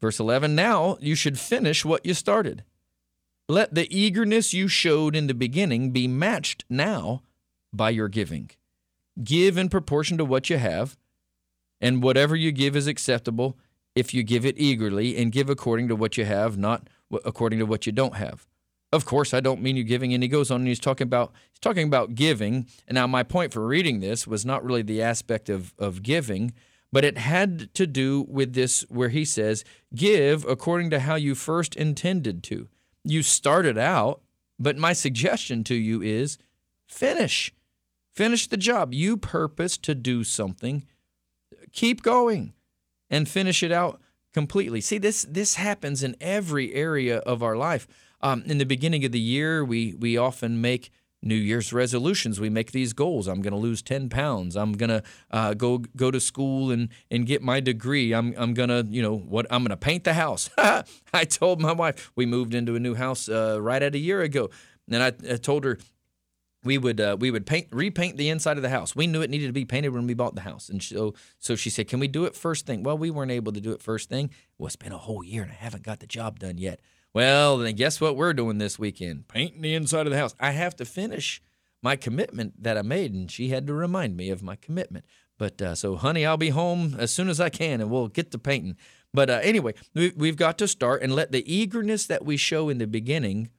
Verse 0.00 0.20
11 0.20 0.54
Now 0.54 0.96
you 1.00 1.16
should 1.16 1.40
finish 1.40 1.84
what 1.84 2.06
you 2.06 2.14
started. 2.14 2.62
Let 3.48 3.74
the 3.74 3.92
eagerness 3.92 4.54
you 4.54 4.68
showed 4.68 5.16
in 5.16 5.26
the 5.26 5.34
beginning 5.34 5.90
be 5.90 6.06
matched 6.06 6.64
now 6.70 7.22
by 7.72 7.90
your 7.90 8.08
giving. 8.08 8.50
Give 9.24 9.58
in 9.58 9.68
proportion 9.68 10.18
to 10.18 10.24
what 10.24 10.48
you 10.50 10.58
have, 10.58 10.96
and 11.80 12.00
whatever 12.00 12.36
you 12.36 12.52
give 12.52 12.76
is 12.76 12.86
acceptable 12.86 13.58
if 13.96 14.14
you 14.14 14.22
give 14.22 14.46
it 14.46 14.54
eagerly 14.56 15.16
and 15.16 15.32
give 15.32 15.50
according 15.50 15.88
to 15.88 15.96
what 15.96 16.16
you 16.16 16.24
have, 16.24 16.56
not 16.56 16.88
according 17.24 17.58
to 17.58 17.66
what 17.66 17.86
you 17.86 17.92
don't 17.92 18.14
have. 18.14 18.46
Of 18.94 19.04
course, 19.04 19.34
I 19.34 19.40
don't 19.40 19.60
mean 19.60 19.76
you 19.76 19.82
giving. 19.82 20.14
And 20.14 20.22
he 20.22 20.28
goes 20.28 20.52
on 20.52 20.60
and 20.60 20.68
he's 20.68 20.78
talking 20.78 21.06
about 21.06 21.32
he's 21.50 21.58
talking 21.58 21.88
about 21.88 22.14
giving. 22.14 22.68
And 22.86 22.94
now 22.94 23.08
my 23.08 23.24
point 23.24 23.52
for 23.52 23.66
reading 23.66 23.98
this 23.98 24.24
was 24.24 24.46
not 24.46 24.64
really 24.64 24.82
the 24.82 25.02
aspect 25.02 25.48
of, 25.48 25.74
of 25.80 26.04
giving, 26.04 26.52
but 26.92 27.04
it 27.04 27.18
had 27.18 27.74
to 27.74 27.88
do 27.88 28.24
with 28.28 28.52
this 28.52 28.82
where 28.82 29.08
he 29.08 29.24
says, 29.24 29.64
give 29.96 30.44
according 30.44 30.90
to 30.90 31.00
how 31.00 31.16
you 31.16 31.34
first 31.34 31.74
intended 31.74 32.44
to. 32.44 32.68
You 33.02 33.24
started 33.24 33.76
out, 33.76 34.22
but 34.60 34.78
my 34.78 34.92
suggestion 34.92 35.64
to 35.64 35.74
you 35.74 36.00
is 36.00 36.38
finish. 36.86 37.52
Finish 38.14 38.46
the 38.46 38.56
job. 38.56 38.94
You 38.94 39.16
purpose 39.16 39.76
to 39.78 39.96
do 39.96 40.22
something. 40.22 40.86
Keep 41.72 42.02
going 42.02 42.52
and 43.10 43.28
finish 43.28 43.64
it 43.64 43.72
out 43.72 44.00
completely. 44.32 44.80
See, 44.80 44.98
this 44.98 45.26
this 45.28 45.56
happens 45.56 46.04
in 46.04 46.14
every 46.20 46.72
area 46.74 47.18
of 47.18 47.42
our 47.42 47.56
life. 47.56 47.88
Um, 48.24 48.42
in 48.46 48.56
the 48.56 48.64
beginning 48.64 49.04
of 49.04 49.12
the 49.12 49.20
year, 49.20 49.62
we 49.62 49.94
we 49.98 50.16
often 50.16 50.62
make 50.62 50.90
New 51.22 51.34
Year's 51.34 51.74
resolutions. 51.74 52.40
We 52.40 52.48
make 52.48 52.72
these 52.72 52.94
goals. 52.94 53.28
I'm 53.28 53.42
going 53.42 53.52
to 53.52 53.58
lose 53.58 53.82
10 53.82 54.08
pounds. 54.08 54.56
I'm 54.56 54.72
going 54.72 54.88
to 54.88 55.02
uh, 55.30 55.52
go 55.52 55.78
go 55.94 56.10
to 56.10 56.18
school 56.18 56.70
and 56.70 56.88
and 57.10 57.26
get 57.26 57.42
my 57.42 57.60
degree. 57.60 58.14
I'm 58.14 58.34
I'm 58.38 58.54
going 58.54 58.70
to 58.70 58.86
you 58.88 59.02
know 59.02 59.14
what 59.14 59.46
I'm 59.50 59.60
going 59.60 59.70
to 59.70 59.76
paint 59.76 60.04
the 60.04 60.14
house. 60.14 60.48
I 61.12 61.24
told 61.24 61.60
my 61.60 61.72
wife 61.72 62.12
we 62.16 62.24
moved 62.24 62.54
into 62.54 62.74
a 62.74 62.80
new 62.80 62.94
house 62.94 63.28
uh, 63.28 63.58
right 63.60 63.82
at 63.82 63.94
a 63.94 63.98
year 63.98 64.22
ago, 64.22 64.48
and 64.90 65.02
I, 65.02 65.12
I 65.30 65.36
told 65.36 65.64
her 65.64 65.78
we 66.64 66.78
would 66.78 67.02
uh, 67.02 67.18
we 67.20 67.30
would 67.30 67.44
paint 67.44 67.68
repaint 67.72 68.16
the 68.16 68.30
inside 68.30 68.56
of 68.56 68.62
the 68.62 68.70
house. 68.70 68.96
We 68.96 69.06
knew 69.06 69.20
it 69.20 69.28
needed 69.28 69.48
to 69.48 69.52
be 69.52 69.66
painted 69.66 69.90
when 69.90 70.06
we 70.06 70.14
bought 70.14 70.34
the 70.34 70.40
house, 70.40 70.70
and 70.70 70.82
so 70.82 71.12
so 71.38 71.56
she 71.56 71.68
said, 71.68 71.88
"Can 71.88 72.00
we 72.00 72.08
do 72.08 72.24
it 72.24 72.34
first 72.34 72.64
thing?" 72.64 72.82
Well, 72.84 72.96
we 72.96 73.10
weren't 73.10 73.32
able 73.32 73.52
to 73.52 73.60
do 73.60 73.72
it 73.72 73.82
first 73.82 74.08
thing. 74.08 74.30
Well, 74.56 74.68
it's 74.68 74.76
been 74.76 74.92
a 74.92 74.98
whole 74.98 75.22
year 75.22 75.42
and 75.42 75.52
I 75.52 75.56
haven't 75.56 75.82
got 75.82 76.00
the 76.00 76.06
job 76.06 76.38
done 76.38 76.56
yet. 76.56 76.80
Well, 77.14 77.58
then 77.58 77.76
guess 77.76 78.00
what 78.00 78.16
we're 78.16 78.32
doing 78.32 78.58
this 78.58 78.76
weekend? 78.76 79.28
Painting 79.28 79.62
the 79.62 79.74
inside 79.74 80.06
of 80.06 80.12
the 80.12 80.18
house. 80.18 80.34
I 80.40 80.50
have 80.50 80.74
to 80.76 80.84
finish 80.84 81.40
my 81.80 81.94
commitment 81.94 82.62
that 82.62 82.76
I 82.76 82.82
made, 82.82 83.14
and 83.14 83.30
she 83.30 83.50
had 83.50 83.68
to 83.68 83.72
remind 83.72 84.16
me 84.16 84.30
of 84.30 84.42
my 84.42 84.56
commitment. 84.56 85.04
But 85.38 85.62
uh, 85.62 85.74
so, 85.76 85.94
honey, 85.94 86.26
I'll 86.26 86.36
be 86.36 86.50
home 86.50 86.96
as 86.98 87.12
soon 87.12 87.28
as 87.28 87.40
I 87.40 87.50
can, 87.50 87.80
and 87.80 87.88
we'll 87.88 88.08
get 88.08 88.32
to 88.32 88.38
painting. 88.38 88.76
But 89.12 89.30
uh, 89.30 89.40
anyway, 89.44 89.74
we, 89.94 90.12
we've 90.16 90.36
got 90.36 90.58
to 90.58 90.66
start 90.66 91.02
and 91.02 91.14
let 91.14 91.30
the 91.30 91.52
eagerness 91.52 92.06
that 92.06 92.24
we 92.24 92.36
show 92.36 92.68
in 92.68 92.78
the 92.78 92.86
beginning 92.86 93.50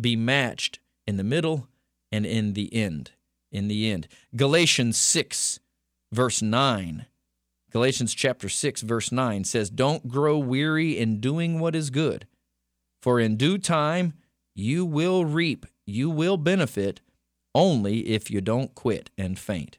be 0.00 0.16
matched 0.16 0.80
in 1.06 1.16
the 1.16 1.24
middle 1.24 1.68
and 2.10 2.26
in 2.26 2.54
the 2.54 2.74
end. 2.74 3.12
In 3.52 3.68
the 3.68 3.92
end, 3.92 4.08
Galatians 4.34 4.96
six, 4.96 5.60
verse 6.10 6.42
nine. 6.42 7.06
Galatians 7.70 8.14
chapter 8.14 8.48
6, 8.48 8.82
verse 8.82 9.10
9 9.10 9.42
says, 9.42 9.68
Don't 9.68 10.06
grow 10.06 10.38
weary 10.38 10.96
in 10.96 11.18
doing 11.18 11.58
what 11.58 11.74
is 11.74 11.90
good, 11.90 12.24
for 13.04 13.20
in 13.20 13.36
due 13.36 13.58
time 13.58 14.14
you 14.54 14.86
will 14.86 15.24
reap, 15.26 15.66
you 15.84 16.08
will 16.08 16.38
benefit 16.38 17.00
only 17.54 17.96
if 18.08 18.30
you 18.30 18.40
don't 18.40 18.74
quit 18.74 19.10
and 19.18 19.38
faint. 19.38 19.78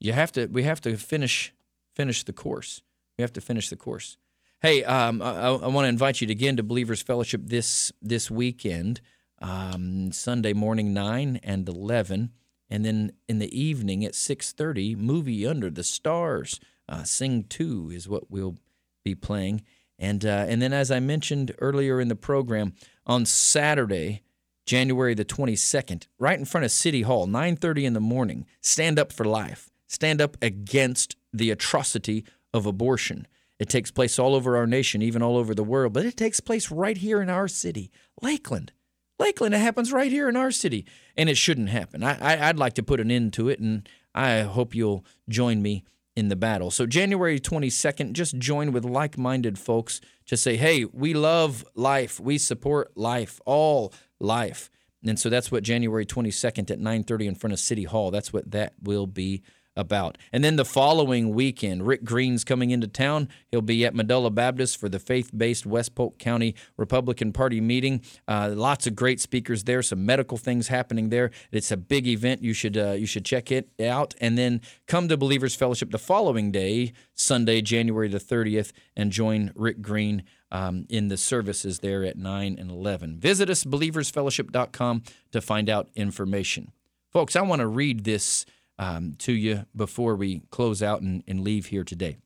You 0.00 0.12
have 0.12 0.32
to 0.32 0.46
we 0.46 0.64
have 0.64 0.80
to 0.82 0.96
finish 0.96 1.54
finish 1.94 2.24
the 2.24 2.32
course. 2.32 2.82
We 3.16 3.22
have 3.22 3.32
to 3.34 3.40
finish 3.40 3.68
the 3.68 3.76
course. 3.76 4.16
Hey, 4.60 4.82
um, 4.84 5.22
I, 5.22 5.50
I 5.66 5.68
want 5.68 5.84
to 5.84 5.88
invite 5.88 6.20
you 6.20 6.28
again 6.28 6.56
to 6.56 6.62
Believers 6.64 7.02
Fellowship 7.02 7.42
this 7.44 7.92
this 8.02 8.30
weekend. 8.30 9.00
um, 9.42 10.12
Sunday 10.12 10.52
morning 10.52 10.94
9 10.94 11.40
and 11.42 11.68
11. 11.68 12.30
And 12.70 12.84
then 12.84 13.12
in 13.28 13.38
the 13.38 13.56
evening 13.58 14.04
at 14.04 14.12
6.30, 14.14 14.96
movie 14.96 15.46
Under 15.46 15.68
the 15.68 15.84
Stars. 15.84 16.60
Uh, 16.88 17.02
Sing 17.04 17.44
2 17.44 17.90
is 17.92 18.08
what 18.08 18.30
we'll 18.30 18.56
be 19.04 19.14
playing. 19.14 19.62
And, 20.02 20.24
uh, 20.24 20.46
and 20.48 20.60
then 20.60 20.72
as 20.72 20.90
I 20.90 20.98
mentioned 20.98 21.54
earlier 21.60 22.00
in 22.00 22.08
the 22.08 22.16
program, 22.16 22.74
on 23.06 23.24
Saturday, 23.24 24.22
January 24.66 25.14
the 25.14 25.24
22nd, 25.24 26.08
right 26.18 26.38
in 26.38 26.44
front 26.44 26.64
of 26.64 26.72
City 26.72 27.02
Hall, 27.02 27.28
9:30 27.28 27.84
in 27.84 27.92
the 27.92 28.00
morning. 28.00 28.44
Stand 28.60 28.98
up 28.98 29.12
for 29.12 29.24
life. 29.24 29.70
Stand 29.86 30.20
up 30.20 30.36
against 30.42 31.14
the 31.32 31.50
atrocity 31.50 32.24
of 32.52 32.66
abortion. 32.66 33.28
It 33.60 33.68
takes 33.68 33.92
place 33.92 34.18
all 34.18 34.34
over 34.34 34.56
our 34.56 34.66
nation, 34.66 35.02
even 35.02 35.22
all 35.22 35.36
over 35.36 35.54
the 35.54 35.62
world, 35.62 35.92
but 35.92 36.04
it 36.04 36.16
takes 36.16 36.40
place 36.40 36.70
right 36.70 36.96
here 36.96 37.22
in 37.22 37.30
our 37.30 37.46
city, 37.46 37.92
Lakeland. 38.20 38.72
Lakeland, 39.20 39.54
it 39.54 39.58
happens 39.58 39.92
right 39.92 40.10
here 40.10 40.28
in 40.28 40.36
our 40.36 40.50
city, 40.50 40.84
and 41.16 41.28
it 41.28 41.36
shouldn't 41.36 41.68
happen. 41.68 42.02
I, 42.02 42.18
I, 42.18 42.48
I'd 42.48 42.58
like 42.58 42.72
to 42.74 42.82
put 42.82 42.98
an 42.98 43.10
end 43.12 43.34
to 43.34 43.48
it, 43.48 43.60
and 43.60 43.88
I 44.16 44.40
hope 44.40 44.74
you'll 44.74 45.04
join 45.28 45.62
me 45.62 45.84
in 46.14 46.28
the 46.28 46.36
battle. 46.36 46.70
So, 46.70 46.86
January 46.86 47.40
22nd, 47.40 48.12
just 48.12 48.38
join 48.38 48.72
with 48.72 48.84
like 48.84 49.16
minded 49.16 49.58
folks 49.58 50.00
to 50.26 50.36
say, 50.36 50.56
hey, 50.56 50.84
we 50.84 51.14
love 51.14 51.64
life, 51.74 52.20
we 52.20 52.38
support 52.38 52.96
life, 52.96 53.40
all 53.46 53.92
life. 54.20 54.70
And 55.04 55.18
so 55.18 55.28
that's 55.28 55.50
what 55.50 55.64
January 55.64 56.06
22nd 56.06 56.70
at 56.70 56.78
9:30 56.78 57.26
in 57.26 57.34
front 57.34 57.52
of 57.52 57.58
City 57.58 57.84
Hall. 57.84 58.10
That's 58.10 58.32
what 58.32 58.50
that 58.52 58.74
will 58.80 59.06
be 59.06 59.42
about. 59.76 60.18
And 60.32 60.44
then 60.44 60.56
the 60.56 60.64
following 60.64 61.34
weekend, 61.34 61.86
Rick 61.86 62.04
Green's 62.04 62.44
coming 62.44 62.70
into 62.70 62.86
town. 62.86 63.28
He'll 63.50 63.62
be 63.62 63.84
at 63.84 63.94
Medulla 63.94 64.30
Baptist 64.30 64.78
for 64.78 64.88
the 64.88 64.98
faith-based 64.98 65.64
West 65.66 65.94
Polk 65.94 66.18
County 66.18 66.54
Republican 66.76 67.32
Party 67.32 67.60
meeting. 67.60 68.02
Uh, 68.28 68.52
lots 68.54 68.86
of 68.86 68.94
great 68.94 69.20
speakers 69.20 69.64
there. 69.64 69.82
Some 69.82 70.04
medical 70.04 70.36
things 70.36 70.68
happening 70.68 71.08
there. 71.08 71.30
It's 71.50 71.70
a 71.70 71.76
big 71.76 72.06
event. 72.06 72.42
You 72.42 72.52
should 72.52 72.76
uh, 72.76 72.92
you 72.92 73.06
should 73.06 73.24
check 73.24 73.50
it 73.50 73.68
out. 73.80 74.14
And 74.20 74.36
then 74.36 74.60
come 74.86 75.08
to 75.08 75.16
Believers 75.16 75.54
Fellowship 75.54 75.90
the 75.90 75.98
following 75.98 76.52
day, 76.52 76.92
Sunday, 77.14 77.60
January 77.62 78.08
the 78.08 78.18
30th, 78.18 78.72
and 78.96 79.10
join 79.10 79.52
Rick 79.54 79.80
Green 79.80 80.24
um, 80.50 80.86
in 80.88 81.08
the 81.08 81.16
services 81.16 81.78
there 81.78 82.04
at 82.04 82.16
9 82.16 82.56
and 82.58 82.70
11. 82.70 83.18
Visit 83.18 83.48
us, 83.48 83.64
believersfellowship.com, 83.64 85.02
to 85.32 85.40
find 85.40 85.70
out 85.70 85.88
information. 85.94 86.72
Folks, 87.10 87.36
I 87.36 87.42
want 87.42 87.60
to 87.60 87.66
read 87.66 88.04
this 88.04 88.44
um, 88.82 89.14
to 89.18 89.32
you 89.32 89.64
before 89.76 90.16
we 90.16 90.42
close 90.50 90.82
out 90.82 91.02
and, 91.02 91.22
and 91.28 91.40
leave 91.40 91.66
here 91.66 91.84
today, 91.84 92.16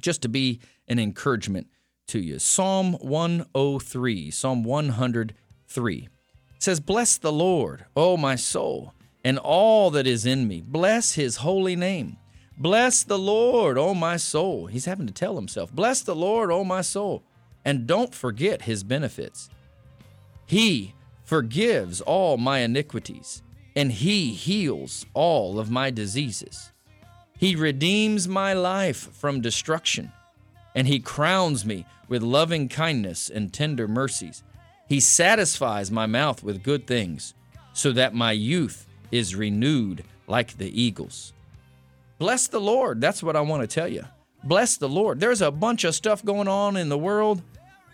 just 0.00 0.22
to 0.22 0.28
be 0.28 0.60
an 0.86 1.00
encouragement 1.00 1.66
to 2.06 2.20
you. 2.20 2.38
Psalm 2.38 2.92
103, 2.94 4.30
Psalm 4.30 4.62
103 4.62 6.08
says, 6.60 6.78
Bless 6.78 7.18
the 7.18 7.32
Lord, 7.32 7.84
O 7.96 8.16
my 8.16 8.36
soul, 8.36 8.94
and 9.24 9.38
all 9.38 9.90
that 9.90 10.06
is 10.06 10.24
in 10.24 10.46
me. 10.46 10.62
Bless 10.64 11.14
his 11.14 11.38
holy 11.38 11.74
name. 11.74 12.16
Bless 12.56 13.02
the 13.02 13.18
Lord, 13.18 13.76
O 13.76 13.92
my 13.92 14.16
soul. 14.16 14.66
He's 14.66 14.84
having 14.84 15.08
to 15.08 15.12
tell 15.12 15.34
himself, 15.34 15.72
Bless 15.72 16.02
the 16.02 16.14
Lord, 16.14 16.52
O 16.52 16.62
my 16.62 16.82
soul, 16.82 17.24
and 17.64 17.88
don't 17.88 18.14
forget 18.14 18.62
his 18.62 18.84
benefits. 18.84 19.50
He 20.46 20.94
forgives 21.24 22.00
all 22.00 22.36
my 22.36 22.60
iniquities, 22.60 23.42
and 23.74 23.92
he 23.92 24.32
heals 24.32 25.06
all 25.14 25.58
of 25.58 25.70
my 25.70 25.90
diseases. 25.90 26.70
He 27.38 27.56
redeems 27.56 28.28
my 28.28 28.52
life 28.52 29.12
from 29.12 29.40
destruction, 29.40 30.12
and 30.74 30.86
he 30.86 31.00
crowns 31.00 31.64
me 31.64 31.86
with 32.08 32.22
loving 32.22 32.68
kindness 32.68 33.30
and 33.30 33.52
tender 33.52 33.88
mercies. 33.88 34.42
He 34.88 35.00
satisfies 35.00 35.90
my 35.90 36.06
mouth 36.06 36.42
with 36.42 36.62
good 36.62 36.86
things, 36.86 37.34
so 37.72 37.92
that 37.92 38.14
my 38.14 38.32
youth 38.32 38.86
is 39.10 39.34
renewed 39.34 40.04
like 40.26 40.58
the 40.58 40.80
eagles. 40.80 41.32
Bless 42.18 42.46
the 42.46 42.60
Lord. 42.60 43.00
That's 43.00 43.22
what 43.22 43.34
I 43.34 43.40
want 43.40 43.62
to 43.62 43.66
tell 43.66 43.88
you. 43.88 44.04
Bless 44.44 44.76
the 44.76 44.88
Lord. 44.88 45.18
There's 45.18 45.42
a 45.42 45.50
bunch 45.50 45.84
of 45.84 45.94
stuff 45.94 46.24
going 46.24 46.48
on 46.48 46.76
in 46.76 46.88
the 46.88 46.98
world, 46.98 47.42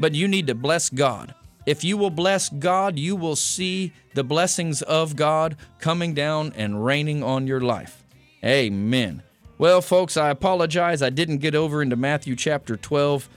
but 0.00 0.14
you 0.14 0.28
need 0.28 0.46
to 0.48 0.54
bless 0.54 0.88
God. 0.88 1.34
If 1.68 1.84
you 1.84 1.98
will 1.98 2.08
bless 2.08 2.48
God, 2.48 2.98
you 2.98 3.14
will 3.14 3.36
see 3.36 3.92
the 4.14 4.24
blessings 4.24 4.80
of 4.80 5.16
God 5.16 5.54
coming 5.80 6.14
down 6.14 6.54
and 6.56 6.82
raining 6.82 7.22
on 7.22 7.46
your 7.46 7.60
life. 7.60 8.04
Amen. 8.42 9.22
Well, 9.58 9.82
folks, 9.82 10.16
I 10.16 10.30
apologize. 10.30 11.02
I 11.02 11.10
didn't 11.10 11.38
get 11.38 11.54
over 11.54 11.82
into 11.82 11.94
Matthew 11.94 12.36
chapter 12.36 12.78
12, 12.78 13.28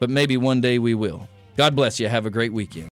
but 0.00 0.10
maybe 0.10 0.36
one 0.36 0.60
day 0.60 0.80
we 0.80 0.94
will. 0.94 1.28
God 1.56 1.76
bless 1.76 2.00
you. 2.00 2.08
Have 2.08 2.26
a 2.26 2.30
great 2.30 2.52
weekend. 2.52 2.86